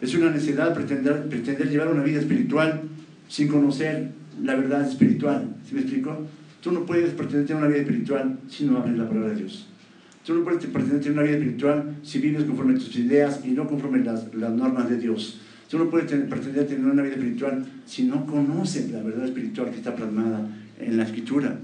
Es 0.00 0.14
una 0.14 0.30
necesidad 0.30 0.74
pretender, 0.74 1.28
pretender 1.28 1.68
llevar 1.68 1.88
una 1.88 2.02
vida 2.02 2.20
espiritual 2.20 2.82
sin 3.28 3.48
conocer 3.48 4.10
la 4.42 4.54
verdad 4.54 4.88
espiritual. 4.88 5.56
¿Sí 5.68 5.74
me 5.74 5.80
explico? 5.80 6.26
Tú 6.62 6.72
no 6.72 6.86
puedes 6.86 7.10
pretender 7.10 7.46
tener 7.46 7.62
una 7.62 7.70
vida 7.70 7.82
espiritual 7.82 8.38
si 8.48 8.64
no 8.64 8.78
abres 8.78 8.96
la 8.96 9.08
palabra 9.08 9.30
de 9.30 9.36
Dios. 9.36 9.66
Tú 10.24 10.34
no 10.34 10.44
puedes 10.44 10.64
pretender 10.66 11.00
tener 11.00 11.12
una 11.12 11.22
vida 11.22 11.36
espiritual 11.36 11.96
si 12.02 12.18
vives 12.18 12.44
conforme 12.44 12.74
a 12.74 12.78
tus 12.78 12.94
ideas 12.96 13.40
y 13.44 13.50
no 13.52 13.66
conforme 13.66 14.00
a 14.00 14.12
las, 14.12 14.34
las 14.34 14.52
normas 14.52 14.88
de 14.88 14.98
Dios. 14.98 15.40
Tú 15.68 15.78
no 15.78 15.90
puedes 15.90 16.06
pretender 16.06 16.66
tener 16.66 16.84
una 16.84 17.02
vida 17.02 17.14
espiritual 17.14 17.64
si 17.86 18.04
no 18.04 18.24
conoces 18.26 18.90
la 18.90 19.02
verdad 19.02 19.24
espiritual 19.24 19.70
que 19.70 19.76
está 19.76 19.94
plasmada 19.94 20.48
en 20.80 20.96
la 20.96 21.04
Escritura. 21.04 21.58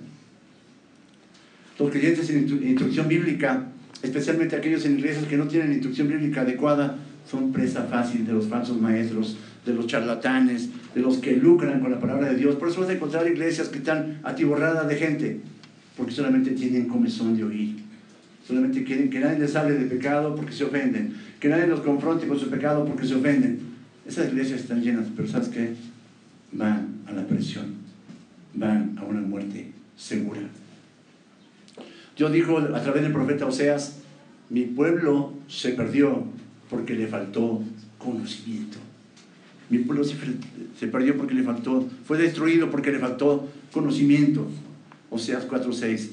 Los 1.78 1.90
creyentes 1.90 2.30
en 2.30 2.48
instrucción 2.68 3.08
bíblica, 3.08 3.66
especialmente 4.02 4.56
aquellos 4.56 4.84
en 4.84 4.98
iglesias 4.98 5.26
que 5.26 5.36
no 5.36 5.48
tienen 5.48 5.72
instrucción 5.72 6.08
bíblica 6.08 6.42
adecuada, 6.42 6.98
son 7.30 7.52
presa 7.52 7.84
fácil 7.84 8.26
de 8.26 8.32
los 8.32 8.46
falsos 8.46 8.80
maestros, 8.80 9.36
de 9.64 9.74
los 9.74 9.86
charlatanes, 9.86 10.68
de 10.94 11.00
los 11.00 11.18
que 11.18 11.36
lucran 11.36 11.80
con 11.80 11.90
la 11.90 12.00
palabra 12.00 12.28
de 12.28 12.36
Dios. 12.36 12.56
Por 12.56 12.68
eso 12.68 12.80
vas 12.80 12.90
a 12.90 12.94
encontrar 12.94 13.26
iglesias 13.26 13.68
que 13.68 13.78
están 13.78 14.20
atiborradas 14.22 14.86
de 14.88 14.96
gente, 14.96 15.40
porque 15.96 16.12
solamente 16.12 16.50
tienen 16.52 16.86
comezón 16.86 17.36
de 17.36 17.44
oír. 17.44 17.76
Solamente 18.46 18.84
quieren 18.84 19.08
que 19.08 19.20
nadie 19.20 19.38
les 19.38 19.56
hable 19.56 19.74
de 19.74 19.86
pecado 19.86 20.36
porque 20.36 20.52
se 20.52 20.64
ofenden. 20.64 21.14
Que 21.40 21.48
nadie 21.48 21.66
los 21.66 21.80
confronte 21.80 22.26
con 22.26 22.38
su 22.38 22.50
pecado 22.50 22.84
porque 22.84 23.06
se 23.06 23.14
ofenden. 23.14 23.60
Esas 24.06 24.28
iglesias 24.28 24.60
están 24.60 24.82
llenas, 24.82 25.06
pero 25.16 25.26
¿sabes 25.26 25.48
qué? 25.48 25.74
Van 26.52 26.88
a 27.06 27.12
la 27.12 27.26
presión. 27.26 27.74
Van 28.52 28.98
a 28.98 29.04
una 29.04 29.20
muerte 29.20 29.72
segura. 29.96 30.40
Dios 32.16 32.32
dijo 32.32 32.58
a 32.58 32.82
través 32.82 33.02
del 33.02 33.12
profeta 33.12 33.46
Oseas, 33.46 34.00
mi 34.50 34.66
pueblo 34.66 35.32
se 35.48 35.70
perdió 35.70 36.24
porque 36.70 36.94
le 36.94 37.06
faltó 37.06 37.62
conocimiento. 37.98 38.78
Mi 39.70 39.78
pueblo 39.78 40.04
se, 40.04 40.86
perdió 40.86 41.16
porque 41.16 41.34
le 41.34 41.42
faltó, 41.42 41.88
fue 42.04 42.18
destruido 42.18 42.70
porque 42.70 42.92
le 42.92 42.98
faltó 42.98 43.48
conocimiento. 43.72 44.46
Oseas 45.10 45.48
4:6. 45.48 46.10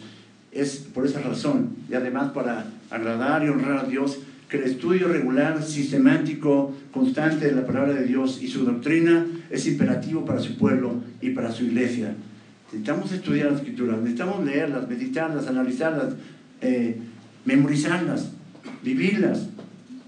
Es 0.52 0.78
por 0.94 1.06
esa 1.06 1.22
razón, 1.22 1.76
y 1.90 1.94
además 1.94 2.32
para 2.32 2.66
agradar 2.90 3.44
y 3.44 3.50
honrar 3.50 3.86
a 3.86 3.88
Dios, 3.88 4.20
que 4.50 4.58
el 4.58 4.64
estudio 4.64 5.08
regular, 5.08 5.64
sistemático, 5.64 6.74
constante 6.92 7.46
de 7.46 7.54
la 7.54 7.66
palabra 7.66 7.94
de 7.94 8.06
Dios 8.06 8.42
y 8.42 8.50
su 8.50 8.66
doctrina 8.66 9.26
es 9.50 9.66
imperativo 9.66 10.26
para 10.26 10.42
su 10.42 10.58
pueblo 10.58 10.96
y 11.22 11.30
para 11.30 11.52
su 11.52 11.64
iglesia. 11.64 12.16
Necesitamos 12.66 13.12
estudiar 13.14 13.52
las 13.52 13.62
escrituras, 13.62 14.00
necesitamos 14.00 14.46
leerlas, 14.46 14.90
meditarlas, 14.90 15.48
analizarlas, 15.48 16.16
eh, 16.62 16.98
memorizarlas, 17.46 18.32
vivirlas. 18.84 19.48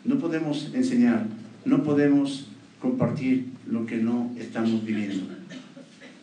No 0.06 0.20
podemos 0.20 0.72
enseñar, 0.74 1.28
no 1.66 1.84
podemos 1.84 2.48
compartir 2.82 3.48
lo 3.70 3.86
que 3.86 3.98
no 3.98 4.32
estamos 4.38 4.86
viviendo. 4.86 5.26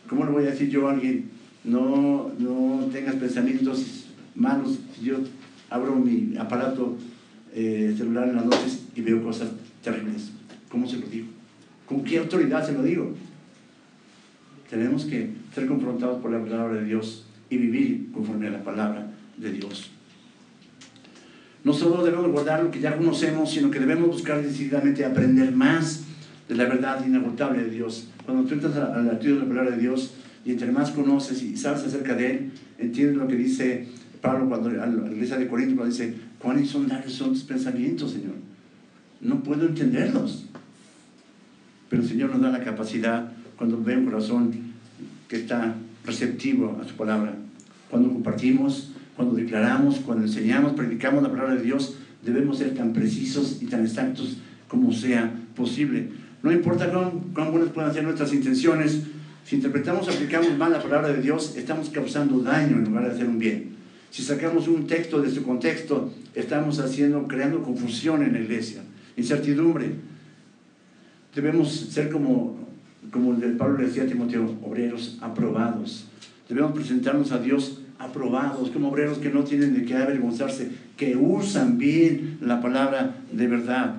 ¿Cómo 0.07 0.25
le 0.25 0.31
voy 0.31 0.43
a 0.43 0.51
decir 0.51 0.69
yo 0.69 0.87
a 0.87 0.91
alguien? 0.91 1.29
No, 1.63 2.31
no 2.37 2.85
tengas 2.91 3.15
pensamientos 3.15 4.07
malos. 4.35 4.79
Yo 5.01 5.17
abro 5.69 5.95
mi 5.95 6.37
aparato 6.37 6.97
eh, 7.53 7.93
celular 7.97 8.29
en 8.29 8.35
las 8.35 8.45
noches 8.45 8.87
y 8.95 9.01
veo 9.01 9.23
cosas 9.23 9.51
terribles. 9.83 10.31
¿Cómo 10.69 10.87
se 10.87 10.97
lo 10.97 11.07
digo? 11.07 11.27
¿Con 11.85 12.03
qué 12.03 12.19
autoridad 12.19 12.65
se 12.65 12.73
lo 12.73 12.83
digo? 12.83 13.13
Tenemos 14.69 15.05
que 15.05 15.31
ser 15.53 15.67
confrontados 15.67 16.21
por 16.21 16.31
la 16.31 16.41
palabra 16.41 16.79
de 16.79 16.85
Dios 16.85 17.25
y 17.49 17.57
vivir 17.57 18.09
conforme 18.13 18.47
a 18.47 18.51
la 18.51 18.63
palabra 18.63 19.11
de 19.37 19.51
Dios. 19.51 19.90
No 21.63 21.73
solo 21.73 22.03
debemos 22.03 22.31
guardar 22.31 22.63
lo 22.63 22.71
que 22.71 22.79
ya 22.79 22.97
conocemos, 22.97 23.51
sino 23.51 23.69
que 23.69 23.79
debemos 23.79 24.07
buscar 24.07 24.41
decididamente 24.41 25.05
aprender 25.05 25.51
más 25.51 26.03
de 26.49 26.55
la 26.55 26.65
verdad 26.65 27.05
inagotable 27.05 27.63
de 27.63 27.69
Dios. 27.69 28.07
Cuando 28.25 28.47
tú 28.47 28.55
entras 28.55 28.75
al 28.75 29.07
estudio 29.09 29.35
de 29.35 29.41
la 29.41 29.47
palabra 29.47 29.71
de 29.71 29.77
Dios 29.77 30.13
y 30.43 30.51
entre 30.51 30.71
más 30.71 30.91
conoces 30.91 31.41
y 31.43 31.55
sabes 31.55 31.83
acerca 31.83 32.15
de 32.15 32.31
Él, 32.31 32.51
entiendes 32.79 33.17
lo 33.17 33.27
que 33.27 33.35
dice 33.35 33.87
Pablo 34.21 34.49
cuando 34.49 34.69
a 34.81 34.87
la 34.87 35.11
iglesia 35.11 35.37
de 35.37 35.47
Corinto 35.47 35.75
cuando 35.75 35.93
dice, 35.93 36.15
¿cuáles 36.39 36.69
son 36.69 36.89
son 37.07 37.33
tus 37.33 37.43
pensamientos, 37.43 38.11
Señor? 38.11 38.35
No 39.19 39.43
puedo 39.43 39.67
entenderlos. 39.67 40.45
Pero 41.89 42.01
el 42.01 42.07
Señor 42.07 42.31
nos 42.31 42.41
da 42.41 42.49
la 42.49 42.63
capacidad 42.63 43.31
cuando 43.55 43.81
ve 43.83 43.97
un 43.97 44.05
corazón 44.05 44.51
que 45.27 45.37
está 45.37 45.75
receptivo 46.05 46.79
a 46.81 46.87
su 46.87 46.95
palabra. 46.95 47.35
Cuando 47.89 48.09
compartimos, 48.09 48.90
cuando 49.21 49.35
declaramos, 49.35 49.99
cuando 49.99 50.25
enseñamos, 50.25 50.73
predicamos 50.73 51.21
la 51.21 51.29
palabra 51.29 51.53
de 51.53 51.61
Dios, 51.61 51.95
debemos 52.25 52.57
ser 52.57 52.73
tan 52.73 52.91
precisos 52.91 53.61
y 53.61 53.67
tan 53.67 53.83
exactos 53.83 54.37
como 54.67 54.91
sea 54.91 55.31
posible. 55.55 56.09
No 56.41 56.51
importa 56.51 56.91
cuán, 56.91 57.11
cuán 57.33 57.51
buenas 57.51 57.69
puedan 57.69 57.93
ser 57.93 58.03
nuestras 58.03 58.33
intenciones, 58.33 59.03
si 59.45 59.57
interpretamos 59.57 60.07
o 60.07 60.11
aplicamos 60.11 60.57
mal 60.57 60.71
la 60.71 60.81
palabra 60.81 61.09
de 61.09 61.21
Dios, 61.21 61.55
estamos 61.55 61.89
causando 61.89 62.39
daño 62.39 62.77
en 62.77 62.85
lugar 62.85 63.05
de 63.05 63.11
hacer 63.11 63.27
un 63.27 63.37
bien. 63.37 63.75
Si 64.09 64.23
sacamos 64.23 64.67
un 64.67 64.87
texto 64.87 65.21
de 65.21 65.29
su 65.29 65.43
contexto, 65.43 66.11
estamos 66.33 66.79
haciendo, 66.79 67.27
creando 67.27 67.61
confusión 67.61 68.23
en 68.23 68.33
la 68.33 68.39
iglesia, 68.39 68.81
incertidumbre. 69.17 69.91
Debemos 71.35 71.71
ser 71.71 72.09
como, 72.09 72.57
como 73.11 73.37
Pablo 73.57 73.77
le 73.77 73.85
decía 73.85 74.03
a 74.03 74.07
Timoteo, 74.07 74.57
obreros 74.63 75.19
aprobados. 75.21 76.07
Debemos 76.49 76.71
presentarnos 76.71 77.31
a 77.31 77.37
Dios 77.37 77.80
aprobados, 78.01 78.69
como 78.71 78.89
obreros 78.89 79.19
que 79.19 79.29
no 79.29 79.43
tienen 79.43 79.73
de 79.73 79.85
qué 79.85 79.95
avergonzarse, 79.95 80.71
que 80.97 81.15
usan 81.15 81.77
bien 81.77 82.37
la 82.41 82.61
palabra 82.61 83.15
de 83.31 83.47
verdad. 83.47 83.95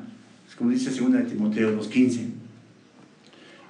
Como 0.58 0.70
dice 0.70 0.90
2 0.90 1.12
de 1.12 1.22
Timoteo 1.22 1.80
2.15. 1.80 2.26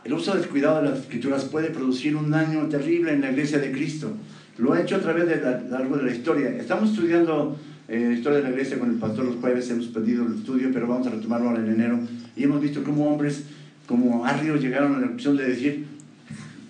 El 0.04 0.12
uso 0.14 0.34
descuidado 0.34 0.82
de 0.82 0.90
las 0.90 1.00
escrituras 1.00 1.44
puede 1.44 1.70
producir 1.70 2.16
un 2.16 2.30
daño 2.30 2.66
terrible 2.68 3.12
en 3.12 3.20
la 3.20 3.30
iglesia 3.30 3.58
de 3.58 3.70
Cristo. 3.70 4.12
Lo 4.58 4.72
ha 4.72 4.80
hecho 4.80 4.96
a 4.96 5.00
través 5.00 5.26
de 5.28 5.40
la, 5.40 5.60
largo 5.60 5.96
de 5.96 6.04
la 6.04 6.12
historia. 6.12 6.48
Estamos 6.48 6.90
estudiando 6.90 7.56
eh, 7.88 8.06
la 8.08 8.14
historia 8.14 8.38
de 8.38 8.44
la 8.44 8.50
iglesia 8.50 8.78
con 8.78 8.90
el 8.90 8.96
pastor 8.96 9.26
los 9.26 9.36
jueves, 9.36 9.70
hemos 9.70 9.86
perdido 9.86 10.26
el 10.26 10.34
estudio, 10.34 10.70
pero 10.72 10.88
vamos 10.88 11.06
a 11.06 11.10
retomarlo 11.10 11.50
ahora 11.50 11.62
en 11.62 11.72
enero. 11.72 12.00
Y 12.36 12.42
hemos 12.42 12.60
visto 12.60 12.82
cómo 12.82 13.08
hombres 13.12 13.44
como 13.86 14.24
arrios 14.24 14.60
llegaron 14.60 14.96
a 14.96 14.98
la 14.98 15.06
opción 15.06 15.36
de 15.36 15.46
decir, 15.46 15.84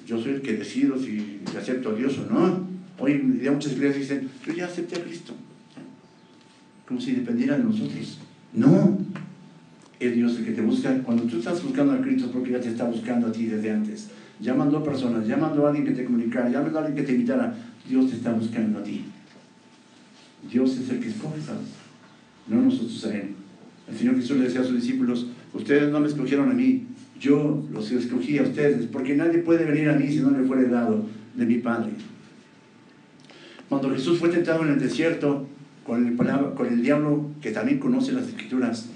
yo 0.07 0.21
soy 0.21 0.33
el 0.33 0.43
que 0.43 0.57
decido 0.57 0.99
si 0.99 1.41
acepto 1.57 1.91
a 1.91 1.95
Dios 1.95 2.19
o 2.19 2.33
no. 2.33 2.62
Hoy 3.03 3.13
en 3.15 3.41
día 3.41 3.51
muchas 3.51 3.73
iglesias 3.73 3.99
dicen, 3.99 4.31
yo 4.47 4.53
ya 4.53 4.67
acepté 4.67 4.95
a 4.95 5.03
Cristo. 5.03 5.35
Como 6.87 7.01
si 7.01 7.11
dependiera 7.11 7.59
de 7.59 7.65
nosotros. 7.65 8.21
No. 8.53 8.97
Es 9.99 10.15
Dios 10.15 10.39
el 10.39 10.45
que 10.45 10.53
te 10.53 10.63
busca. 10.63 10.97
Cuando 11.03 11.25
tú 11.25 11.39
estás 11.39 11.61
buscando 11.65 11.95
a 11.95 12.01
Cristo 12.01 12.31
porque 12.33 12.53
ya 12.53 12.61
te 12.61 12.69
está 12.69 12.85
buscando 12.85 13.27
a 13.27 13.33
ti 13.33 13.47
desde 13.47 13.73
antes. 13.73 14.09
Llamando 14.39 14.79
a 14.79 14.85
personas, 14.85 15.27
llamando 15.27 15.67
a 15.67 15.71
alguien 15.71 15.85
que 15.85 15.95
te 15.95 16.05
comunicara, 16.05 16.49
llamando 16.49 16.79
a 16.79 16.85
alguien 16.85 16.97
que 16.97 17.03
te 17.03 17.15
invitara. 17.15 17.53
Dios 17.89 18.09
te 18.09 18.19
está 18.19 18.33
buscando 18.35 18.79
a 18.79 18.85
ti. 18.85 19.05
Dios 20.49 20.79
es 20.79 20.89
el 20.89 21.01
que 21.01 21.09
escoge. 21.09 21.41
No 22.47 22.63
nosotros 22.63 23.05
a 23.07 23.17
Él. 23.17 23.31
El 23.89 23.99
Señor 23.99 24.15
Jesús 24.15 24.37
le 24.37 24.45
decía 24.45 24.61
a 24.61 24.65
sus 24.65 24.77
discípulos, 24.77 25.27
ustedes 25.53 25.91
no 25.91 25.99
me 25.99 26.07
escogieron 26.07 26.53
a 26.53 26.55
mí, 26.55 26.87
yo 27.19 27.67
los 27.73 27.91
escogí 27.91 28.39
a 28.39 28.43
ustedes, 28.43 28.87
porque 28.87 29.17
nadie 29.17 29.39
puede 29.39 29.65
venir 29.65 29.89
a 29.89 29.95
mí 29.95 30.07
si 30.07 30.21
no 30.21 30.31
le 30.31 30.45
fuere 30.45 30.69
dado 30.69 31.05
de 31.35 31.47
mi 31.47 31.59
Padre. 31.59 31.91
Cuando 33.73 33.89
Jesús 33.89 34.19
fue 34.19 34.29
tentado 34.29 34.65
en 34.65 34.73
el 34.75 34.79
desierto 34.79 35.47
con 35.87 36.07
el, 36.07 36.15
con 36.55 36.67
el 36.67 36.83
diablo 36.83 37.31
que 37.41 37.53
también 37.53 37.79
conoce 37.79 38.13
las 38.13 38.29
escrituras, 38.29 38.91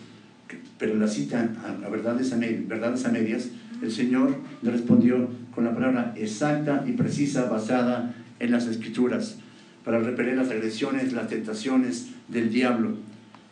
pero 0.79 0.97
la 0.97 1.09
cita 1.09 1.49
a, 1.64 1.89
verdades, 1.89 2.31
a, 2.35 2.37
verdades 2.37 3.07
a 3.07 3.09
medias, 3.11 3.49
el 3.81 3.91
Señor 3.91 4.37
le 4.61 4.70
respondió 4.70 5.31
con 5.55 5.64
la 5.64 5.72
palabra 5.74 6.12
exacta 6.14 6.85
y 6.87 6.93
precisa 6.93 7.47
basada 7.47 8.14
en 8.39 8.51
las 8.51 8.66
escrituras 8.66 9.39
para 9.83 9.99
repeler 10.01 10.37
las 10.37 10.51
agresiones, 10.51 11.14
las 11.14 11.29
tentaciones 11.29 12.09
del 12.29 12.51
diablo. 12.51 12.97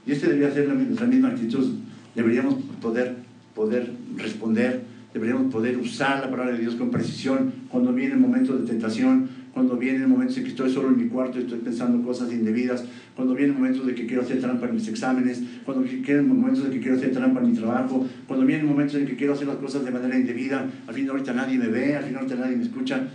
Y 0.06 0.12
este 0.12 0.26
debería 0.26 0.52
ser 0.52 0.68
la, 0.68 1.06
misma 1.06 1.28
actitud. 1.28 1.76
Deberíamos 2.14 2.56
poder, 2.82 3.14
poder 3.54 3.90
responder, 4.18 4.82
deberíamos 5.14 5.50
poder 5.50 5.78
usar 5.78 6.20
la 6.20 6.30
palabra 6.30 6.52
de 6.52 6.58
Dios 6.58 6.74
con 6.74 6.90
precisión 6.90 7.50
cuando 7.70 7.94
viene 7.94 8.12
el 8.12 8.20
momento 8.20 8.58
de 8.58 8.66
tentación, 8.66 9.33
cuando 9.54 9.76
viene 9.76 9.98
el 9.98 10.08
momento 10.08 10.34
de 10.34 10.42
que 10.42 10.48
estoy 10.48 10.70
solo 10.70 10.88
en 10.88 10.98
mi 10.98 11.08
cuarto 11.08 11.38
y 11.38 11.42
estoy 11.42 11.60
pensando 11.60 12.04
cosas 12.04 12.32
indebidas, 12.32 12.84
cuando 13.14 13.34
viene 13.34 13.52
el 13.52 13.58
momento 13.58 13.84
de 13.84 13.94
que 13.94 14.04
quiero 14.04 14.22
hacer 14.22 14.40
trampa 14.40 14.66
en 14.66 14.74
mis 14.74 14.88
exámenes, 14.88 15.42
cuando 15.64 15.84
viene 15.84 16.20
el 16.20 16.26
momento 16.26 16.62
de 16.62 16.70
que 16.70 16.80
quiero 16.80 16.96
hacer 16.96 17.12
trampa 17.12 17.40
en 17.40 17.52
mi 17.52 17.56
trabajo, 17.56 18.04
cuando 18.26 18.44
viene 18.44 18.62
el 18.62 18.68
momento 18.68 18.98
de 18.98 19.06
que 19.06 19.14
quiero 19.14 19.32
hacer 19.32 19.46
las 19.46 19.56
cosas 19.58 19.84
de 19.84 19.92
manera 19.92 20.18
indebida, 20.18 20.68
al 20.88 20.94
fin 20.94 21.08
ahorita 21.08 21.32
nadie 21.32 21.56
me 21.56 21.68
ve, 21.68 21.94
al 21.94 22.02
fin 22.02 22.16
ahorita 22.16 22.34
nadie 22.34 22.56
me 22.56 22.64
escucha, 22.64 23.08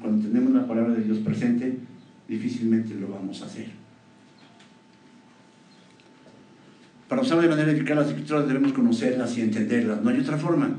cuando 0.00 0.28
tenemos 0.28 0.52
la 0.52 0.66
palabra 0.66 0.94
de 0.94 1.02
Dios 1.02 1.18
presente, 1.18 1.76
difícilmente 2.28 2.94
lo 2.94 3.08
vamos 3.08 3.42
a 3.42 3.46
hacer. 3.46 3.66
Para 7.08 7.22
usar 7.22 7.40
de 7.40 7.48
manera 7.48 7.72
eficaz 7.72 7.96
las 7.96 8.08
escrituras 8.08 8.46
debemos 8.46 8.72
conocerlas 8.72 9.36
y 9.36 9.40
entenderlas, 9.40 10.00
no 10.00 10.10
hay 10.10 10.20
otra 10.20 10.38
forma. 10.38 10.70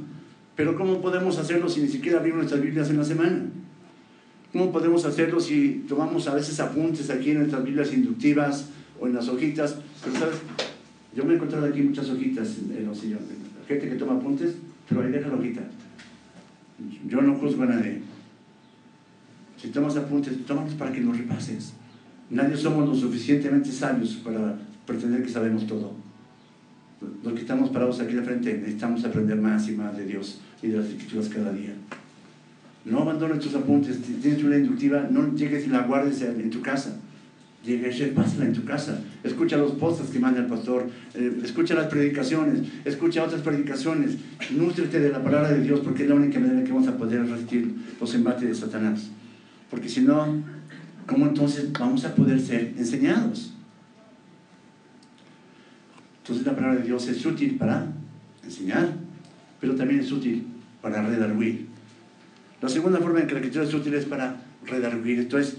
Pero 0.56 0.78
¿cómo 0.78 1.02
podemos 1.02 1.38
hacerlo 1.40 1.68
si 1.68 1.82
ni 1.82 1.90
siquiera 1.90 2.20
abrimos 2.20 2.38
nuestras 2.38 2.62
Biblias 2.62 2.90
en 2.90 2.98
la 2.98 3.04
semana? 3.04 3.50
¿Cómo 4.54 4.72
podemos 4.72 5.04
hacerlo 5.04 5.40
si 5.40 5.84
tomamos 5.90 6.28
a 6.28 6.36
veces 6.36 6.60
apuntes 6.60 7.10
aquí 7.10 7.32
en 7.32 7.40
nuestras 7.40 7.64
Biblias 7.64 7.92
inductivas 7.92 8.70
o 9.00 9.08
en 9.08 9.16
las 9.16 9.28
hojitas? 9.28 9.80
Pero 10.04 10.16
sabes, 10.16 10.36
yo 11.16 11.26
me 11.26 11.34
he 11.34 11.36
encontrado 11.38 11.66
aquí 11.66 11.82
muchas 11.82 12.08
hojitas 12.12 12.60
en 12.60 12.86
los 12.86 13.00
sillones. 13.00 13.30
Gente 13.68 13.90
que 13.90 13.96
toma 13.96 14.14
apuntes, 14.14 14.54
pero 14.88 15.02
ahí 15.02 15.12
deja 15.12 15.30
la 15.30 15.38
hojita. 15.38 15.62
Yo 17.08 17.22
no 17.24 17.34
juzgo 17.34 17.64
a 17.64 17.66
nadie. 17.66 18.02
Si 19.58 19.70
tomas 19.70 19.98
apuntes, 19.98 20.46
tómalos 20.46 20.76
para 20.76 20.92
que 20.92 21.02
los 21.02 21.18
repases. 21.18 21.74
Nadie 22.30 22.56
somos 22.56 22.88
lo 22.88 22.94
suficientemente 22.94 23.72
sabios 23.72 24.16
para 24.24 24.56
pretender 24.86 25.24
que 25.24 25.30
sabemos 25.30 25.66
todo. 25.66 25.94
Los 27.24 27.34
que 27.34 27.42
estamos 27.42 27.72
parados 27.72 28.00
aquí 28.00 28.14
de 28.14 28.22
frente 28.22 28.54
necesitamos 28.54 29.04
aprender 29.04 29.42
más 29.42 29.68
y 29.68 29.72
más 29.72 29.98
de 29.98 30.06
Dios 30.06 30.42
y 30.62 30.68
de 30.68 30.78
las 30.78 30.86
escrituras 30.86 31.28
cada 31.30 31.52
día. 31.52 31.74
No 32.86 33.02
abandones 33.02 33.40
tus 33.40 33.56
apuntes. 33.56 34.02
Tienes 34.02 34.44
una 34.44 34.58
inductiva, 34.58 35.08
no 35.10 35.34
llegues 35.36 35.68
y 35.68 35.70
la 35.70 35.84
guardes 35.84 36.22
en 36.22 36.50
tu 36.50 36.62
casa. 36.62 36.98
Llega 37.66 37.88
y 37.88 38.12
pásala 38.12 38.46
en 38.46 38.54
tu 38.54 38.66
casa. 38.66 39.00
Escucha 39.24 39.56
los 39.56 39.72
postes 39.74 40.10
que 40.10 40.20
manda 40.20 40.42
el 40.42 40.48
pastor. 40.48 40.90
Eh, 41.14 41.40
escucha 41.44 41.74
las 41.76 41.88
predicaciones. 41.88 42.60
Escucha 42.84 43.24
otras 43.24 43.42
predicaciones. 43.42 44.18
Nútrete 44.52 45.00
de 45.00 45.10
la 45.10 45.24
palabra 45.24 45.50
de 45.50 45.62
Dios 45.62 45.80
porque 45.80 46.04
es 46.04 46.10
la 46.10 46.16
única 46.16 46.42
manera 46.42 46.62
que 46.62 46.74
vamos 46.74 46.90
a 46.90 46.98
poder 46.98 47.26
resistir 47.26 47.74
los 48.02 48.14
embates 48.16 48.50
de 48.50 48.54
Satanás. 48.54 49.10
Porque 49.70 49.88
si 49.88 50.02
no, 50.02 50.44
¿cómo 51.08 51.26
entonces 51.26 51.72
vamos 51.72 52.04
a 52.04 52.14
poder 52.14 52.42
ser 52.42 52.74
enseñados? 52.78 53.54
Entonces 56.24 56.46
la 56.46 56.56
palabra 56.56 56.80
de 56.80 56.84
Dios 56.86 57.08
es 57.08 57.26
útil 57.26 57.56
para 57.56 57.88
enseñar, 58.44 58.90
pero 59.62 59.74
también 59.76 60.02
es 60.02 60.12
útil 60.12 60.46
para 60.82 61.02
redarguir. 61.02 61.63
La 62.64 62.70
segunda 62.70 63.00
forma 63.00 63.20
en 63.20 63.28
que 63.28 63.34
la 63.34 63.42
escritura 63.42 63.66
es 63.66 63.74
útil 63.74 63.94
es 63.94 64.06
para 64.06 64.38
redarguir. 64.66 65.20
Entonces, 65.20 65.58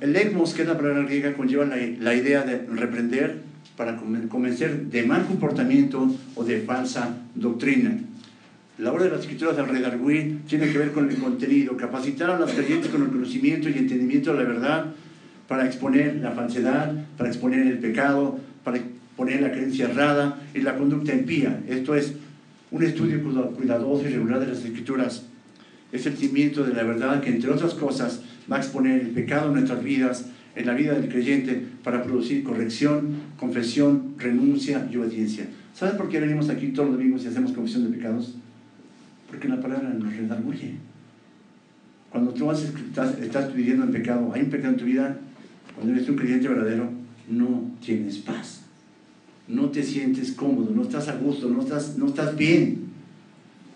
el 0.00 0.12
legmos, 0.12 0.54
que 0.54 0.62
es 0.62 0.68
la 0.68 0.78
palabra 0.78 1.02
griega, 1.02 1.34
conlleva 1.34 1.64
la, 1.64 2.14
idea 2.14 2.42
de 2.42 2.58
reprender 2.72 3.40
para 3.76 3.96
convencer 3.96 4.84
de 4.86 5.02
mal 5.02 5.26
comportamiento 5.26 6.08
o 6.36 6.44
de 6.44 6.60
falsa 6.60 7.16
doctrina. 7.34 7.98
La 8.78 8.92
obra 8.92 9.06
de 9.06 9.10
las 9.10 9.22
escrituras 9.22 9.56
del 9.56 9.66
redarguir 9.66 10.42
tiene 10.46 10.70
que 10.70 10.78
ver 10.78 10.92
con 10.92 11.10
el 11.10 11.16
contenido, 11.16 11.76
capacitar 11.76 12.30
a 12.30 12.38
los 12.38 12.52
creyentes 12.52 12.92
con 12.92 13.02
el 13.02 13.08
conocimiento 13.08 13.68
y 13.68 13.72
entendimiento 13.72 14.32
de 14.32 14.44
la 14.44 14.48
verdad 14.48 14.86
para 15.48 15.66
exponer 15.66 16.14
la 16.22 16.30
falsedad, 16.30 16.92
para 17.16 17.28
exponer 17.28 17.66
el 17.66 17.78
pecado, 17.78 18.38
para 18.62 18.76
exponer 18.76 19.42
la 19.42 19.50
creencia 19.50 19.86
errada 19.90 20.40
y 20.54 20.60
la 20.60 20.76
conducta 20.76 21.12
impía. 21.12 21.60
Esto 21.68 21.96
es 21.96 22.14
un 22.70 22.84
estudio 22.84 23.20
cuidadoso 23.56 24.06
y 24.08 24.12
regular 24.12 24.38
de 24.38 24.46
las 24.46 24.58
escrituras 24.58 25.24
es 25.94 26.06
el 26.06 26.16
cimiento 26.16 26.64
de 26.64 26.74
la 26.74 26.82
verdad 26.82 27.22
que, 27.22 27.30
entre 27.30 27.50
otras 27.50 27.72
cosas, 27.74 28.20
va 28.50 28.56
a 28.56 28.58
exponer 28.58 29.00
el 29.00 29.10
pecado 29.10 29.46
en 29.46 29.54
nuestras 29.54 29.82
vidas, 29.82 30.26
en 30.56 30.66
la 30.66 30.74
vida 30.74 30.92
del 30.92 31.08
creyente, 31.08 31.64
para 31.84 32.02
producir 32.02 32.42
corrección, 32.42 33.14
confesión, 33.38 34.14
renuncia 34.18 34.88
y 34.92 34.96
obediencia. 34.96 35.46
¿Sabes 35.72 35.94
por 35.94 36.08
qué 36.08 36.18
venimos 36.18 36.48
aquí 36.50 36.68
todos 36.68 36.88
los 36.88 36.98
domingos 36.98 37.24
y 37.24 37.28
hacemos 37.28 37.52
confesión 37.52 37.84
de 37.84 37.96
pecados? 37.96 38.34
Porque 39.30 39.48
la 39.48 39.60
palabra 39.60 39.88
nos 39.90 40.16
redarguye. 40.16 40.74
Cuando 42.10 42.32
tú 42.32 42.50
estás, 42.50 43.16
estás 43.20 43.54
viviendo 43.54 43.84
en 43.84 43.92
pecado, 43.92 44.32
hay 44.34 44.42
un 44.42 44.50
pecado 44.50 44.70
en 44.70 44.78
tu 44.78 44.86
vida, 44.86 45.16
cuando 45.76 45.92
eres 45.94 46.08
un 46.08 46.16
creyente 46.16 46.48
verdadero, 46.48 46.90
no 47.28 47.70
tienes 47.80 48.18
paz. 48.18 48.62
No 49.46 49.70
te 49.70 49.84
sientes 49.84 50.32
cómodo, 50.32 50.72
no 50.74 50.82
estás 50.82 51.06
a 51.06 51.16
gusto, 51.18 51.48
no 51.48 51.62
estás, 51.62 51.96
no 51.98 52.06
estás 52.06 52.36
bien. 52.36 52.84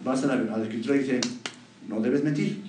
Vas 0.04 0.24
a 0.24 0.26
la, 0.26 0.54
a 0.54 0.58
la 0.58 0.64
escritura 0.64 0.96
y 0.96 1.00
dice, 1.00 1.20
no 1.88 2.00
debes 2.00 2.22
mentir. 2.22 2.62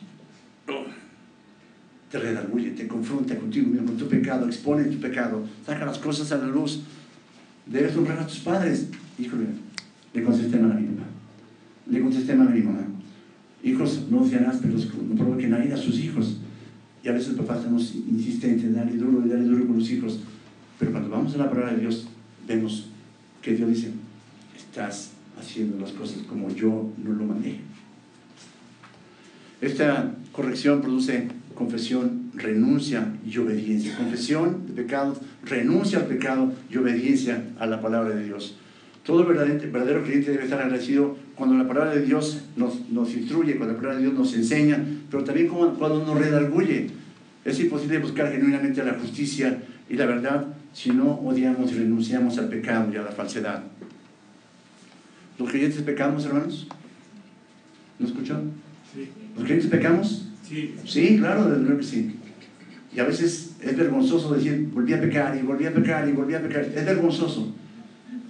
Te 2.10 2.18
redarguye, 2.18 2.72
te 2.72 2.88
confronta 2.88 3.38
contigo 3.38 3.68
mismo, 3.68 3.86
con 3.86 3.98
tu 3.98 4.08
pecado, 4.08 4.48
expone 4.48 4.86
tu 4.86 5.00
pecado, 5.00 5.46
saca 5.64 5.86
las 5.86 6.00
cosas 6.00 6.32
a 6.32 6.38
la 6.38 6.48
luz. 6.48 6.82
Debes 7.68 7.96
honrar 7.96 8.18
a 8.18 8.26
tus 8.26 8.40
padres. 8.40 8.88
Híjole, 9.20 9.46
le 10.14 10.24
contesté 10.24 10.58
mal 10.58 10.72
a 10.72 10.76
mi 10.76 10.88
papá. 10.88 11.08
Le 11.88 12.02
contesté 12.02 12.34
mal 12.34 12.48
a 12.48 12.52
mi 12.52 12.62
mamá. 12.62 12.80
Hijos, 13.62 14.08
no 14.10 14.28
sean 14.28 14.46
ásperos, 14.46 14.88
no 15.08 15.16
provoquen 15.16 15.54
a 15.54 15.64
ir 15.64 15.72
a 15.74 15.78
sus 15.78 16.00
hijos. 16.00 16.38
Y 17.04 17.10
a 17.10 17.12
veces 17.12 17.36
papás 17.36 17.60
estamos 17.60 17.94
insistentes, 17.94 18.74
dale 18.74 18.94
duro, 18.94 19.22
dale 19.28 19.44
duro 19.44 19.68
con 19.68 19.78
los 19.78 19.92
hijos. 19.92 20.22
Pero 20.80 20.92
cuando 20.92 21.10
vamos 21.10 21.36
a 21.36 21.38
la 21.38 21.50
palabra 21.50 21.74
de 21.74 21.82
Dios, 21.82 22.08
vemos 22.48 22.90
que 23.42 23.54
Dios 23.54 23.70
dice, 23.70 23.92
estás 24.58 25.12
haciendo 25.40 25.78
las 25.80 25.92
cosas 25.92 26.24
como 26.24 26.50
yo 26.50 26.92
no 27.04 27.12
lo 27.12 27.26
mandé. 27.26 27.60
Esta 29.62 30.12
corrección 30.32 30.82
produce 30.82 31.28
confesión, 31.54 32.32
renuncia 32.34 33.14
y 33.30 33.38
obediencia. 33.38 33.96
Confesión 33.98 34.68
de 34.68 34.82
pecados, 34.82 35.18
renuncia 35.44 36.00
al 36.00 36.06
pecado 36.06 36.54
y 36.70 36.78
obediencia 36.78 37.44
a 37.60 37.66
la 37.66 37.82
palabra 37.82 38.16
de 38.16 38.24
Dios. 38.24 38.56
Todo 39.04 39.26
verdadero, 39.26 40.04
creyente 40.04 40.32
debe 40.32 40.44
estar 40.44 40.62
agradecido 40.62 41.18
cuando 41.36 41.56
la 41.58 41.68
palabra 41.68 41.96
de 41.96 42.06
Dios 42.06 42.44
nos, 42.56 42.76
instruye, 43.14 43.58
cuando 43.58 43.74
la 43.74 43.80
palabra 43.80 43.98
de 43.98 44.04
Dios 44.04 44.14
nos 44.14 44.34
enseña, 44.36 44.86
pero 45.10 45.24
también 45.24 45.48
cuando 45.48 46.06
nos 46.06 46.18
redarguye. 46.18 46.92
Es 47.44 47.60
imposible 47.60 48.00
buscar 48.00 48.32
genuinamente 48.32 48.84
la 48.84 48.94
justicia 48.94 49.62
y 49.90 49.96
la 49.96 50.06
verdad 50.06 50.48
si 50.74 50.92
no 50.92 51.14
odiamos 51.14 51.72
y 51.72 51.76
renunciamos 51.76 52.38
al 52.38 52.48
pecado 52.48 52.94
y 52.94 52.98
a 52.98 53.02
la 53.02 53.12
falsedad. 53.12 53.64
¿Los 55.38 55.50
creyentes 55.50 55.82
pecamos, 55.82 56.26
hermanos? 56.26 56.68
¿No 57.98 58.06
escuchó? 58.08 58.40
¿Los 59.36 59.46
creyentes 59.46 59.70
pecamos? 59.70 60.28
Sí. 60.48 60.76
Sí, 60.86 61.18
claro, 61.18 61.50
desde 61.50 61.64
luego 61.64 61.78
que 61.78 61.86
sí. 61.86 62.16
Y 62.96 63.00
a 63.00 63.06
veces 63.06 63.56
es 63.62 63.78
vergonzoso 63.78 64.34
decir, 64.34 64.70
volví 64.74 64.94
a 64.94 65.02
pecar 65.02 65.38
y 65.38 65.44
volví 65.44 65.66
a 65.66 65.74
pecar 65.74 66.08
y 66.08 66.12
volví 66.12 66.34
a 66.34 66.42
pecar. 66.42 66.64
Es 66.64 66.86
vergonzoso. 66.86 67.54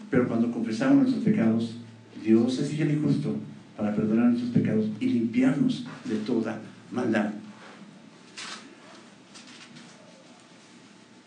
Pero 0.09 0.27
cuando 0.27 0.51
confesamos 0.51 1.03
nuestros 1.03 1.23
pecados, 1.23 1.75
Dios 2.23 2.59
es 2.59 2.69
fiel 2.69 2.91
y 2.91 2.99
justo 2.99 3.35
para 3.77 3.95
perdonar 3.95 4.31
nuestros 4.31 4.51
pecados 4.51 4.85
y 4.99 5.05
limpiarnos 5.07 5.85
de 6.05 6.15
toda 6.17 6.59
maldad. 6.91 7.31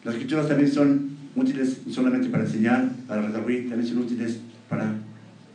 Las 0.05 0.14
escrituras 0.14 0.49
también 0.49 0.70
son 0.70 1.12
útiles 1.37 1.81
solamente 1.91 2.29
para 2.29 2.45
enseñar, 2.45 2.91
para 3.07 3.23
redarguir, 3.23 3.68
también 3.70 3.89
son 3.89 3.99
útiles 3.99 4.41
para 4.68 4.95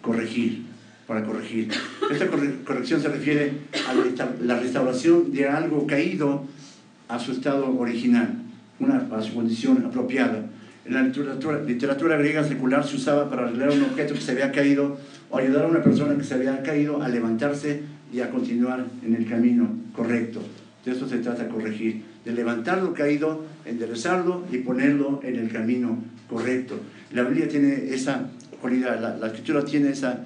corregir, 0.01 0.65
para 1.05 1.23
corregir. 1.23 1.69
Esta 2.09 2.27
corrección 2.27 3.01
se 3.01 3.09
refiere 3.09 3.51
a 3.87 3.93
la 4.43 4.59
restauración 4.59 5.31
de 5.31 5.47
algo 5.47 5.85
caído 5.85 6.45
a 7.09 7.19
su 7.19 7.33
estado 7.33 7.77
original, 7.77 8.33
una, 8.79 9.07
a 9.11 9.21
su 9.21 9.33
condición 9.33 9.85
apropiada. 9.85 10.45
En 10.85 10.93
la 10.93 11.01
literatura, 11.03 12.17
griega 12.17 12.45
secular 12.45 12.87
se 12.87 12.95
usaba 12.95 13.29
para 13.29 13.47
arreglar 13.47 13.71
un 13.71 13.83
objeto 13.83 14.13
que 14.13 14.21
se 14.21 14.31
había 14.31 14.53
caído 14.53 14.97
o 15.29 15.37
ayudar 15.37 15.65
a 15.65 15.67
una 15.67 15.83
persona 15.83 16.15
que 16.15 16.23
se 16.23 16.35
había 16.35 16.63
caído 16.63 17.01
a 17.01 17.09
levantarse 17.09 17.81
y 18.13 18.21
a 18.21 18.29
continuar 18.29 18.85
en 19.05 19.13
el 19.13 19.27
camino 19.27 19.69
correcto. 19.93 20.41
De 20.85 20.93
eso 20.93 21.09
se 21.09 21.17
trata 21.17 21.49
corregir, 21.49 22.03
de 22.23 22.31
levantar 22.31 22.81
lo 22.81 22.93
caído, 22.93 23.43
enderezarlo 23.65 24.45
y 24.49 24.59
ponerlo 24.59 25.19
en 25.23 25.35
el 25.35 25.51
camino 25.51 26.01
correcto. 26.29 26.79
La 27.11 27.23
Biblia 27.23 27.49
tiene 27.49 27.93
esa 27.93 28.29
cualidad, 28.61 29.01
la, 29.01 29.17
la 29.17 29.27
escritura 29.27 29.65
tiene 29.65 29.89
esa, 29.89 30.23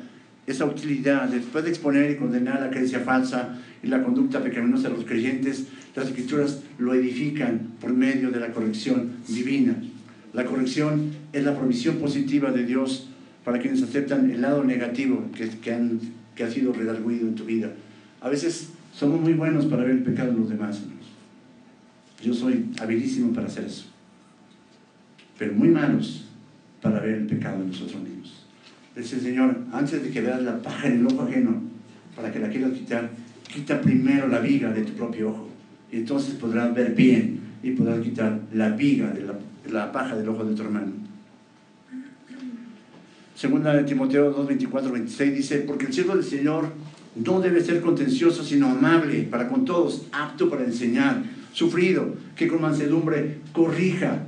esa 0.52 0.66
utilidad. 0.66 1.28
Después 1.30 1.64
de 1.64 1.70
exponer 1.70 2.12
y 2.12 2.18
condenar 2.18 2.62
la 2.62 2.70
creencia 2.70 3.00
falsa 3.00 3.60
y 3.82 3.88
la 3.88 4.04
conducta 4.04 4.44
pecaminosa 4.44 4.90
de 4.90 4.96
los 4.96 5.06
creyentes, 5.06 5.68
las 5.96 6.08
escrituras 6.08 6.62
lo 6.78 6.94
edifican 6.94 7.72
por 7.80 7.94
medio 7.94 8.32
de 8.32 8.40
la 8.40 8.52
corrección 8.52 9.14
divina. 9.28 9.76
La 10.34 10.46
corrección 10.46 11.12
es 11.34 11.44
la 11.44 11.58
provisión 11.58 11.98
positiva 11.98 12.52
de 12.52 12.66
Dios 12.66 13.10
para 13.44 13.60
quienes 13.60 13.82
aceptan 13.82 14.30
el 14.32 14.42
lado 14.42 14.64
negativo 14.64 15.26
que, 15.36 15.74
han, 15.74 16.00
que 16.36 16.44
ha 16.44 16.52
sido 16.52 16.74
redarguido 16.74 17.28
en 17.28 17.36
tu 17.36 17.46
vida. 17.46 17.74
A 18.22 18.30
veces 18.30 18.70
somos 18.94 19.20
muy 19.20 19.34
buenos 19.34 19.66
para 19.66 19.84
ver 19.84 19.92
el 19.92 20.04
pecado 20.04 20.32
en 20.32 20.40
los 20.40 20.50
demás, 20.50 20.82
Yo 22.24 22.34
soy 22.34 22.70
habilísimo 22.80 23.34
para 23.34 23.48
hacer 23.48 23.66
eso. 23.66 23.86
Pero 25.38 25.54
muy 25.54 25.70
malos 25.70 26.26
para 26.82 27.00
ver 27.00 27.16
el 27.16 27.26
pecado 27.26 27.62
en 27.62 27.70
nosotros 27.70 28.02
mismos. 28.04 28.41
Dice 28.96 29.16
el 29.16 29.22
Señor, 29.22 29.58
antes 29.72 30.04
de 30.04 30.10
que 30.10 30.22
veas 30.22 30.42
la 30.42 30.62
paja 30.62 30.88
en 30.88 31.00
el 31.00 31.08
ojo 31.08 31.24
ajeno, 31.24 31.62
para 32.16 32.32
que 32.32 32.40
la 32.40 32.50
quieras 32.50 32.72
quitar, 32.72 33.10
quita 33.48 33.80
primero 33.80 34.28
la 34.28 34.40
viga 34.40 34.72
de 34.72 34.82
tu 34.82 34.94
propio 34.94 35.30
ojo. 35.30 35.50
Y 35.92 35.98
entonces 35.98 36.36
podrás 36.36 36.74
ver 36.74 36.94
bien 36.94 37.40
y 37.64 37.72
podrás 37.72 38.02
quitar 38.02 38.40
la 38.54 38.70
viga 38.70 39.12
de 39.12 39.22
la, 39.22 39.34
de 39.34 39.72
la 39.72 39.92
paja 39.92 40.16
del 40.16 40.28
ojo 40.28 40.44
de 40.44 40.56
tu 40.56 40.64
hermano. 40.64 40.92
Segunda 43.36 43.74
de 43.74 43.84
Timoteo 43.84 44.32
2, 44.32 44.48
24, 44.48 44.92
26 44.92 45.36
dice, 45.36 45.58
porque 45.60 45.86
el 45.86 45.94
siervo 45.94 46.16
del 46.16 46.24
Señor 46.24 46.70
no 47.16 47.42
debe 47.42 47.62
ser 47.62 47.82
contencioso, 47.82 48.44
sino 48.44 48.70
amable 48.70 49.24
para 49.24 49.48
con 49.48 49.66
todos, 49.66 50.08
apto 50.12 50.50
para 50.50 50.64
enseñar, 50.64 51.24
sufrido, 51.54 52.16
que 52.36 52.48
con 52.48 52.62
mansedumbre 52.62 53.40
corrija 53.52 54.24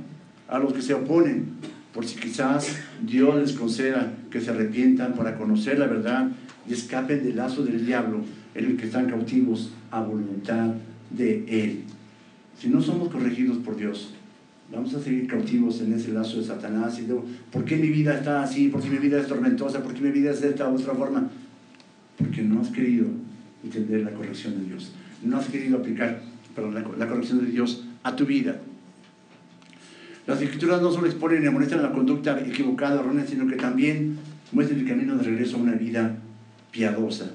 a 0.48 0.58
los 0.58 0.72
que 0.72 0.82
se 0.82 0.94
oponen, 0.94 1.46
por 1.94 2.04
si 2.04 2.18
quizás 2.18 2.76
Dios 3.06 3.36
les 3.36 3.52
conceda 3.52 4.12
que 4.30 4.40
se 4.40 4.50
arrepientan 4.50 5.14
para 5.14 5.36
conocer 5.36 5.78
la 5.78 5.86
verdad 5.86 6.28
y 6.68 6.72
escapen 6.72 7.22
del 7.22 7.36
lazo 7.36 7.64
del 7.64 7.86
diablo 7.86 8.24
en 8.54 8.64
el 8.64 8.76
que 8.76 8.86
están 8.86 9.08
cautivos 9.08 9.72
a 9.90 10.02
voluntad 10.02 10.74
de 11.10 11.44
Él. 11.46 11.84
Si 12.58 12.68
no 12.68 12.80
somos 12.82 13.10
corregidos 13.10 13.58
por 13.58 13.76
Dios, 13.76 14.12
vamos 14.72 14.94
a 14.94 15.00
seguir 15.00 15.28
cautivos 15.28 15.80
en 15.80 15.92
ese 15.92 16.12
lazo 16.12 16.38
de 16.38 16.44
Satanás 16.44 16.98
y 16.98 17.06
¿por 17.52 17.64
qué 17.64 17.76
mi 17.76 17.88
vida 17.88 18.16
está 18.16 18.42
así? 18.42 18.68
¿Por 18.68 18.82
qué 18.82 18.90
mi 18.90 18.98
vida 18.98 19.20
es 19.20 19.28
tormentosa? 19.28 19.82
¿Por 19.82 19.94
qué 19.94 20.00
mi 20.00 20.10
vida 20.10 20.32
es 20.32 20.40
de 20.40 20.48
esta 20.48 20.68
otra 20.68 20.94
forma? 20.94 21.30
porque 22.18 22.42
no 22.42 22.60
has 22.60 22.68
querido 22.68 23.06
entender 23.62 24.02
la 24.02 24.12
corrección 24.12 24.58
de 24.58 24.66
Dios. 24.66 24.92
No 25.22 25.38
has 25.38 25.48
querido 25.48 25.78
aplicar 25.78 26.22
la, 26.56 27.08
corrección 27.08 27.44
de 27.44 27.50
Dios 27.50 27.84
a 28.02 28.14
tu 28.14 28.26
vida. 28.26 28.60
Las 30.26 30.40
escrituras 30.40 30.80
no 30.80 30.90
solo 30.90 31.06
exponen 31.06 31.42
y 31.42 31.46
amonestan 31.46 31.82
la 31.82 31.92
conducta 31.92 32.40
equivocada, 32.40 33.00
errónea, 33.00 33.26
sino 33.26 33.46
que 33.46 33.56
también 33.56 34.16
muestran 34.52 34.80
el 34.80 34.88
camino 34.88 35.16
de 35.16 35.22
regreso 35.22 35.56
a 35.56 35.60
una 35.60 35.72
vida 35.72 36.16
piadosa. 36.70 37.30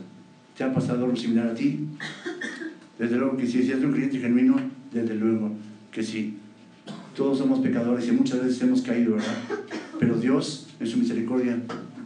¿Te 0.57 0.63
ha 0.63 0.73
pasado 0.73 1.05
algo 1.05 1.15
similar 1.15 1.49
a 1.49 1.53
ti? 1.53 1.87
Desde 2.97 3.15
luego 3.15 3.37
que 3.37 3.45
sí, 3.45 3.61
si 3.61 3.71
eres 3.71 3.83
un 3.83 3.93
cliente 3.93 4.17
genuino, 4.17 4.59
desde 4.91 5.13
luego 5.13 5.51
que 5.91 6.01
sí. 6.01 6.37
Todos 7.15 7.37
somos 7.37 7.59
pecadores 7.59 8.07
y 8.07 8.11
muchas 8.11 8.43
veces 8.43 8.61
hemos 8.63 8.81
caído, 8.81 9.15
¿verdad? 9.15 9.35
Pero 9.99 10.17
Dios, 10.17 10.69
en 10.79 10.87
su 10.87 10.97
misericordia, 10.97 11.59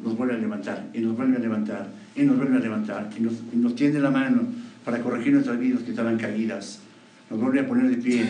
nos 0.04 0.18
vuelve 0.18 0.34
a 0.34 0.38
levantar 0.38 0.90
y 0.94 1.00
nos 1.00 1.16
vuelve 1.16 1.38
a 1.38 1.40
levantar 1.40 1.90
y 2.16 2.24
nos 2.24 2.38
vuelve 2.38 2.58
a 2.58 2.60
levantar 2.60 3.10
y 3.18 3.22
nos, 3.22 3.34
nos 3.54 3.76
tiende 3.76 4.00
la 4.00 4.12
mano 4.12 4.42
para 4.84 5.02
corregir 5.02 5.32
nuestras 5.32 5.58
vidas 5.60 5.82
que 5.84 5.92
estaban 5.92 6.18
caídas. 6.18 6.82
Nos 7.30 7.40
vuelve 7.40 7.62
a 7.62 7.68
poner 7.68 7.90
de 7.90 7.98
pie 7.98 8.26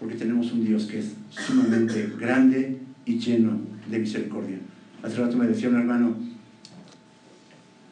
porque 0.00 0.14
tenemos 0.14 0.50
un 0.52 0.64
Dios 0.64 0.86
que 0.86 0.98
es 0.98 1.12
sumamente 1.28 2.14
grande 2.18 2.78
y 3.04 3.18
lleno 3.18 3.60
de 3.88 3.98
misericordia. 3.98 4.56
Hace 5.02 5.18
rato 5.18 5.36
me 5.36 5.46
decía 5.46 5.68
un 5.68 5.76
hermano, 5.76 6.16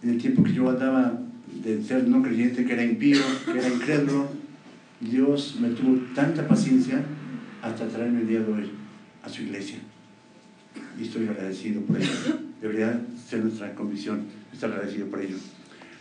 en 0.02 0.10
el 0.10 0.18
tiempo 0.18 0.42
que 0.42 0.54
yo 0.54 0.70
andaba 0.70 1.20
de 1.62 1.82
ser 1.82 2.08
no 2.08 2.22
creyente, 2.22 2.64
que 2.64 2.72
era 2.72 2.84
impío, 2.84 3.20
que 3.44 3.58
era 3.58 3.68
incrédulo, 3.68 4.28
Dios 5.00 5.58
me 5.60 5.68
tuvo 5.70 5.98
tanta 6.14 6.48
paciencia 6.48 7.02
hasta 7.62 7.86
traerme 7.86 8.22
el 8.22 8.28
día 8.28 8.40
de 8.40 8.52
hoy 8.52 8.70
a 9.22 9.28
su 9.28 9.42
iglesia. 9.42 9.78
Y 10.98 11.02
estoy 11.02 11.28
agradecido 11.28 11.82
por 11.82 11.98
ello. 11.98 12.08
Debería 12.62 13.00
ser 13.28 13.44
nuestra 13.44 13.74
convicción 13.74 14.22
estar 14.52 14.70
agradecido 14.70 15.06
por 15.08 15.20
ello. 15.20 15.36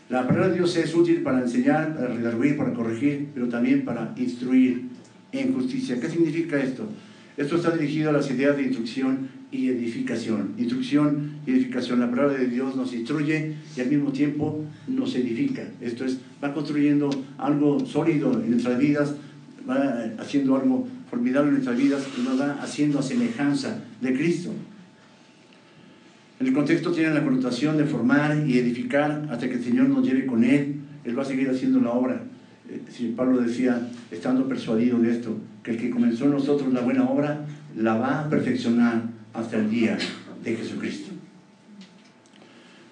La 0.09 0.25
palabra 0.25 0.49
de 0.49 0.55
Dios 0.55 0.75
es 0.77 0.95
útil 0.95 1.21
para 1.21 1.41
enseñar, 1.41 1.95
para 1.95 2.07
redarguir, 2.07 2.55
para 2.55 2.73
corregir, 2.73 3.27
pero 3.33 3.49
también 3.49 3.83
para 3.83 4.13
instruir 4.15 4.96
en 5.31 5.53
justicia. 5.53 5.99
¿Qué 5.99 6.09
significa 6.09 6.57
esto? 6.61 6.87
Esto 7.37 7.57
está 7.57 7.71
dirigido 7.71 8.09
a 8.09 8.13
las 8.13 8.29
ideas 8.31 8.57
de 8.57 8.63
instrucción 8.63 9.29
y 9.51 9.67
edificación. 9.67 10.53
Instrucción 10.57 11.33
y 11.45 11.51
edificación. 11.51 11.99
La 11.99 12.09
palabra 12.09 12.33
de 12.37 12.47
Dios 12.47 12.75
nos 12.75 12.93
instruye 12.93 13.55
y 13.75 13.81
al 13.81 13.89
mismo 13.89 14.11
tiempo 14.11 14.65
nos 14.87 15.15
edifica. 15.15 15.63
Esto 15.79 16.05
es, 16.05 16.17
va 16.43 16.53
construyendo 16.53 17.09
algo 17.37 17.85
sólido 17.85 18.33
en 18.33 18.51
nuestras 18.51 18.79
vidas, 18.79 19.15
va 19.69 20.05
haciendo 20.19 20.55
algo 20.55 20.87
formidable 21.09 21.49
en 21.49 21.53
nuestras 21.55 21.77
vidas 21.77 22.07
y 22.17 22.21
nos 22.21 22.39
va 22.39 22.53
haciendo 22.61 22.99
a 22.99 23.03
semejanza 23.03 23.83
de 24.01 24.13
Cristo. 24.15 24.51
En 26.39 26.47
el 26.47 26.53
contexto 26.53 26.91
tiene 26.91 27.13
la 27.13 27.23
connotación 27.23 27.77
de 27.77 27.85
formar 27.85 28.47
y 28.47 28.59
edificar 28.59 29.27
hasta 29.31 29.47
que 29.47 29.55
el 29.55 29.63
Señor 29.63 29.89
nos 29.89 30.05
lleve 30.05 30.25
con 30.25 30.43
Él. 30.43 30.75
Él 31.03 31.17
va 31.17 31.23
a 31.23 31.25
seguir 31.25 31.49
haciendo 31.49 31.79
la 31.79 31.91
obra. 31.91 32.23
Eh, 32.69 32.81
si 32.91 33.09
Pablo 33.09 33.41
decía, 33.41 33.89
estando 34.11 34.47
persuadido 34.47 34.99
de 34.99 35.11
esto, 35.11 35.37
que 35.63 35.71
el 35.71 35.77
que 35.77 35.89
comenzó 35.89 36.25
en 36.25 36.31
nosotros 36.31 36.73
la 36.73 36.81
buena 36.81 37.09
obra, 37.09 37.45
la 37.75 37.95
va 37.95 38.21
a 38.21 38.29
perfeccionar 38.29 39.03
hasta 39.33 39.57
el 39.57 39.69
día 39.69 39.97
de 40.43 40.55
Jesucristo. 40.55 41.11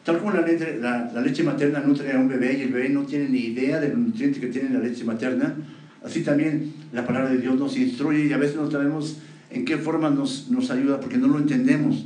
Tal 0.03 0.19
como 0.19 0.32
la 0.34 1.21
leche, 1.21 1.43
materna 1.43 1.80
nutre 1.80 2.13
a 2.13 2.19
un 2.19 2.28
bebé 2.28 2.59
y 2.59 2.61
el 2.61 2.69
bebé 2.71 2.89
no 2.89 3.03
tiene 3.03 3.28
ni 3.28 3.39
idea 3.39 3.80
de 3.80 3.89
los 3.89 3.97
nutrientes 3.97 4.39
que 4.39 4.47
tiene 4.47 4.69
la 4.69 4.80
leche 4.80 5.03
materna, 5.03 5.55
así 6.03 6.21
también 6.21 6.73
la 6.93 7.07
palabra 7.07 7.32
de 7.32 7.39
Dios 7.39 7.55
nos 7.55 7.76
instruye 7.76 8.28
y 8.28 8.34
a 8.34 8.38
veces 8.38 8.55
no 8.55 8.69
sabemos 8.69 9.17
en 9.49 9.65
qué 9.65 9.78
forma 9.78 10.11
nos, 10.11 10.51
nos 10.51 10.69
ayuda 10.69 10.99
porque 10.99 11.17
no 11.17 11.28
lo 11.28 11.39
entendemos. 11.39 12.05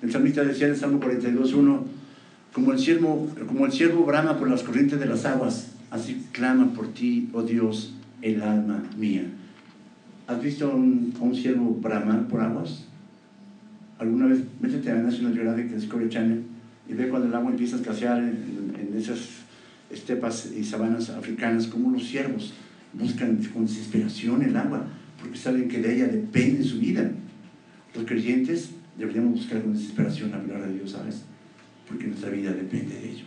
El 0.00 0.12
salmista 0.12 0.44
decía 0.44 0.66
en 0.66 0.74
el 0.74 0.78
Salmo 0.78 1.00
42.1, 1.00 1.82
como 2.52 2.72
como 3.46 3.66
el 3.66 3.72
siervo 3.72 4.04
brama 4.04 4.38
por 4.38 4.48
las 4.48 4.62
corrientes 4.62 5.00
de 5.00 5.06
las 5.06 5.24
aguas, 5.24 5.72
así 5.90 6.26
clama 6.32 6.72
por 6.72 6.92
ti, 6.94 7.28
oh 7.32 7.42
Dios, 7.42 7.94
el 8.22 8.42
alma 8.42 8.82
mía. 8.96 9.24
¿Has 10.26 10.42
visto 10.42 10.70
a 10.70 10.74
un, 10.74 11.12
a 11.18 11.22
un 11.22 11.34
siervo 11.34 11.74
bramar 11.74 12.28
por 12.28 12.40
aguas? 12.40 12.84
¿Alguna 13.98 14.26
vez 14.26 14.40
métete 14.60 14.90
a 14.90 14.94
National 14.94 15.34
Geographic 15.34 15.74
Discovery 15.74 16.08
Channel 16.08 16.42
y 16.88 16.94
ve 16.94 17.08
cuando 17.08 17.28
el 17.28 17.34
agua 17.34 17.50
empieza 17.50 17.76
a 17.76 17.80
escasear 17.80 18.18
en, 18.18 18.74
en 18.78 18.96
esas 18.96 19.18
estepas 19.90 20.52
y 20.56 20.64
sabanas 20.64 21.10
africanas, 21.10 21.66
como 21.66 21.90
los 21.90 22.06
siervos 22.06 22.54
buscan 22.92 23.36
con 23.52 23.66
desesperación 23.66 24.42
el 24.42 24.56
agua, 24.56 24.86
porque 25.20 25.36
saben 25.36 25.68
que 25.68 25.80
de 25.80 25.94
ella 25.96 26.06
depende 26.06 26.62
su 26.64 26.78
vida. 26.78 27.10
Los 27.94 28.04
creyentes 28.04 28.70
deberíamos 28.96 29.32
buscar 29.32 29.62
con 29.62 29.72
desesperación 29.72 30.30
la 30.30 30.40
palabra 30.40 30.68
de 30.68 30.74
Dios, 30.74 30.92
¿sabes? 30.92 31.22
Porque 31.88 32.06
nuestra 32.06 32.30
vida 32.30 32.52
depende 32.52 32.94
de 32.94 33.10
ello. 33.10 33.24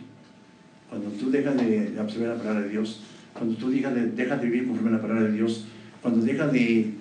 Cuando 0.93 1.09
tú 1.09 1.31
dejas 1.31 1.57
de, 1.57 1.95
absorber 1.99 2.29
la 2.29 2.35
palabra 2.35 2.61
de 2.61 2.69
Dios, 2.69 3.01
cuando 3.33 3.55
tú 3.55 3.71
dejas 3.71 3.95
de, 3.95 4.11
dejas 4.11 4.39
de 4.39 4.45
vivir 4.47 4.67
conforme 4.67 4.89
a 4.89 4.93
la 4.93 5.01
palabra 5.01 5.23
de 5.23 5.31
Dios, 5.31 5.65
cuando 6.03 6.23
dejas 6.23 6.53
de, 6.53 6.91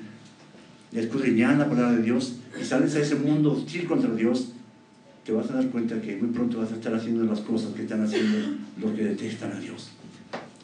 de 0.92 1.00
escudriñar 1.00 1.58
la 1.58 1.68
palabra 1.68 1.92
de 1.96 2.02
Dios 2.02 2.38
y 2.58 2.64
sales 2.64 2.96
a 2.96 3.00
ese 3.00 3.16
mundo 3.16 3.52
hostil 3.52 3.86
contra 3.86 4.14
Dios, 4.14 4.52
te 5.26 5.32
vas 5.32 5.50
a 5.50 5.56
dar 5.56 5.66
cuenta 5.66 6.00
que 6.00 6.16
muy 6.16 6.30
pronto 6.30 6.60
vas 6.60 6.72
a 6.72 6.76
estar 6.76 6.94
haciendo 6.94 7.24
las 7.24 7.40
cosas 7.40 7.74
que 7.74 7.82
están 7.82 8.02
haciendo 8.02 8.38
los 8.80 8.92
que 8.92 9.04
detestan 9.04 9.52
a 9.52 9.60
Dios. 9.60 9.90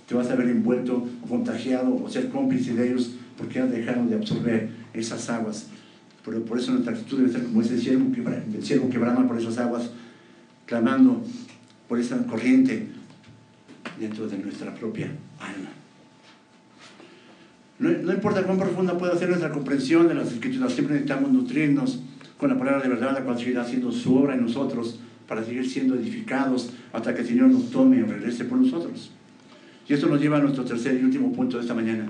Te 0.07 0.15
vas 0.15 0.31
a 0.31 0.35
ver 0.35 0.49
envuelto, 0.49 1.07
contagiado 1.29 2.03
o 2.03 2.09
ser 2.09 2.31
cómplice 2.31 2.73
de 2.73 2.89
ellos 2.89 3.11
porque 3.37 3.61
has 3.61 3.71
dejado 3.71 4.07
de 4.07 4.15
absorber 4.15 4.71
esas 4.95 5.29
aguas 5.29 5.67
pero 6.25 6.45
por 6.45 6.59
eso 6.59 6.73
nuestra 6.73 6.93
actitud 6.93 7.19
debe 7.19 7.33
ser 7.33 7.45
como 7.45 7.63
ese 7.63 7.79
siervo 7.79 8.13
que, 8.13 8.21
por 8.21 9.39
esas 9.39 9.57
aguas, 9.57 9.91
clamando 10.67 11.23
por 11.89 11.99
esa 11.99 12.19
corriente 12.27 12.87
dentro 13.99 14.29
de 14.29 14.39
nuestra 14.39 14.75
propia 14.75 15.07
alma. 15.39 15.71
No, 17.79 18.13
importa 18.13 18.43
cuán 18.43 18.59
profunda 18.59 18.99
pueda 18.99 19.17
ser 19.17 19.29
nuestra 19.29 19.51
comprensión 19.51 20.09
de 20.09 20.15
las 20.15 20.33
escrituras, 20.33 20.73
siempre 20.73 20.95
necesitamos 20.95 21.31
nutrirnos 21.31 22.01
con 22.37 22.51
la 22.51 22.59
palabra 22.59 22.83
de 22.83 22.89
verdad, 22.89 23.13
la 23.15 23.23
cual 23.23 23.39
seguirá 23.39 23.63
haciendo 23.63 23.93
su 23.93 24.17
obra 24.17 24.35
en 24.35 24.43
nosotros 24.43 24.99
para 25.29 25.45
seguir 25.45 25.69
siendo 25.69 25.95
edificados 25.95 26.73
hasta 26.93 27.15
que 27.15 27.21
el 27.21 27.27
Señor 27.27 27.49
nos 27.51 27.71
tome 27.71 28.03
o 28.03 28.07
regrese 28.07 28.45
por 28.45 28.59
nosotros. 28.59 29.13
Y 29.89 29.93
esto 29.93 30.09
nos 30.09 30.21
lleva 30.21 30.39
a 30.39 30.41
nuestro 30.41 30.65
tercer 30.65 30.99
y 31.01 31.05
último 31.05 31.33
punto 31.33 31.57
de 31.57 31.63
esta 31.63 31.75
mañana. 31.75 32.09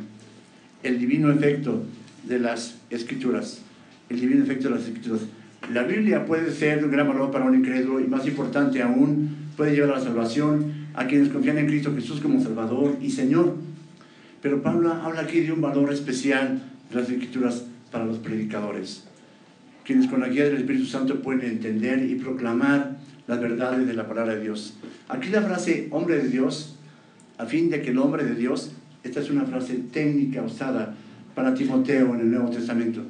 El 0.83 0.99
divino 0.99 1.31
efecto 1.31 1.85
de 2.25 2.39
las 2.39 2.79
escrituras. 2.91 3.61
El 4.09 4.21
divino 4.21 4.43
efecto 4.43 4.69
de 4.69 4.75
las 4.77 4.85
escrituras. 4.85 5.21
La 5.73 5.83
Biblia 5.83 6.25
puede 6.25 6.51
ser 6.53 6.85
un 6.85 6.91
gran 6.91 7.09
valor 7.09 7.31
para 7.31 7.45
un 7.45 7.55
incrédulo 7.55 8.01
y 8.01 8.05
más 8.05 8.27
importante 8.27 8.83
aún, 8.83 9.37
puede 9.57 9.73
llevar 9.75 9.91
a 9.91 9.99
la 9.99 10.05
salvación 10.05 10.78
a 10.99 11.07
quienes 11.07 11.29
confían 11.29 11.59
en 11.59 11.69
Cristo 11.69 11.95
Jesús 11.95 12.21
como 12.21 12.43
Salvador 12.43 12.99
y 13.01 13.11
Señor. 13.11 13.55
Pero 14.43 14.63
Pablo 14.65 14.93
habla 14.93 15.21
aquí 15.21 15.41
de 15.41 15.53
un 15.53 15.61
valor 15.61 15.93
especial 15.93 16.61
de 16.91 17.01
las 17.01 17.09
escrituras 17.09 17.67
para 17.93 18.05
los 18.05 18.19
predicadores, 18.19 19.05
quienes 19.85 20.09
con 20.09 20.21
la 20.21 20.29
guía 20.29 20.47
del 20.47 20.57
Espíritu 20.57 20.87
Santo 20.87 21.23
pueden 21.23 21.43
entender 21.43 22.05
y 22.05 22.17
proclamar 22.17 22.97
las 23.29 23.41
verdades 23.41 23.87
de 23.87 23.95
la 23.95 24.09
palabra 24.09 24.35
de 24.35 24.43
Dios. 24.43 24.75
Aquí 25.09 25.29
la 25.29 25.43
frase 25.43 25.87
hombre 25.93 26.17
de 26.17 26.31
Dios, 26.31 26.75
a 27.39 27.47
fin 27.47 27.71
de 27.71 27.81
que 27.81 27.91
el 27.91 27.99
hombre 27.99 28.25
de 28.25 28.35
Dios, 28.35 28.73
esta 29.05 29.21
es 29.21 29.31
una 29.31 29.45
frase 29.45 29.75
técnica 29.93 30.43
usada 30.43 30.97
para 31.37 31.55
Timoteo 31.55 32.13
en 32.17 32.21
el 32.23 32.31
Nuevo 32.33 32.51
Testamento. 32.51 33.03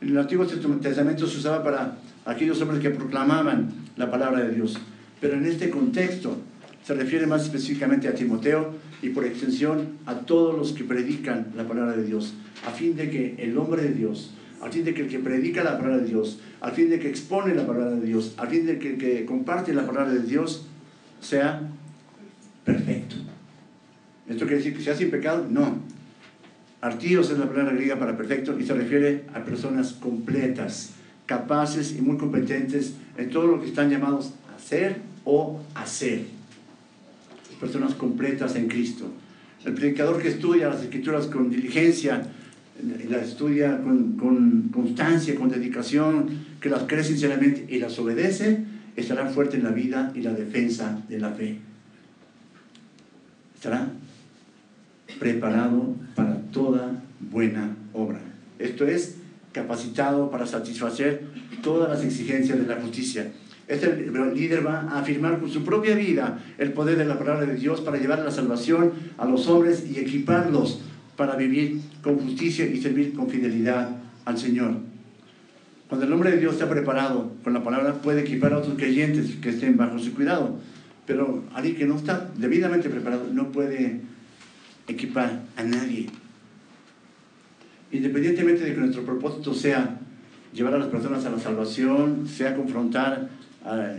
En 0.00 0.08
el 0.08 0.16
Antiguo 0.16 0.46
Testamento 0.46 1.26
se 1.26 1.36
usaba 1.36 1.62
para 1.62 1.98
aquellos 2.24 2.58
hombres 2.62 2.80
que 2.80 2.88
proclamaban 2.88 3.68
la 3.96 4.10
palabra 4.10 4.42
de 4.42 4.54
Dios. 4.54 4.78
Pero 5.20 5.34
en 5.34 5.44
este 5.44 5.68
contexto 5.68 6.38
se 6.86 6.94
refiere 6.94 7.26
más 7.26 7.42
específicamente 7.42 8.06
a 8.06 8.14
Timoteo 8.14 8.72
y 9.02 9.08
por 9.08 9.24
extensión 9.24 9.98
a 10.06 10.20
todos 10.20 10.56
los 10.56 10.72
que 10.72 10.84
predican 10.84 11.48
la 11.56 11.66
palabra 11.66 11.96
de 11.96 12.04
Dios, 12.04 12.34
a 12.64 12.70
fin 12.70 12.94
de 12.94 13.10
que 13.10 13.34
el 13.38 13.58
hombre 13.58 13.82
de 13.82 13.92
Dios, 13.92 14.34
a 14.60 14.70
fin 14.70 14.84
de 14.84 14.94
que 14.94 15.02
el 15.02 15.08
que 15.08 15.18
predica 15.18 15.64
la 15.64 15.78
palabra 15.78 15.98
de 15.98 16.06
Dios, 16.06 16.38
a 16.60 16.70
fin 16.70 16.88
de 16.88 17.00
que 17.00 17.08
expone 17.08 17.56
la 17.56 17.66
palabra 17.66 17.90
de 17.96 18.06
Dios, 18.06 18.34
a 18.36 18.46
fin 18.46 18.66
de 18.66 18.78
que 18.78 18.90
el 18.90 18.98
que 18.98 19.24
comparte 19.24 19.74
la 19.74 19.84
palabra 19.84 20.12
de 20.12 20.20
Dios 20.20 20.66
sea 21.20 21.60
perfecto. 22.64 23.16
¿Esto 24.28 24.46
quiere 24.46 24.58
decir 24.58 24.76
que 24.76 24.84
sea 24.84 24.94
sin 24.94 25.10
pecado? 25.10 25.44
No. 25.50 25.80
Artíos 26.80 27.30
es 27.30 27.38
la 27.38 27.48
palabra 27.48 27.72
griega 27.72 27.98
para 27.98 28.16
perfecto 28.16 28.56
y 28.60 28.64
se 28.64 28.74
refiere 28.74 29.24
a 29.34 29.44
personas 29.44 29.92
completas, 29.92 30.92
capaces 31.26 31.96
y 31.96 32.00
muy 32.00 32.16
competentes 32.16 32.94
en 33.16 33.28
todo 33.30 33.48
lo 33.48 33.60
que 33.60 33.66
están 33.66 33.90
llamados 33.90 34.34
a 34.52 34.54
hacer 34.54 34.98
o 35.24 35.60
hacer. 35.74 36.35
Personas 37.60 37.94
completas 37.94 38.56
en 38.56 38.68
Cristo. 38.68 39.10
El 39.64 39.74
predicador 39.74 40.20
que 40.20 40.28
estudia 40.28 40.68
las 40.68 40.82
escrituras 40.82 41.26
con 41.26 41.50
diligencia, 41.50 42.22
las 43.08 43.28
estudia 43.28 43.80
con, 43.82 44.12
con 44.12 44.68
constancia, 44.68 45.34
con 45.34 45.48
dedicación, 45.48 46.28
que 46.60 46.68
las 46.68 46.82
cree 46.84 47.02
sinceramente 47.02 47.66
y 47.68 47.78
las 47.78 47.98
obedece, 47.98 48.64
estará 48.96 49.26
fuerte 49.26 49.56
en 49.56 49.64
la 49.64 49.70
vida 49.70 50.12
y 50.14 50.20
la 50.20 50.32
defensa 50.32 51.02
de 51.08 51.18
la 51.18 51.30
fe. 51.30 51.58
Estará 53.54 53.88
preparado 55.18 55.94
para 56.14 56.40
toda 56.52 57.02
buena 57.30 57.74
obra. 57.92 58.20
Esto 58.58 58.86
es 58.86 59.16
capacitado 59.52 60.30
para 60.30 60.46
satisfacer 60.46 61.24
todas 61.62 61.88
las 61.88 62.04
exigencias 62.04 62.58
de 62.58 62.66
la 62.66 62.80
justicia. 62.80 63.32
Este 63.68 63.96
líder 64.34 64.64
va 64.64 64.82
a 64.82 65.00
afirmar 65.00 65.40
con 65.40 65.50
su 65.50 65.64
propia 65.64 65.96
vida 65.96 66.38
el 66.58 66.72
poder 66.72 66.98
de 66.98 67.04
la 67.04 67.18
palabra 67.18 67.46
de 67.46 67.56
Dios 67.56 67.80
para 67.80 67.98
llevar 67.98 68.20
la 68.20 68.30
salvación 68.30 68.92
a 69.18 69.26
los 69.26 69.48
hombres 69.48 69.84
y 69.90 69.98
equiparlos 69.98 70.82
para 71.16 71.34
vivir 71.34 71.80
con 72.02 72.18
justicia 72.18 72.66
y 72.66 72.80
servir 72.80 73.14
con 73.14 73.28
fidelidad 73.28 73.90
al 74.24 74.38
Señor. 74.38 74.74
Cuando 75.88 76.06
el 76.06 76.12
hombre 76.12 76.32
de 76.32 76.38
Dios 76.38 76.54
está 76.54 76.68
preparado 76.68 77.32
con 77.42 77.54
la 77.54 77.64
palabra, 77.64 77.94
puede 77.94 78.20
equipar 78.20 78.52
a 78.52 78.58
otros 78.58 78.74
creyentes 78.76 79.36
que 79.36 79.50
estén 79.50 79.76
bajo 79.76 79.98
su 79.98 80.14
cuidado. 80.14 80.58
Pero 81.06 81.44
alguien 81.54 81.76
que 81.76 81.86
no 81.86 81.96
está 81.96 82.28
debidamente 82.36 82.88
preparado 82.88 83.28
no 83.32 83.52
puede 83.52 84.00
equipar 84.88 85.42
a 85.56 85.62
nadie. 85.62 86.08
Independientemente 87.92 88.64
de 88.64 88.74
que 88.74 88.80
nuestro 88.80 89.04
propósito 89.04 89.54
sea 89.54 90.00
llevar 90.52 90.74
a 90.74 90.78
las 90.78 90.88
personas 90.88 91.24
a 91.24 91.30
la 91.30 91.38
salvación, 91.38 92.26
sea 92.26 92.56
confrontar, 92.56 93.28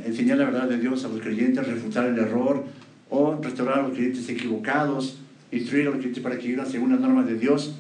enseñar 0.06 0.38
la 0.38 0.46
verdad 0.46 0.70
de 0.70 0.78
Dios 0.78 1.04
a 1.06 1.10
los 1.10 1.22
creyentes, 1.22 1.68
refutar 1.68 2.08
el 2.08 2.18
error 2.18 2.66
o 3.10 3.40
restaurar 3.42 3.80
a 3.80 3.82
los 3.84 3.92
creyentes 3.92 4.28
equivocados, 4.30 5.20
instruir 5.52 5.88
a 5.88 5.92
los 5.92 5.96
creyentes 5.96 6.24
para 6.24 6.38
que 6.38 6.48
vivan 6.48 6.66
según 6.66 6.92
las 6.92 7.00
normas 7.00 7.28
de 7.28 7.38
Dios, 7.38 7.76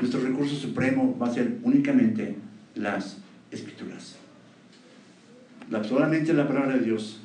nuestro 0.00 0.20
recurso 0.20 0.56
supremo 0.56 1.16
va 1.20 1.28
a 1.28 1.34
ser 1.34 1.58
únicamente 1.62 2.36
las 2.74 3.18
escrituras. 3.50 4.16
La, 5.70 5.82
solamente 5.84 6.32
la 6.34 6.46
palabra 6.48 6.76
de 6.76 6.84
Dios. 6.84 7.20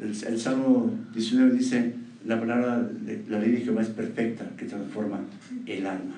El, 0.00 0.10
el 0.10 0.38
Salmo 0.38 0.92
19 1.14 1.52
dice, 1.52 1.94
la 2.26 2.38
palabra, 2.38 2.88
la 3.28 3.38
ley 3.38 3.52
de 3.52 3.60
Jehová 3.60 3.82
es 3.82 3.88
perfecta, 3.88 4.46
que 4.56 4.66
transforma 4.66 5.20
el 5.66 5.86
alma. 5.86 6.16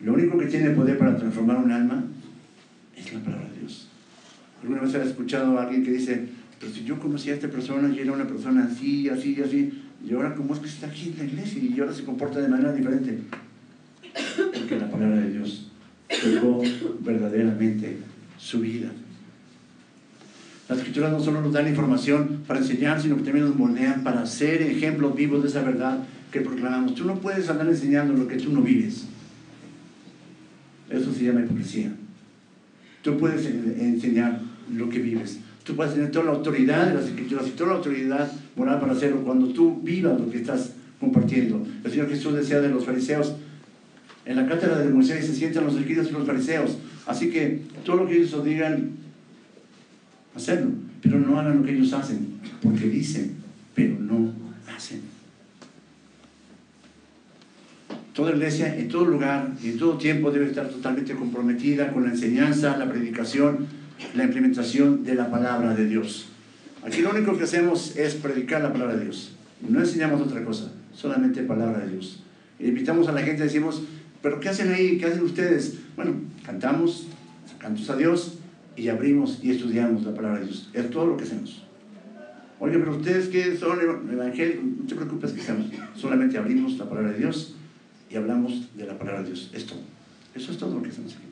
Lo 0.00 0.14
único 0.14 0.38
que 0.38 0.46
tiene 0.46 0.70
poder 0.70 0.98
para 0.98 1.16
transformar 1.16 1.58
un 1.58 1.70
alma 1.70 2.04
es 2.96 3.12
la 3.12 3.20
palabra 3.20 3.48
de 3.50 3.60
Dios. 3.60 3.88
¿Alguna 4.62 4.82
vez 4.82 4.94
has 4.94 5.06
escuchado 5.06 5.58
a 5.58 5.64
alguien 5.64 5.84
que 5.84 5.92
dice, 5.92 6.26
pero 6.58 6.72
si 6.72 6.84
yo 6.84 6.98
conocí 6.98 7.30
a 7.30 7.34
esta 7.34 7.48
persona 7.48 7.94
y 7.94 8.00
era 8.00 8.12
una 8.12 8.26
persona 8.26 8.64
así, 8.64 9.08
así, 9.08 9.40
así, 9.42 9.82
y 10.06 10.12
ahora 10.14 10.34
cómo 10.34 10.54
es 10.54 10.60
que 10.60 10.68
está 10.68 10.86
aquí 10.86 11.10
en 11.10 11.18
la 11.18 11.24
iglesia 11.24 11.62
y 11.62 11.80
ahora 11.80 11.92
se 11.92 12.04
comporta 12.04 12.40
de 12.40 12.48
manera 12.48 12.72
diferente? 12.72 13.18
Porque 14.54 14.78
la 14.78 14.90
palabra 14.90 15.16
de 15.16 15.32
Dios 15.32 15.70
tocó 16.08 16.62
verdaderamente 17.00 17.98
su 18.38 18.60
vida. 18.60 18.90
Las 20.68 20.78
escrituras 20.78 21.12
no 21.12 21.20
solo 21.20 21.40
nos 21.42 21.52
dan 21.52 21.68
información 21.68 22.42
para 22.46 22.60
enseñar, 22.60 23.00
sino 23.00 23.16
que 23.16 23.22
también 23.22 23.46
nos 23.46 23.56
moldean 23.56 24.02
para 24.02 24.26
ser 24.26 24.62
ejemplos 24.62 25.14
vivos 25.14 25.42
de 25.42 25.48
esa 25.48 25.62
verdad 25.62 26.04
que 26.32 26.40
proclamamos. 26.40 26.94
Tú 26.94 27.04
no 27.04 27.20
puedes 27.20 27.48
andar 27.48 27.68
enseñando 27.68 28.14
lo 28.14 28.26
que 28.26 28.36
tú 28.36 28.52
no 28.52 28.62
vives. 28.62 29.06
Eso 30.90 31.12
se 31.12 31.24
llama 31.24 31.42
hipocresía. 31.42 31.92
Tú 33.02 33.16
puedes 33.16 33.46
enseñar 33.46 34.40
lo 34.74 34.88
que 34.88 34.98
vives. 34.98 35.38
Tú 35.66 35.74
puedes 35.74 35.94
tener 35.94 36.12
toda 36.12 36.26
la 36.26 36.30
autoridad 36.30 36.86
de 36.86 36.94
las 36.94 37.06
escrituras 37.06 37.48
y 37.48 37.50
toda 37.50 37.70
la 37.70 37.76
autoridad 37.78 38.30
moral 38.54 38.78
para 38.78 38.92
hacerlo 38.92 39.24
cuando 39.24 39.48
tú 39.48 39.80
vivas 39.82 40.18
lo 40.18 40.30
que 40.30 40.38
estás 40.38 40.70
compartiendo. 41.00 41.66
El 41.82 41.90
Señor 41.90 42.08
Jesús 42.08 42.34
decía 42.34 42.60
de 42.60 42.68
los 42.68 42.84
fariseos, 42.84 43.34
en 44.24 44.36
la 44.36 44.46
cátedra 44.46 44.78
de 44.78 44.88
Moisés 44.90 45.26
se 45.26 45.34
sientan 45.34 45.64
los 45.64 45.74
escritos 45.74 46.08
y 46.08 46.12
los 46.12 46.24
fariseos. 46.24 46.78
Así 47.04 47.30
que 47.30 47.62
todo 47.84 47.96
lo 47.96 48.06
que 48.06 48.16
ellos 48.16 48.44
digan, 48.44 48.90
hacerlo, 50.36 50.70
pero 51.02 51.18
no 51.18 51.40
hagan 51.40 51.58
lo 51.58 51.64
que 51.64 51.72
ellos 51.72 51.92
hacen, 51.92 52.28
porque 52.62 52.86
dicen, 52.86 53.34
pero 53.74 53.98
no 53.98 54.32
hacen. 54.72 55.00
Toda 58.14 58.30
iglesia, 58.30 58.78
en 58.78 58.88
todo 58.88 59.04
lugar 59.04 59.50
y 59.62 59.70
en 59.70 59.78
todo 59.78 59.98
tiempo 59.98 60.30
debe 60.30 60.46
estar 60.46 60.68
totalmente 60.68 61.14
comprometida 61.14 61.92
con 61.92 62.04
la 62.04 62.10
enseñanza, 62.10 62.76
la 62.76 62.88
predicación, 62.88 63.66
la 64.14 64.24
implementación 64.24 65.04
de 65.04 65.14
la 65.14 65.30
palabra 65.30 65.74
de 65.74 65.86
Dios. 65.86 66.28
Aquí 66.84 67.02
lo 67.02 67.10
único 67.10 67.36
que 67.36 67.44
hacemos 67.44 67.96
es 67.96 68.14
predicar 68.14 68.62
la 68.62 68.72
palabra 68.72 68.96
de 68.96 69.04
Dios. 69.04 69.32
No 69.68 69.80
enseñamos 69.80 70.20
otra 70.20 70.44
cosa, 70.44 70.72
solamente 70.94 71.42
palabra 71.42 71.80
de 71.80 71.92
Dios. 71.92 72.22
invitamos 72.58 73.08
a 73.08 73.12
la 73.12 73.22
gente, 73.22 73.42
decimos, 73.42 73.82
pero 74.22 74.40
¿qué 74.40 74.48
hacen 74.48 74.72
ahí? 74.72 74.98
¿Qué 74.98 75.06
hacen 75.06 75.22
ustedes? 75.22 75.78
Bueno, 75.96 76.14
cantamos, 76.44 77.08
cantos 77.58 77.88
a 77.90 77.96
Dios, 77.96 78.38
y 78.76 78.88
abrimos 78.88 79.40
y 79.42 79.50
estudiamos 79.50 80.04
la 80.04 80.14
palabra 80.14 80.40
de 80.40 80.46
Dios. 80.46 80.70
Es 80.72 80.90
todo 80.90 81.06
lo 81.06 81.16
que 81.16 81.24
hacemos. 81.24 81.62
Oye, 82.58 82.78
pero 82.78 82.96
ustedes 82.96 83.28
que 83.28 83.56
son 83.56 83.78
evangélicos, 84.10 84.64
no 84.64 84.86
te 84.86 84.94
preocupes 84.94 85.32
que 85.32 85.40
hacemos. 85.40 85.66
Solamente 85.94 86.38
abrimos 86.38 86.78
la 86.78 86.88
palabra 86.88 87.12
de 87.12 87.18
Dios 87.18 87.54
y 88.10 88.16
hablamos 88.16 88.76
de 88.76 88.86
la 88.86 88.98
palabra 88.98 89.22
de 89.22 89.28
Dios. 89.28 89.50
Es 89.52 89.66
todo. 89.66 89.80
Eso 90.34 90.52
es 90.52 90.58
todo 90.58 90.74
lo 90.74 90.82
que 90.82 90.90
hacemos 90.90 91.14
aquí. 91.14 91.25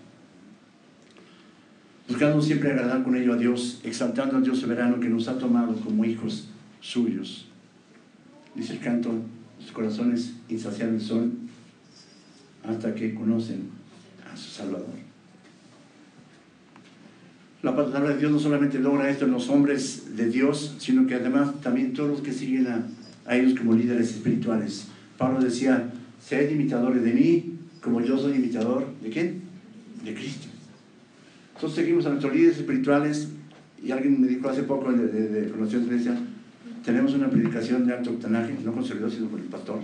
Buscando 2.08 2.42
siempre 2.42 2.70
agradar 2.70 3.02
con 3.02 3.16
ello 3.16 3.32
a 3.32 3.36
Dios, 3.36 3.80
exaltando 3.82 4.36
al 4.36 4.44
Dios 4.44 4.58
soberano 4.58 5.00
que 5.00 5.08
nos 5.08 5.26
ha 5.28 5.38
tomado 5.38 5.74
como 5.76 6.04
hijos 6.04 6.48
suyos. 6.80 7.46
Dice 8.54 8.74
el 8.74 8.80
canto, 8.80 9.10
sus 9.58 9.72
corazones 9.72 10.34
insaciables 10.48 11.04
son 11.04 11.48
hasta 12.62 12.94
que 12.94 13.14
conocen 13.14 13.70
a 14.30 14.36
su 14.36 14.50
Salvador. 14.50 15.04
La 17.62 17.74
palabra 17.74 18.10
de 18.10 18.18
Dios 18.18 18.30
no 18.30 18.38
solamente 18.38 18.78
logra 18.78 19.08
esto 19.08 19.24
en 19.24 19.30
los 19.30 19.48
hombres 19.48 20.16
de 20.16 20.28
Dios, 20.28 20.76
sino 20.78 21.06
que 21.06 21.14
además 21.14 21.62
también 21.62 21.94
todos 21.94 22.10
los 22.10 22.20
que 22.20 22.34
siguen 22.34 22.66
a, 22.66 23.34
ellos 23.34 23.58
como 23.58 23.72
líderes 23.72 24.10
espirituales. 24.10 24.88
Pablo 25.16 25.40
decía, 25.40 25.90
sed 26.20 26.50
imitadores 26.50 27.02
de 27.02 27.14
mí, 27.14 27.54
como 27.80 28.02
yo 28.02 28.18
soy 28.18 28.34
imitador 28.34 28.86
de 29.02 29.08
quién? 29.08 29.42
De 30.04 30.12
Cristo. 30.12 30.53
Entonces 31.64 31.82
seguimos 31.82 32.04
a 32.04 32.10
nuestros 32.10 32.34
líderes 32.34 32.58
espirituales 32.58 33.28
y 33.82 33.90
alguien 33.90 34.20
me 34.20 34.26
dijo 34.28 34.46
hace 34.50 34.64
poco 34.64 34.92
de, 34.92 35.06
de, 35.06 35.28
de 35.30 35.40
de 35.50 35.78
iglesia, 35.78 36.14
tenemos 36.84 37.14
una 37.14 37.30
predicación 37.30 37.86
de 37.86 37.94
alto 37.94 38.10
octanaje, 38.10 38.54
no 38.62 38.70
con 38.72 38.84
servidor, 38.84 39.10
sino 39.10 39.30
con 39.30 39.40
el 39.40 39.46
pastor. 39.46 39.80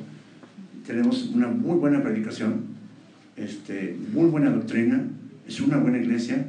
Tenemos 0.87 1.31
una 1.35 1.49
muy 1.49 1.79
buena 1.79 2.03
predicación, 2.03 2.65
este, 3.35 3.97
muy 4.13 4.27
buena 4.29 4.51
doctrina, 4.51 5.05
es 5.49 5.59
una 5.63 5.79
buena 5.79 5.97
iglesia, 5.97 6.49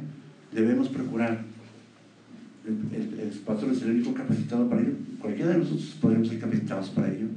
debemos 0.52 0.90
procurar 0.90 1.40
el, 2.66 3.18
el 3.18 3.28
pastor 3.38 3.72
es 3.72 3.80
el 3.84 3.92
único 3.92 4.12
capacitado 4.12 4.68
para 4.68 4.82
ello. 4.82 4.92
Cualquiera 5.18 5.52
de 5.52 5.58
nosotros 5.60 5.96
podemos 5.98 6.28
ser 6.28 6.40
capacitados 6.40 6.90
para 6.90 7.08
ello, 7.10 7.28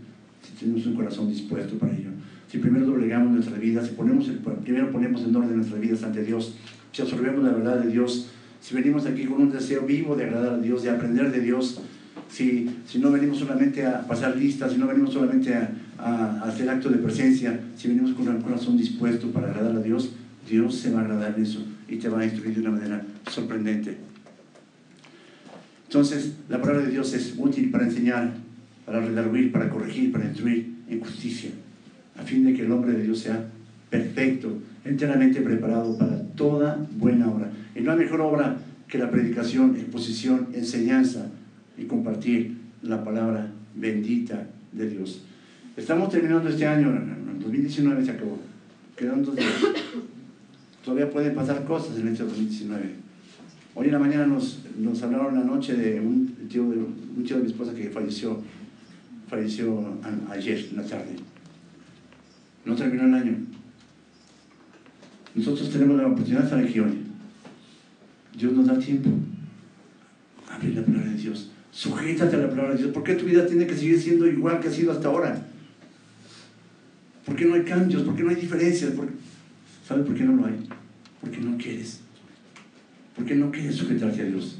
si 0.44 0.52
tenemos 0.60 0.86
un 0.86 0.96
corazón 0.96 1.30
dispuesto 1.30 1.78
para 1.78 1.96
ello. 1.96 2.10
Si 2.52 2.58
primero 2.58 2.88
doblegamos 2.88 3.32
nuestra 3.32 3.58
vida, 3.58 3.86
si 3.86 3.94
ponemos 3.94 4.28
el- 4.28 4.40
primero 4.40 4.92
ponemos 4.92 5.24
en 5.24 5.34
orden 5.34 5.56
nuestras 5.56 5.80
vidas 5.80 6.04
ante 6.04 6.26
Dios, 6.26 6.58
si 6.96 7.02
absorbemos 7.02 7.44
la 7.44 7.52
verdad 7.52 7.80
de 7.80 7.92
Dios, 7.92 8.28
si 8.62 8.74
venimos 8.74 9.06
aquí 9.06 9.26
con 9.26 9.42
un 9.42 9.52
deseo 9.52 9.82
vivo 9.82 10.16
de 10.16 10.24
agradar 10.24 10.54
a 10.54 10.58
Dios, 10.60 10.82
de 10.82 10.92
aprender 10.92 11.30
de 11.30 11.42
Dios, 11.42 11.82
si, 12.30 12.70
si 12.88 13.00
no 13.00 13.12
venimos 13.12 13.40
solamente 13.40 13.86
a 13.86 14.08
pasar 14.08 14.38
listas, 14.38 14.72
si 14.72 14.78
no 14.78 14.88
venimos 14.88 15.12
solamente 15.12 15.54
a, 15.54 16.42
hacer 16.44 16.70
acto 16.70 16.90
de 16.90 16.98
presencia, 17.00 17.60
si 17.76 17.90
venimos 17.90 18.14
con 18.14 18.30
un 18.30 18.42
corazón 18.42 18.78
dispuesto 18.78 19.30
para 19.32 19.50
agradar 19.50 19.76
a 19.76 19.82
Dios, 19.82 20.12
Dios 20.50 20.76
se 20.76 20.90
va 20.92 21.02
a 21.02 21.04
agradar 21.04 21.34
en 21.36 21.44
eso 21.44 21.66
y 21.90 21.98
te 21.98 22.08
va 22.08 22.22
a 22.22 22.26
instruir 22.26 22.56
de 22.56 22.62
una 22.62 22.72
manera 22.72 23.04
sorprendente. 23.30 23.98
Entonces, 25.88 26.32
la 26.48 26.62
palabra 26.62 26.86
de 26.86 26.92
Dios 26.92 27.14
es 27.14 27.34
útil 27.38 27.72
para 27.72 27.84
enseñar, 27.84 28.36
para 28.86 29.02
redarguir, 29.02 29.52
para 29.52 29.70
corregir, 29.70 30.14
para 30.14 30.26
instruir 30.26 30.76
en 30.90 31.02
justicia, 31.02 31.50
a 32.18 32.24
fin 32.24 32.46
de 32.46 32.54
que 32.54 32.62
el 32.62 32.72
hombre 32.72 32.94
de 32.94 33.04
Dios 33.04 33.20
sea 33.20 33.46
perfecto, 33.96 34.58
enteramente 34.84 35.42
preparado 35.42 35.98
para 35.98 36.22
toda 36.36 36.86
buena 36.98 37.30
obra. 37.30 37.52
Y 37.76 37.82
no 37.82 37.92
hay 37.92 37.98
mejor 37.98 38.22
obra 38.22 38.58
que 38.88 38.98
la 38.98 39.10
predicación, 39.10 39.76
exposición, 39.76 40.50
enseñanza 40.54 41.28
y 41.78 41.86
compartir 41.86 42.58
la 42.82 43.04
palabra 43.04 43.52
bendita 43.76 44.48
de 44.72 44.90
Dios. 44.90 45.22
Estamos 45.78 46.10
terminando 46.10 46.50
este 46.50 46.66
año, 46.66 46.90
el 46.90 47.40
2019 47.40 48.06
se 48.06 48.12
acabó, 48.12 48.40
quedan 48.96 49.24
dos 49.24 49.36
días. 49.36 49.54
Todavía 50.84 51.10
pueden 51.10 51.34
pasar 51.34 51.64
cosas 51.66 51.98
en 51.98 52.10
este 52.10 52.24
2019. 52.24 53.06
Hoy 53.74 53.88
en 53.88 53.92
la 53.92 54.00
mañana 54.00 54.26
nos, 54.28 54.62
nos 54.78 55.02
hablaron 55.04 55.36
la 55.36 55.44
noche 55.44 55.76
de 55.76 56.00
un 56.00 56.28
tío 56.50 56.70
de, 56.70 56.78
un 56.78 57.24
tío 57.26 57.38
de 57.38 57.44
mi 57.44 57.50
esposa 57.50 57.74
que 57.74 57.90
falleció, 57.90 58.40
falleció 59.28 59.98
ayer 60.30 60.68
en 60.72 60.78
la 60.78 60.84
tarde. 60.84 61.16
No 62.66 62.76
terminó 62.76 63.06
el 63.06 63.14
año. 63.14 63.45
Nosotros 65.36 65.70
tenemos 65.70 65.98
la 65.98 66.08
oportunidad 66.08 66.46
estar 66.46 66.60
aquí 66.60 66.80
hoy. 66.80 66.94
Dios 68.38 68.54
nos 68.54 68.68
da 68.68 68.78
tiempo. 68.80 69.10
Abre 70.50 70.70
la 70.74 70.82
palabra 70.84 71.10
de 71.12 71.18
Dios. 71.18 71.52
Sujétate 71.72 72.36
a 72.36 72.40
la 72.40 72.50
palabra 72.50 72.72
de 72.74 72.78
Dios. 72.80 72.92
¿Por 72.92 73.04
qué 73.04 73.16
tu 73.16 73.26
vida 73.26 73.46
tiene 73.46 73.68
que 73.68 73.76
seguir 73.76 74.00
siendo 74.00 74.28
igual 74.28 74.60
que 74.60 74.70
ha 74.70 74.72
sido 74.72 74.92
hasta 74.92 75.10
ahora? 75.10 75.46
¿Por 77.26 77.36
qué 77.36 77.46
no 77.46 77.56
hay 77.56 77.64
cambios? 77.64 78.04
¿Por 78.04 78.16
qué 78.16 78.24
no 78.24 78.30
hay 78.30 78.36
diferencias? 78.36 78.92
¿Por- 78.92 79.10
¿Sabes 79.88 80.06
por 80.06 80.16
qué 80.16 80.24
no 80.24 80.36
lo 80.36 80.46
hay? 80.46 80.54
Porque 81.20 81.38
no 81.40 81.58
quieres. 81.58 82.00
Porque 83.16 83.36
no 83.36 83.52
quieres 83.52 83.76
sujetarte 83.76 84.22
a 84.22 84.26
Dios. 84.26 84.60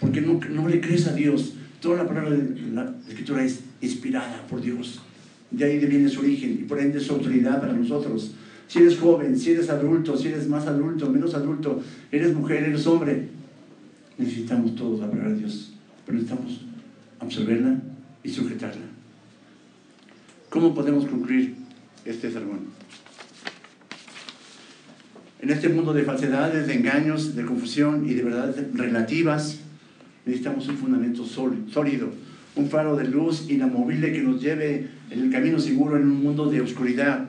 Porque 0.00 0.20
no, 0.20 0.40
no 0.50 0.68
le 0.68 0.80
crees 0.80 1.06
a 1.06 1.14
Dios. 1.14 1.54
Toda 1.80 1.98
la 2.02 2.08
palabra 2.08 2.30
de 2.30 2.60
la 2.72 2.94
Escritura 3.08 3.44
es 3.44 3.60
inspirada 3.80 4.44
por 4.48 4.60
Dios. 4.60 5.02
De 5.50 5.64
ahí 5.64 5.78
viene 5.86 6.08
su 6.08 6.20
origen 6.20 6.52
y 6.60 6.64
por 6.64 6.80
ende 6.80 6.98
su 6.98 7.12
autoridad 7.12 7.60
para 7.60 7.72
nosotros. 7.74 8.32
Si 8.68 8.78
eres 8.80 8.98
joven, 8.98 9.38
si 9.38 9.52
eres 9.52 9.68
adulto, 9.70 10.16
si 10.16 10.28
eres 10.28 10.48
más 10.48 10.66
adulto, 10.66 11.10
menos 11.10 11.34
adulto, 11.34 11.82
eres 12.10 12.34
mujer, 12.34 12.64
eres 12.64 12.86
hombre, 12.86 13.28
necesitamos 14.18 14.74
todos 14.74 15.00
la 15.00 15.10
palabra 15.10 15.32
de 15.32 15.38
Dios. 15.40 15.72
Pero 16.06 16.18
necesitamos 16.18 16.60
absorberla 17.20 17.78
y 18.22 18.28
sujetarla. 18.30 18.86
¿Cómo 20.50 20.74
podemos 20.74 21.06
concluir 21.06 21.54
este 22.04 22.30
sermón? 22.30 22.60
En 25.40 25.50
este 25.50 25.68
mundo 25.68 25.92
de 25.92 26.04
falsedades, 26.04 26.66
de 26.66 26.74
engaños, 26.74 27.34
de 27.36 27.44
confusión 27.44 28.08
y 28.08 28.14
de 28.14 28.22
verdades 28.22 28.56
relativas, 28.72 29.58
necesitamos 30.24 30.68
un 30.68 30.76
fundamento 30.78 31.22
sól- 31.24 31.70
sólido, 31.70 32.08
un 32.56 32.70
faro 32.70 32.96
de 32.96 33.06
luz 33.08 33.50
inamovible 33.50 34.12
que 34.12 34.22
nos 34.22 34.40
lleve 34.40 34.88
en 35.10 35.20
el 35.20 35.30
camino 35.30 35.58
seguro 35.58 35.96
en 35.96 36.04
un 36.04 36.22
mundo 36.22 36.48
de 36.48 36.62
oscuridad. 36.62 37.23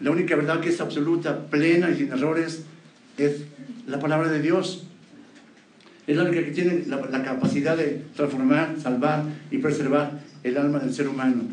La 0.00 0.10
única 0.10 0.36
verdad 0.36 0.60
que 0.60 0.68
es 0.68 0.80
absoluta, 0.80 1.46
plena 1.46 1.90
y 1.90 1.96
sin 1.96 2.12
errores 2.12 2.64
es 3.16 3.42
la 3.86 3.98
palabra 3.98 4.30
de 4.30 4.42
Dios. 4.42 4.86
Es 6.06 6.16
la 6.16 6.24
única 6.24 6.44
que 6.44 6.50
tiene 6.50 6.84
la, 6.86 7.00
la 7.06 7.22
capacidad 7.24 7.76
de 7.76 8.02
transformar, 8.14 8.76
salvar 8.80 9.24
y 9.50 9.58
preservar 9.58 10.20
el 10.44 10.56
alma 10.58 10.78
del 10.78 10.92
ser 10.92 11.08
humano. 11.08 11.44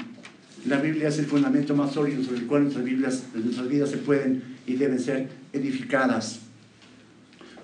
La 0.65 0.79
Biblia 0.79 1.07
es 1.07 1.19
el 1.19 1.25
fundamento 1.25 1.75
más 1.75 1.93
sólido 1.93 2.23
sobre 2.23 2.39
el 2.39 2.45
cual 2.45 2.63
nuestras, 2.63 2.85
Biblias- 2.85 3.23
nuestras 3.33 3.67
vidas 3.67 3.89
se 3.89 3.97
pueden 3.97 4.43
y 4.67 4.75
deben 4.75 4.99
ser 4.99 5.29
edificadas. 5.51 6.39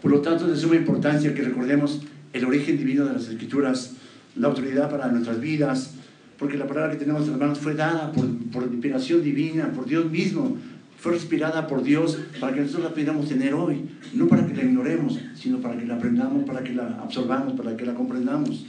Por 0.02 0.12
lo 0.12 0.22
tanto, 0.22 0.46
es 0.46 0.52
de 0.54 0.58
suma 0.58 0.76
importancia 0.76 1.34
que 1.34 1.42
recordemos 1.42 2.02
el 2.34 2.46
origen 2.46 2.78
divino 2.78 3.06
de 3.06 3.14
las 3.14 3.28
Escrituras, 3.28 3.94
la 4.36 4.48
autoridad 4.48 4.90
para 4.90 5.08
nuestras 5.10 5.40
vidas, 5.40 5.96
porque 6.38 6.58
la 6.58 6.68
palabra 6.68 6.92
que 6.92 6.98
tenemos 6.98 7.24
en 7.26 7.32
las 7.32 7.40
manos 7.40 7.60
fue 7.60 7.74
dada 7.76 8.12
por, 8.12 8.26
por 8.52 8.64
inspiración 8.64 9.22
divina, 9.22 9.72
por 9.72 9.86
Dios 9.86 10.10
mismo, 10.10 10.58
fue 11.00 11.14
inspirada 11.16 11.66
por 11.66 11.82
Dios 11.82 12.20
para 12.42 12.54
que 12.54 12.60
nosotros 12.60 12.84
la 12.84 12.90
pudiéramos 12.92 13.30
tener 13.30 13.54
hoy, 13.54 13.90
no 14.14 14.28
para 14.28 14.46
que 14.46 14.54
la 14.54 14.64
ignoremos, 14.64 15.18
sino 15.34 15.60
para 15.60 15.78
que 15.78 15.86
la 15.86 15.96
aprendamos, 15.96 16.44
para 16.44 16.62
que 16.62 16.74
la 16.74 17.00
absorbamos, 17.02 17.54
para 17.54 17.78
que 17.78 17.86
la 17.86 17.94
comprendamos. 17.94 18.66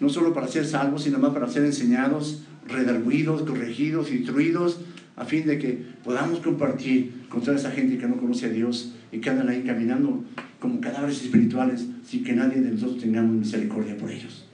No 0.00 0.08
solo 0.08 0.32
para 0.32 0.48
ser 0.48 0.64
salvos, 0.64 1.02
sino 1.02 1.18
más 1.18 1.34
para 1.34 1.46
ser 1.46 1.64
enseñados, 1.66 2.42
redarguidos, 2.66 3.42
corregidos, 3.42 4.10
instruidos, 4.10 4.80
a 5.14 5.26
fin 5.26 5.46
de 5.46 5.58
que 5.58 5.84
podamos 6.02 6.40
compartir 6.40 7.26
con 7.28 7.42
toda 7.42 7.56
esa 7.56 7.70
gente 7.70 7.98
que 7.98 8.06
no 8.06 8.16
conoce 8.16 8.46
a 8.46 8.50
Dios 8.50 8.94
y 9.12 9.18
que 9.18 9.28
andan 9.28 9.50
ahí 9.50 9.62
caminando 9.62 10.24
como 10.58 10.80
cadáveres 10.80 11.22
espirituales 11.22 11.86
sin 12.06 12.24
que 12.24 12.32
nadie 12.32 12.62
de 12.62 12.70
nosotros 12.70 12.98
tengamos 12.98 13.36
misericordia 13.36 13.96
por 13.98 14.10
ellos. 14.10 14.46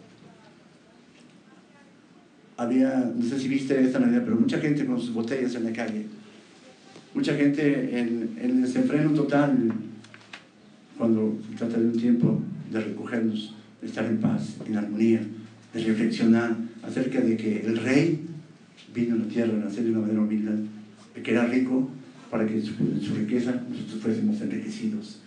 Había, 2.57 3.13
no 3.17 3.25
sé 3.25 3.39
si 3.39 3.47
viste 3.47 3.81
esta 3.81 4.01
Navidad, 4.01 4.23
pero 4.25 4.37
mucha 4.37 4.59
gente 4.59 4.85
con 4.85 5.01
sus 5.01 5.13
botellas 5.13 5.55
en 5.55 5.65
la 5.65 5.73
calle. 5.73 6.07
Mucha 7.15 7.35
gente 7.35 7.99
en, 7.99 8.39
el 8.41 8.63
desenfreno 8.63 9.11
total 9.11 9.73
cuando 10.97 11.39
se 11.51 11.57
trata 11.57 11.79
de 11.79 11.87
un 11.87 11.99
tiempo 11.99 12.41
de 12.71 12.81
recogernos, 12.81 13.55
de 13.81 13.89
estar 13.89 14.05
en 14.07 14.19
paz, 14.19 14.57
en 14.67 14.77
armonía, 14.77 15.21
de 15.75 15.85
reflexionar 15.85 16.57
acerca 16.83 17.21
de 17.21 17.37
que 17.37 17.61
el 17.61 17.77
rey 17.79 18.21
vino 18.95 19.17
a 19.17 19.19
la 19.19 19.27
tierra 19.27 19.53
a 19.53 19.65
nacer 19.65 19.85
de 19.85 19.91
una 19.91 20.01
manera 20.01 20.21
humilde, 20.21 20.53
de 21.15 21.23
que 21.23 21.31
era 21.31 21.47
rico 21.47 21.91
para 22.31 22.47
que 22.47 22.55
en 22.55 22.65
su, 22.65 22.73
en 22.83 23.01
su 23.01 23.15
riqueza 23.15 23.63
nosotros 23.69 24.01
fuésemos 24.01 24.41
enriquecidos. 24.41 25.19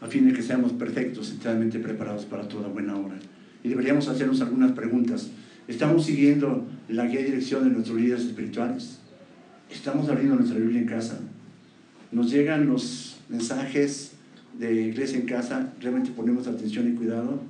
A 0.00 0.06
fin 0.06 0.26
de 0.26 0.32
que 0.32 0.42
seamos 0.42 0.72
perfectos, 0.72 1.30
enteramente 1.30 1.78
preparados 1.78 2.24
para 2.24 2.46
toda 2.48 2.68
buena 2.68 2.96
obra. 2.96 3.18
Y 3.62 3.68
deberíamos 3.68 4.08
hacernos 4.08 4.40
algunas 4.40 4.72
preguntas. 4.72 5.30
¿Estamos 5.68 6.06
siguiendo 6.06 6.66
la 6.88 7.04
guía 7.04 7.20
y 7.20 7.24
dirección 7.24 7.62
de 7.64 7.70
nuestros 7.70 8.00
líderes 8.00 8.24
espirituales? 8.24 9.00
¿Estamos 9.70 10.08
abriendo 10.08 10.36
nuestra 10.36 10.58
Biblia 10.58 10.80
en 10.80 10.86
casa? 10.86 11.20
¿Nos 12.10 12.30
llegan 12.30 12.66
los 12.66 13.18
mensajes 13.28 14.12
de 14.58 14.86
iglesia 14.86 15.18
en 15.18 15.26
casa? 15.26 15.74
¿Realmente 15.78 16.10
ponemos 16.12 16.46
atención 16.46 16.90
y 16.90 16.96
cuidado? 16.96 17.42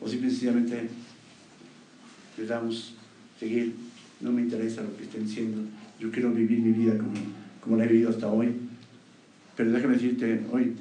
¿O 0.00 0.08
simplemente 0.08 0.88
le 2.38 2.46
damos 2.46 2.94
seguir? 3.40 3.74
No 4.20 4.30
me 4.30 4.42
interesa 4.42 4.82
lo 4.82 4.96
que 4.96 5.02
estén 5.02 5.26
diciendo. 5.26 5.62
Yo 5.98 6.12
quiero 6.12 6.30
vivir 6.30 6.60
mi 6.60 6.70
vida 6.70 6.96
como, 6.96 7.10
como 7.60 7.76
la 7.76 7.86
he 7.86 7.88
vivido 7.88 8.10
hasta 8.10 8.28
hoy. 8.28 8.52
Pero 9.56 9.72
déjame 9.72 9.94
decirte 9.94 10.42
hoy, 10.52 10.74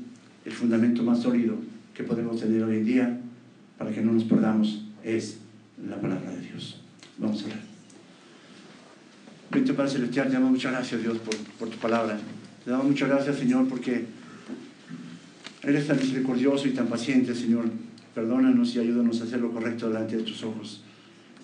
el 0.46 0.52
fundamento 0.52 1.02
más 1.02 1.24
sólido 1.24 1.56
que 1.96 2.04
podemos 2.04 2.40
tener 2.40 2.64
hoy 2.64 2.76
en 2.78 2.86
día 2.86 3.20
para 3.80 3.92
que 3.92 4.02
no 4.02 4.12
nos 4.14 4.26
perdamos 4.26 4.86
es 5.04 5.40
la 5.90 6.00
palabra 6.00 6.30
de 6.30 6.40
Dios. 6.40 6.43
Vamos 7.18 7.44
a 7.44 7.46
orar. 7.46 7.62
Bendito 9.52 9.76
Padre 9.76 9.92
Celestial, 9.92 10.28
te 10.28 10.34
damos 10.34 10.52
muchas 10.52 10.72
gracias, 10.72 11.02
Dios, 11.02 11.18
por, 11.20 11.36
por 11.60 11.70
tu 11.70 11.78
palabra. 11.78 12.18
Te 12.64 12.72
damos 12.72 12.88
muchas 12.88 13.10
gracias, 13.10 13.38
Señor, 13.38 13.68
porque 13.68 14.06
eres 15.62 15.88
tan 15.88 15.98
misericordioso 15.98 16.68
y 16.68 16.72
tan 16.72 16.88
paciente, 16.88 17.36
Señor. 17.36 17.66
Perdónanos 18.16 18.76
y 18.76 18.80
ayúdanos 18.80 19.22
a 19.22 19.26
hacer 19.26 19.40
lo 19.40 19.52
correcto 19.52 19.88
delante 19.88 20.18
de 20.18 20.24
tus 20.24 20.44
ojos. 20.44 20.84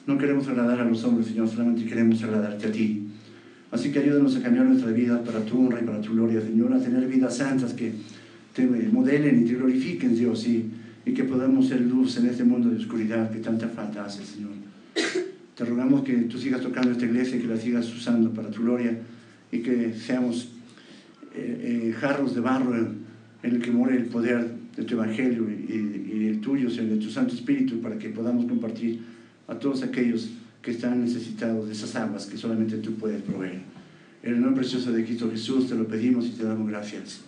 No 0.08 0.18
queremos 0.18 0.48
agradar 0.48 0.80
a 0.80 0.86
los 0.86 1.04
hombres, 1.04 1.28
Señor, 1.28 1.48
solamente 1.48 1.86
queremos 1.86 2.24
agradarte 2.24 2.68
a 2.68 2.72
ti. 2.72 3.08
Así 3.72 3.92
que 3.92 4.00
ayúdanos 4.00 4.36
a 4.36 4.42
cambiar 4.42 4.66
nuestra 4.66 4.92
vida 4.92 5.24
para 5.24 5.42
tu 5.46 5.60
honra 5.64 5.80
y 5.80 5.86
para 5.86 6.02
tu 6.02 6.14
gloria, 6.14 6.42
Señor, 6.42 6.74
a 6.74 6.80
tener 6.80 7.08
vidas 7.08 7.38
santas 7.38 7.74
que 7.74 7.94
te 8.56 8.66
modelen 8.66 9.44
y 9.44 9.46
te 9.46 9.54
glorifiquen, 9.54 10.16
Dios, 10.16 10.48
y, 10.48 10.66
y 11.06 11.14
que 11.14 11.24
podamos 11.24 11.68
ser 11.68 11.82
luz 11.82 12.18
en 12.18 12.28
este 12.28 12.44
mundo 12.44 12.70
de 12.70 12.78
oscuridad 12.78 13.30
que 13.30 13.38
tanta 13.38 13.68
falta 13.68 14.06
hace, 14.06 14.26
Señor. 14.26 14.52
Te 15.60 15.66
rogamos 15.66 16.04
que 16.04 16.14
tú 16.14 16.38
sigas 16.38 16.62
tocando 16.62 16.92
esta 16.92 17.04
iglesia 17.04 17.36
y 17.36 17.42
que 17.42 17.48
la 17.48 17.58
sigas 17.58 17.94
usando 17.94 18.32
para 18.32 18.50
tu 18.50 18.62
gloria 18.62 18.98
y 19.52 19.60
que 19.60 19.94
seamos 19.94 20.54
eh, 21.36 21.90
eh, 21.92 21.96
jarros 22.00 22.34
de 22.34 22.40
barro 22.40 22.78
en, 22.78 22.98
el 23.44 23.62
que 23.62 23.70
more 23.70 23.94
el 23.94 24.06
poder 24.06 24.50
de 24.78 24.84
tu 24.86 24.94
evangelio 24.94 25.50
y, 25.50 26.28
el 26.28 26.40
tuyo, 26.40 26.70
Señor, 26.70 26.92
de 26.92 27.06
tu 27.06 27.12
Santo 27.12 27.36
Espíritu, 27.36 27.82
para 27.82 27.98
que 27.98 28.08
podamos 28.08 28.46
compartir 28.46 29.02
a 29.50 29.56
todos 29.56 29.84
aquellos 29.84 30.30
que 30.62 30.72
están 30.72 31.04
necesitados 31.04 31.68
de 31.68 31.74
esas 31.74 31.94
aguas 31.98 32.26
que 32.26 32.38
solamente 32.38 32.78
tú 32.78 32.94
puedes 32.94 33.22
proveer. 33.22 33.60
En 34.24 34.36
el 34.36 34.40
nombre 34.40 34.62
precioso 34.62 34.94
de 34.94 35.04
Cristo 35.04 35.30
Jesús 35.30 35.68
te 35.68 35.76
lo 35.76 35.86
pedimos 35.90 36.26
y 36.28 36.30
te 36.30 36.46
damos 36.46 36.70
gracias. 36.70 37.20